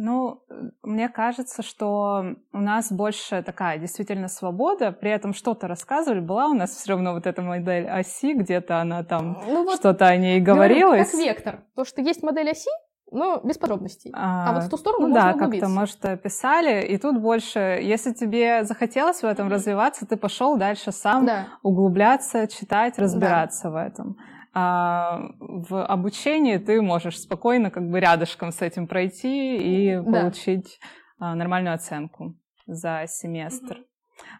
Ну, 0.00 0.44
мне 0.84 1.08
кажется, 1.08 1.64
что 1.64 2.36
у 2.52 2.58
нас 2.58 2.92
больше 2.92 3.42
такая 3.42 3.78
действительно 3.78 4.28
свобода, 4.28 4.92
при 4.92 5.10
этом 5.10 5.34
что-то 5.34 5.66
рассказывали, 5.66 6.20
была 6.20 6.46
у 6.46 6.54
нас 6.54 6.70
все 6.70 6.92
равно 6.92 7.14
вот 7.14 7.26
эта 7.26 7.42
модель 7.42 7.88
оси, 7.88 8.34
где-то 8.34 8.80
она 8.80 9.02
там 9.02 9.42
ну, 9.44 9.64
вот 9.64 9.80
что-то 9.80 10.06
о 10.06 10.16
ней 10.16 10.40
говорилось. 10.40 11.10
Как 11.10 11.20
вектор. 11.20 11.64
То, 11.74 11.84
что 11.84 12.00
есть 12.00 12.22
модель 12.22 12.48
оси, 12.48 12.70
но 13.10 13.40
без 13.42 13.58
подробностей. 13.58 14.12
А, 14.14 14.50
а 14.50 14.52
вот 14.52 14.64
в 14.64 14.70
ту 14.70 14.76
сторону 14.76 15.08
ну, 15.08 15.14
можно 15.14 15.32
Да, 15.32 15.38
как-то, 15.38 15.68
может, 15.68 16.22
писали, 16.22 16.86
и 16.86 16.96
тут 16.96 17.20
больше, 17.20 17.58
если 17.82 18.12
тебе 18.12 18.62
захотелось 18.62 19.22
в 19.22 19.24
этом 19.24 19.48
mm-hmm. 19.48 19.52
развиваться, 19.52 20.06
ты 20.06 20.16
пошел 20.16 20.56
дальше 20.56 20.92
сам 20.92 21.26
да. 21.26 21.46
углубляться, 21.64 22.46
читать, 22.46 23.00
разбираться 23.00 23.64
да. 23.64 23.70
в 23.70 23.76
этом. 23.76 24.16
А 24.54 25.30
в 25.38 25.84
обучении 25.84 26.56
ты 26.56 26.80
можешь 26.82 27.20
спокойно 27.20 27.70
как 27.70 27.88
бы 27.88 28.00
рядышком 28.00 28.50
с 28.50 28.62
этим 28.62 28.86
пройти 28.86 29.56
и 29.56 29.96
да. 29.96 30.02
получить 30.20 30.80
а, 31.18 31.34
нормальную 31.34 31.74
оценку 31.74 32.34
за 32.66 33.04
семестр. 33.06 33.84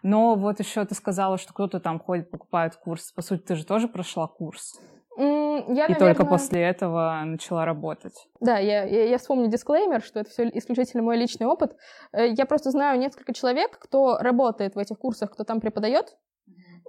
Но 0.03 0.35
вот 0.35 0.59
еще 0.59 0.83
ты 0.85 0.95
сказала, 0.95 1.37
что 1.37 1.53
кто-то 1.53 1.79
там 1.79 1.99
ходит, 1.99 2.31
покупает 2.31 2.75
курс. 2.75 3.11
По 3.11 3.21
сути, 3.21 3.41
ты 3.41 3.55
же 3.55 3.65
тоже 3.65 3.87
прошла 3.87 4.27
курс. 4.27 4.79
Я, 5.17 5.25
и 5.25 5.67
наверное... 5.67 5.95
только 5.97 6.25
после 6.25 6.61
этого 6.61 7.21
начала 7.25 7.65
работать. 7.65 8.27
Да, 8.39 8.57
я, 8.57 8.85
я, 8.85 9.03
я 9.05 9.17
вспомню 9.17 9.49
дисклеймер, 9.49 10.01
что 10.01 10.21
это 10.21 10.29
все 10.29 10.47
исключительно 10.53 11.03
мой 11.03 11.17
личный 11.17 11.45
опыт. 11.45 11.75
Э, 12.13 12.29
я 12.29 12.45
просто 12.45 12.71
знаю 12.71 12.97
несколько 12.99 13.33
человек, 13.33 13.77
кто 13.79 14.17
работает 14.17 14.75
в 14.75 14.79
этих 14.79 14.97
курсах, 14.97 15.31
кто 15.31 15.43
там 15.43 15.59
преподает, 15.59 16.15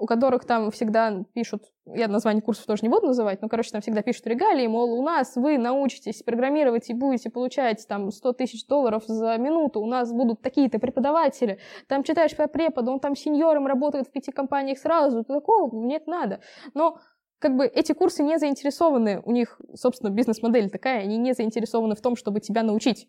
у 0.01 0.07
которых 0.07 0.47
там 0.47 0.71
всегда 0.71 1.25
пишут, 1.35 1.65
я 1.85 2.09
название 2.09 2.43
курсов 2.43 2.65
тоже 2.65 2.81
не 2.83 2.89
буду 2.89 3.09
называть, 3.09 3.43
но, 3.43 3.49
короче, 3.49 3.71
там 3.71 3.83
всегда 3.83 4.03
пишут 4.03 4.27
регалии, 4.27 4.67
мол, 4.67 4.99
у 4.99 5.03
нас 5.03 5.37
вы 5.37 5.59
научитесь 5.59 6.23
программировать 6.23 6.89
и 6.89 6.95
будете 6.95 7.29
получать 7.29 7.87
там 7.87 8.11
100 8.11 8.33
тысяч 8.33 8.67
долларов 8.67 9.05
за 9.07 9.37
минуту, 9.37 9.81
у 9.81 9.87
нас 9.87 10.11
будут 10.11 10.41
такие-то 10.41 10.79
преподаватели, 10.79 11.59
там 11.87 12.03
читаешь 12.03 12.35
по 12.35 12.49
преподу, 12.49 12.93
он 12.93 13.01
там 13.01 13.15
сеньором 13.15 13.67
работает 13.67 14.09
в 14.09 14.11
пяти 14.11 14.33
компаниях 14.33 14.79
сразу, 14.79 15.23
такого 15.23 15.75
мне 15.77 15.97
это 15.97 16.11
надо. 16.11 16.41
Но 16.73 16.99
как 17.39 17.57
бы 17.57 17.67
эти 17.67 17.93
курсы 17.93 18.23
не 18.23 18.39
заинтересованы, 18.39 19.21
у 19.25 19.33
них, 19.33 19.61
собственно, 19.75 20.11
бизнес-модель 20.11 20.71
такая, 20.71 21.03
они 21.03 21.19
не 21.19 21.35
заинтересованы 21.35 21.95
в 21.95 22.01
том, 22.01 22.17
чтобы 22.17 22.41
тебя 22.41 22.63
научить. 22.63 23.07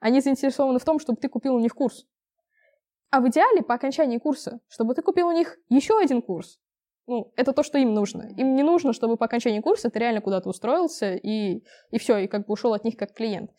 Они 0.00 0.20
заинтересованы 0.20 0.80
в 0.80 0.84
том, 0.84 0.98
чтобы 0.98 1.20
ты 1.20 1.28
купил 1.28 1.54
у 1.54 1.60
них 1.60 1.74
курс. 1.74 2.04
А 3.12 3.20
в 3.20 3.28
идеале 3.28 3.62
по 3.62 3.74
окончании 3.74 4.16
курса, 4.16 4.60
чтобы 4.68 4.94
ты 4.94 5.02
купил 5.02 5.28
у 5.28 5.32
них 5.32 5.58
еще 5.68 5.98
один 5.98 6.22
курс. 6.22 6.58
Ну, 7.06 7.30
это 7.36 7.52
то, 7.52 7.62
что 7.62 7.76
им 7.76 7.92
нужно. 7.92 8.22
Им 8.38 8.54
не 8.56 8.62
нужно, 8.62 8.94
чтобы 8.94 9.18
по 9.18 9.26
окончании 9.26 9.60
курса 9.60 9.90
ты 9.90 9.98
реально 9.98 10.22
куда-то 10.22 10.48
устроился 10.48 11.14
и, 11.16 11.62
и 11.90 11.98
все, 11.98 12.16
и 12.16 12.26
как 12.26 12.46
бы 12.46 12.54
ушел 12.54 12.72
от 12.72 12.84
них 12.84 12.96
как 12.96 13.12
клиент. 13.12 13.50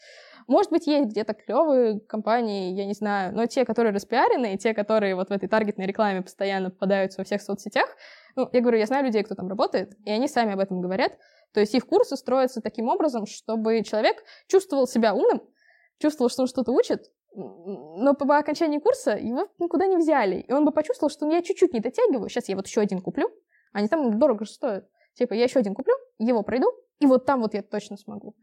Может 0.47 0.71
быть, 0.71 0.87
есть 0.87 1.11
где-то 1.11 1.35
клевые 1.35 1.99
компании, 1.99 2.73
я 2.73 2.85
не 2.85 2.93
знаю, 2.93 3.35
но 3.35 3.45
те, 3.45 3.63
которые 3.63 3.93
распиарены, 3.93 4.55
и 4.55 4.57
те, 4.57 4.73
которые 4.73 5.13
вот 5.13 5.29
в 5.29 5.31
этой 5.31 5.47
таргетной 5.47 5.85
рекламе 5.85 6.23
постоянно 6.23 6.71
попадаются 6.71 7.21
во 7.21 7.25
всех 7.25 7.39
соцсетях, 7.43 7.87
ну, 8.35 8.49
я 8.51 8.59
говорю, 8.59 8.79
я 8.79 8.87
знаю 8.87 9.05
людей, 9.05 9.21
кто 9.21 9.35
там 9.35 9.47
работает, 9.47 9.93
и 10.03 10.09
они 10.09 10.27
сами 10.27 10.53
об 10.53 10.59
этом 10.59 10.81
говорят. 10.81 11.13
То 11.53 11.59
есть 11.59 11.75
их 11.75 11.85
курсы 11.85 12.17
строятся 12.17 12.59
таким 12.59 12.89
образом, 12.89 13.27
чтобы 13.27 13.83
человек 13.83 14.23
чувствовал 14.47 14.87
себя 14.87 15.13
умным, 15.13 15.43
чувствовал, 15.99 16.31
что 16.31 16.41
он 16.41 16.47
что-то 16.47 16.71
учит, 16.71 17.11
но 17.35 18.13
по 18.13 18.37
окончании 18.37 18.79
курса 18.79 19.11
его 19.11 19.47
никуда 19.59 19.87
не 19.87 19.97
взяли. 19.97 20.37
И 20.37 20.51
он 20.51 20.65
бы 20.65 20.71
почувствовал, 20.71 21.09
что 21.09 21.29
я 21.29 21.41
чуть-чь 21.41 21.71
не 21.71 21.79
дотягиваю, 21.79 22.29
сейчас 22.29 22.49
я 22.49 22.55
вот 22.55 22.67
еще 22.67 22.81
один 22.81 23.01
куплю, 23.01 23.29
они 23.71 23.87
там 23.87 24.19
дорого 24.19 24.45
же 24.45 24.51
стоят. 24.51 24.87
Типа, 25.13 25.33
я 25.33 25.43
еще 25.43 25.59
один 25.59 25.75
куплю, 25.75 25.93
его 26.17 26.43
пройду, 26.43 26.67
и 26.99 27.05
вот 27.05 27.25
там 27.25 27.41
вот 27.41 27.53
я 27.53 27.61
точно 27.61 27.97
смогу. 27.97 28.35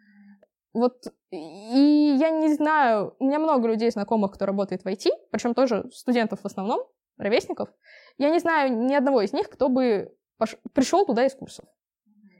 Вот, 0.73 1.07
и 1.31 2.17
я 2.19 2.31
не 2.31 2.53
знаю, 2.55 3.17
у 3.19 3.25
меня 3.25 3.41
много 3.41 3.67
людей 3.67 3.91
знакомых, 3.91 4.33
кто 4.33 4.47
работает 4.47 4.83
в 4.83 4.87
IT, 4.87 5.11
причем 5.33 5.55
тоже 5.55 5.91
студентов 5.93 6.41
в 6.43 6.47
основном, 6.47 6.85
ровесников. 7.17 7.71
Я 8.19 8.31
не 8.31 8.39
знаю 8.39 8.77
ни 8.87 8.95
одного 8.95 9.23
из 9.23 9.33
них, 9.33 9.51
кто 9.51 9.69
бы 9.69 10.15
пош... 10.39 10.57
пришел 10.73 11.05
туда 11.05 11.27
из 11.27 11.35
курсов. 11.35 11.65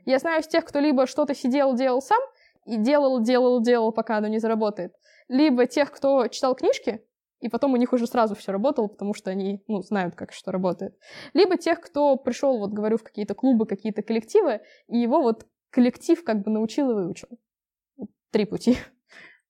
Я 0.05 0.17
знаю 0.19 0.41
из 0.41 0.47
тех, 0.47 0.65
кто 0.65 0.79
либо 0.79 1.07
что-то 1.07 1.35
сидел, 1.35 1.73
делал 1.75 2.01
сам, 2.01 2.21
и 2.65 2.77
делал, 2.77 3.21
делал, 3.21 3.61
делал, 3.61 3.91
пока 3.91 4.17
оно 4.17 4.27
не 4.27 4.39
заработает, 4.39 4.93
либо 5.27 5.65
тех, 5.65 5.91
кто 5.91 6.27
читал 6.27 6.55
книжки, 6.55 7.05
и 7.39 7.49
потом 7.49 7.73
у 7.73 7.77
них 7.77 7.91
уже 7.91 8.05
сразу 8.05 8.35
все 8.35 8.51
работало, 8.51 8.87
потому 8.87 9.13
что 9.13 9.31
они, 9.31 9.63
ну, 9.67 9.81
знают, 9.81 10.15
как 10.15 10.31
что 10.31 10.51
работает. 10.51 10.95
Либо 11.33 11.57
тех, 11.57 11.81
кто 11.81 12.15
пришел, 12.15 12.59
вот 12.59 12.71
говорю, 12.71 12.97
в 12.97 13.03
какие-то 13.03 13.33
клубы, 13.33 13.65
какие-то 13.65 14.03
коллективы, 14.03 14.61
и 14.87 14.97
его 14.99 15.21
вот 15.21 15.47
коллектив 15.71 16.23
как 16.23 16.43
бы 16.43 16.51
научил 16.51 16.91
и 16.91 16.93
выучил. 16.93 17.29
Три 18.31 18.45
пути. 18.45 18.77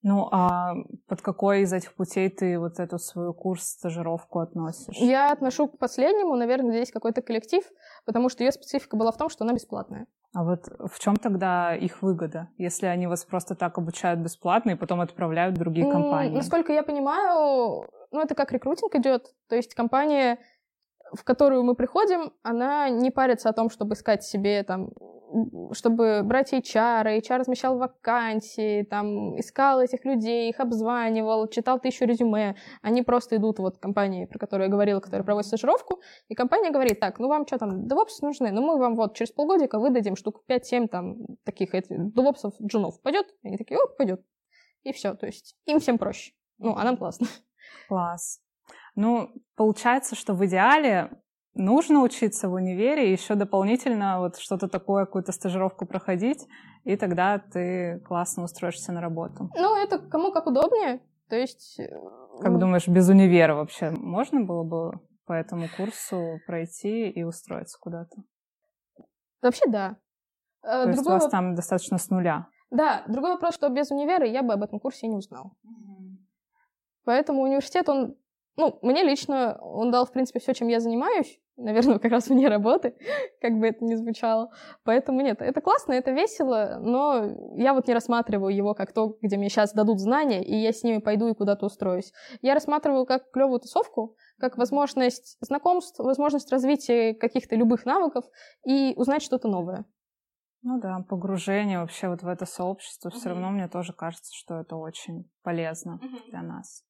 Ну, 0.04 0.28
а 0.32 0.74
под 1.08 1.22
какой 1.22 1.62
из 1.62 1.74
этих 1.74 1.94
путей 1.94 2.30
ты 2.30 2.58
вот 2.58 2.80
эту 2.80 2.98
свою 2.98 3.34
курс, 3.36 3.64
стажировку 3.64 4.40
относишь? 4.40 4.96
Я 4.98 5.32
отношу 5.32 5.68
к 5.68 5.78
последнему, 5.78 6.36
наверное, 6.36 6.72
здесь 6.72 6.92
какой-то 6.92 7.22
коллектив, 7.22 7.64
потому 8.06 8.30
что 8.30 8.44
ее 8.44 8.52
специфика 8.52 8.98
была 8.98 9.12
в 9.12 9.18
том, 9.18 9.30
что 9.30 9.44
она 9.44 9.54
бесплатная. 9.54 10.08
А 10.34 10.44
вот 10.44 10.68
в 10.80 11.00
чем 11.00 11.18
тогда 11.18 11.76
их 11.76 12.02
выгода, 12.02 12.48
если 12.58 12.86
они 12.86 13.08
вас 13.08 13.26
просто 13.26 13.54
так 13.54 13.78
обучают 13.78 14.22
бесплатно 14.22 14.72
и 14.72 14.76
потом 14.76 15.02
отправляют 15.02 15.58
в 15.58 15.60
другие 15.60 15.92
компании? 15.92 16.36
Насколько 16.36 16.72
я 16.72 16.84
понимаю, 16.84 17.90
ну 18.12 18.22
это 18.22 18.34
как 18.34 18.52
рекрутинг 18.54 18.96
идет, 18.96 19.34
то 19.50 19.56
есть 19.56 19.76
компания 19.76 20.40
в 21.14 21.26
которую 21.26 21.64
мы 21.64 21.76
приходим, 21.76 22.32
она 22.42 22.90
не 22.90 23.12
парится 23.12 23.50
о 23.50 23.54
том, 23.54 23.70
чтобы 23.70 23.96
искать 23.96 24.24
себе 24.24 24.64
там 24.64 24.92
чтобы 25.74 26.24
брать 26.24 26.54
HR, 26.54 27.20
HR 27.20 27.38
размещал 27.38 27.78
вакансии, 27.78 28.84
там, 28.84 29.40
искал 29.40 29.82
этих 29.82 30.06
людей, 30.06 30.50
их 30.50 30.60
обзванивал, 30.60 31.48
читал 31.48 31.80
тысячу 31.80 32.06
резюме. 32.06 32.56
Они 32.82 33.02
просто 33.02 33.38
идут 33.38 33.60
вот 33.60 33.78
компании, 33.78 34.26
про 34.26 34.40
которую 34.40 34.68
я 34.68 34.72
говорила, 34.72 35.00
которая 35.00 35.24
проводит 35.24 35.48
стажировку, 35.48 36.02
и 36.28 36.36
компания 36.36 36.72
говорит, 36.72 37.00
так, 37.00 37.20
ну 37.20 37.28
вам 37.28 37.46
что 37.48 37.58
там, 37.58 37.88
DevOps 37.88 38.22
нужны? 38.22 38.52
Ну 38.52 38.62
мы 38.62 38.78
вам 38.78 38.96
вот 38.96 39.16
через 39.16 39.32
полгодика 39.32 39.80
выдадим 39.80 40.16
штук 40.16 40.44
5-7 40.50 40.88
там 40.88 41.18
таких 41.44 41.74
DevOps 41.74 42.52
джунов. 42.62 43.02
Пойдет? 43.02 43.28
Они 43.44 43.58
такие, 43.58 43.80
о, 43.80 43.88
пойдет. 43.88 44.22
и 44.84 44.92
все. 44.92 45.14
То 45.16 45.26
есть 45.26 45.56
им 45.66 45.80
всем 45.80 45.98
проще. 45.98 46.34
Ну, 46.58 46.76
а 46.76 46.84
нам 46.84 46.98
классно. 46.98 47.28
Класс. 47.88 48.40
Ну, 48.96 49.30
получается, 49.56 50.16
что 50.16 50.34
в 50.34 50.46
идеале 50.46 51.10
нужно 51.54 52.02
учиться 52.02 52.50
в 52.50 52.54
универе 52.54 53.10
и 53.10 53.12
еще 53.12 53.36
дополнительно 53.36 54.20
вот 54.20 54.38
что-то 54.38 54.68
такое, 54.68 55.06
какую-то 55.06 55.32
стажировку 55.32 55.86
проходить, 55.86 56.48
и 56.84 56.96
тогда 56.96 57.40
ты 57.40 58.00
классно 58.08 58.44
устроишься 58.44 58.92
на 58.92 59.02
работу. 59.02 59.50
Ну, 59.56 59.76
это 59.76 60.00
кому 60.00 60.32
как 60.32 60.48
удобнее. 60.48 61.02
То 61.30 61.36
есть... 61.36 61.80
Э, 61.80 61.90
как 62.42 62.58
думаешь, 62.60 62.88
без 62.88 63.08
универа 63.10 63.56
вообще 63.56 63.92
можно 63.92 64.44
было 64.44 64.64
бы 64.64 65.00
по 65.26 65.34
этому 65.34 65.68
курсу 65.78 66.40
пройти 66.46 67.10
и 67.10 67.24
устроиться 67.24 67.78
куда-то? 67.80 68.18
Вообще 69.42 69.66
да. 69.68 69.98
Э, 70.64 70.84
То 70.84 70.90
есть 70.90 71.06
у 71.06 71.10
вас 71.10 71.30
там 71.30 71.56
достаточно 71.56 71.98
с 71.98 72.10
нуля? 72.10 72.48
Да, 72.70 73.04
другой 73.08 73.32
вопрос, 73.32 73.56
что 73.56 73.70
без 73.70 73.92
универа 73.92 74.26
я 74.26 74.44
бы 74.44 74.54
об 74.54 74.64
этом 74.64 74.80
курсе 74.80 75.08
не 75.08 75.16
узнал. 75.16 75.54
Угу. 75.64 76.18
Поэтому 77.04 77.42
университет, 77.42 77.90
он, 77.90 78.16
ну, 78.58 78.78
мне 78.82 79.04
лично, 79.04 79.58
он 79.62 79.92
дал, 79.92 80.06
в 80.06 80.12
принципе, 80.12 80.40
все, 80.40 80.54
чем 80.54 80.68
я 80.68 80.80
занимаюсь, 80.80 81.40
наверное, 81.58 82.00
как 82.00 82.12
раз 82.12 82.28
вне 82.28 82.48
работы, 82.48 82.96
как 83.42 83.54
бы 83.54 83.68
это 83.68 83.84
ни 83.86 83.96
звучало. 83.96 84.50
Поэтому 84.84 85.22
нет, 85.22 85.42
это 85.42 85.62
классно, 85.62 85.94
это 85.94 86.12
весело, 86.12 86.78
но 86.82 87.26
я 87.56 87.74
вот 87.74 87.88
не 87.88 87.94
рассматриваю 87.94 88.56
его 88.56 88.74
как 88.74 88.94
то, 88.94 89.18
где 89.22 89.38
мне 89.38 89.50
сейчас 89.50 89.74
дадут 89.74 90.00
знания, 90.00 90.44
и 90.44 90.56
я 90.56 90.72
с 90.74 90.84
ними 90.84 91.00
пойду 91.00 91.30
и 91.30 91.36
куда-то 91.36 91.66
устроюсь. 91.66 92.12
Я 92.42 92.54
рассматриваю 92.54 93.06
как 93.06 93.32
клевую 93.32 93.60
тусовку, 93.60 94.16
как 94.40 94.58
возможность 94.58 95.38
знакомств, 95.42 96.00
возможность 96.00 96.52
развития 96.52 97.14
каких-то 97.14 97.56
любых 97.56 97.86
навыков 97.86 98.26
и 98.66 98.94
узнать 98.96 99.22
что-то 99.22 99.48
новое. 99.48 99.86
Ну 100.64 100.80
да, 100.80 101.04
погружение 101.10 101.80
вообще 101.80 102.08
вот 102.08 102.22
в 102.22 102.28
это 102.28 102.46
сообщество, 102.46 103.10
mm-hmm. 103.10 103.16
все 103.16 103.30
равно 103.30 103.50
мне 103.50 103.68
тоже 103.68 103.94
кажется, 103.94 104.32
что 104.36 104.60
это 104.60 104.76
очень 104.76 105.28
полезно 105.42 106.00
mm-hmm. 106.04 106.30
для 106.30 106.42
нас. 106.44 106.84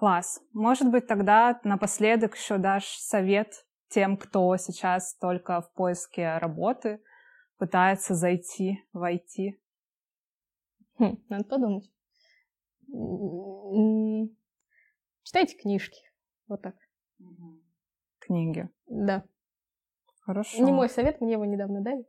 Класс. 0.00 0.40
Может 0.54 0.90
быть, 0.90 1.06
тогда 1.06 1.60
напоследок 1.62 2.34
еще 2.34 2.56
дашь 2.56 2.96
совет 3.00 3.66
тем, 3.90 4.16
кто 4.16 4.56
сейчас 4.56 5.14
только 5.18 5.60
в 5.60 5.70
поиске 5.74 6.38
работы 6.38 7.02
пытается 7.58 8.14
зайти 8.14 8.82
в 8.94 9.02
IT? 9.04 9.58
Хм, 10.98 11.22
надо 11.28 11.44
подумать. 11.44 11.92
Читайте 15.22 15.58
книжки. 15.58 16.00
Вот 16.48 16.62
так. 16.62 16.76
Книги. 18.20 18.70
Да. 18.86 19.24
Хорошо. 20.22 20.64
Не 20.64 20.72
мой 20.72 20.88
совет, 20.88 21.20
мне 21.20 21.32
его 21.32 21.44
недавно 21.44 21.82
дали. 21.82 22.06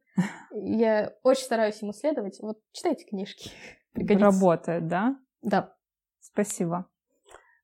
Я 0.54 1.14
очень 1.24 1.44
стараюсь 1.44 1.82
ему 1.82 1.92
следовать. 1.92 2.40
Вот 2.40 2.58
читайте 2.72 3.04
книжки. 3.04 3.52
Пригодится. 3.92 4.28
Работает, 4.28 4.88
да? 4.88 5.20
Да. 5.42 5.76
Спасибо. 6.22 6.88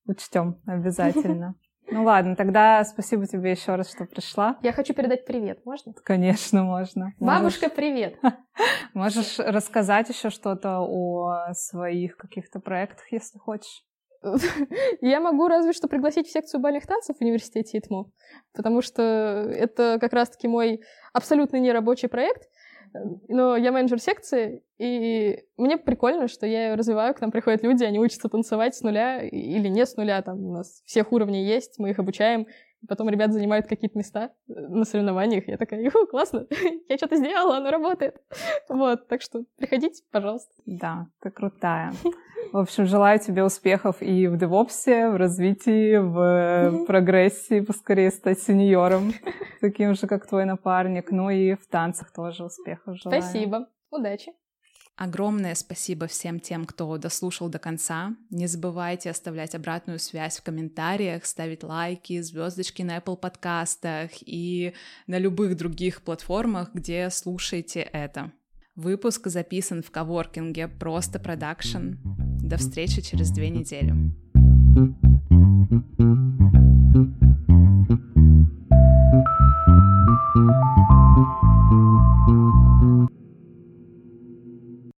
Учтем 0.08 0.62
обязательно. 0.66 1.56
Ну 1.90 2.04
ладно, 2.04 2.36
тогда 2.36 2.84
спасибо 2.84 3.26
тебе 3.28 3.52
еще 3.52 3.76
раз, 3.76 3.90
что 3.90 4.04
пришла. 4.04 4.58
Я 4.62 4.74
хочу 4.74 4.94
передать 4.94 5.26
привет, 5.26 5.66
можно? 5.66 5.94
Конечно, 6.04 6.64
можно. 6.66 7.14
Бабушка, 7.18 7.70
привет. 7.70 8.20
Можешь 8.94 9.40
рассказать 9.40 10.10
еще 10.10 10.30
что-то 10.30 10.80
о 10.82 11.54
своих 11.54 12.18
каких-то 12.18 12.60
проектах, 12.60 13.10
если 13.10 13.40
хочешь. 13.40 13.86
Я 15.02 15.22
могу 15.22 15.48
разве 15.48 15.72
что 15.72 15.88
пригласить 15.88 16.28
в 16.28 16.32
секцию 16.32 16.60
бальных 16.60 16.86
танцев 16.86 17.16
в 17.18 17.22
университете 17.22 17.78
ИТМО, 17.78 18.12
потому 18.54 18.82
что 18.82 19.02
это 19.04 19.98
как 20.02 20.12
раз-таки 20.12 20.50
мой 20.50 20.82
абсолютно 21.14 21.58
нерабочий 21.58 22.10
проект, 22.10 22.50
но 23.28 23.56
я 23.56 23.72
менеджер 23.72 24.00
секции, 24.00 24.64
и 24.78 25.44
мне 25.58 25.78
прикольно, 25.78 26.28
что 26.28 26.46
я 26.46 26.68
ее 26.68 26.76
развиваю, 26.76 27.14
к 27.14 27.22
нам 27.22 27.32
приходят 27.32 27.64
люди, 27.64 27.84
они 27.84 28.00
учатся 28.00 28.30
танцевать 28.30 28.76
с 28.76 28.82
нуля 28.82 29.22
или 29.22 29.68
не 29.68 29.86
с 29.86 29.96
нуля, 29.96 30.22
там 30.22 30.44
у 30.46 30.54
нас 30.54 30.82
всех 30.86 31.12
уровней 31.12 31.46
есть, 31.46 31.80
мы 31.80 31.92
их 31.92 32.00
обучаем, 32.00 32.48
Потом 32.88 33.10
ребят 33.10 33.34
занимают 33.34 33.68
какие-то 33.68 33.98
места 33.98 34.32
э, 34.48 34.54
на 34.54 34.86
соревнованиях. 34.86 35.48
Я 35.48 35.58
такая, 35.58 35.82
юху, 35.82 36.06
классно, 36.08 36.46
я 36.90 36.98
что-то 36.98 37.18
сделала, 37.18 37.58
оно 37.58 37.72
работает. 37.72 38.16
Вот, 38.70 39.08
так 39.08 39.22
что 39.22 39.44
приходите, 39.58 40.04
пожалуйста. 40.12 40.52
Да, 40.66 41.08
ты 41.22 41.32
крутая. 41.32 41.94
В 42.52 42.58
общем, 42.58 42.86
желаю 42.86 43.20
тебе 43.20 43.44
успехов 43.44 44.02
и 44.02 44.28
в 44.28 44.38
девопсе, 44.38 45.10
в 45.10 45.16
развитии, 45.18 45.98
в 45.98 46.86
прогрессии, 46.86 47.62
поскорее 47.62 48.12
стать 48.12 48.40
сеньором, 48.40 49.14
таким 49.62 49.96
же, 49.96 50.08
как 50.08 50.28
твой 50.28 50.46
напарник. 50.46 51.12
Ну 51.12 51.30
и 51.30 51.56
в 51.56 51.68
танцах 51.68 52.12
тоже 52.14 52.46
успехов 52.46 52.98
желаю. 52.98 53.22
Спасибо. 53.22 53.68
Удачи. 53.90 54.34
Огромное 54.98 55.54
спасибо 55.54 56.08
всем 56.08 56.40
тем, 56.40 56.66
кто 56.66 56.98
дослушал 56.98 57.50
до 57.50 57.60
конца. 57.60 58.16
Не 58.32 58.48
забывайте 58.48 59.12
оставлять 59.12 59.54
обратную 59.54 60.00
связь 60.00 60.40
в 60.40 60.44
комментариях, 60.44 61.26
ставить 61.26 61.64
лайки, 61.64 62.20
звездочки 62.22 62.82
на 62.82 62.98
Apple 62.98 63.16
подкастах 63.16 64.10
и 64.22 64.74
на 65.06 65.20
любых 65.20 65.56
других 65.56 66.02
платформах, 66.02 66.74
где 66.74 67.12
слушаете 67.12 67.82
это. 67.82 68.32
Выпуск 68.76 69.28
записан 69.28 69.84
в 69.84 69.92
коворкинге 69.92 70.68
«Просто 70.68 71.20
продакшн». 71.20 71.94
До 72.42 72.58
встречи 72.58 73.02
через 73.02 73.30
две 73.30 73.52
недели. 73.52 73.94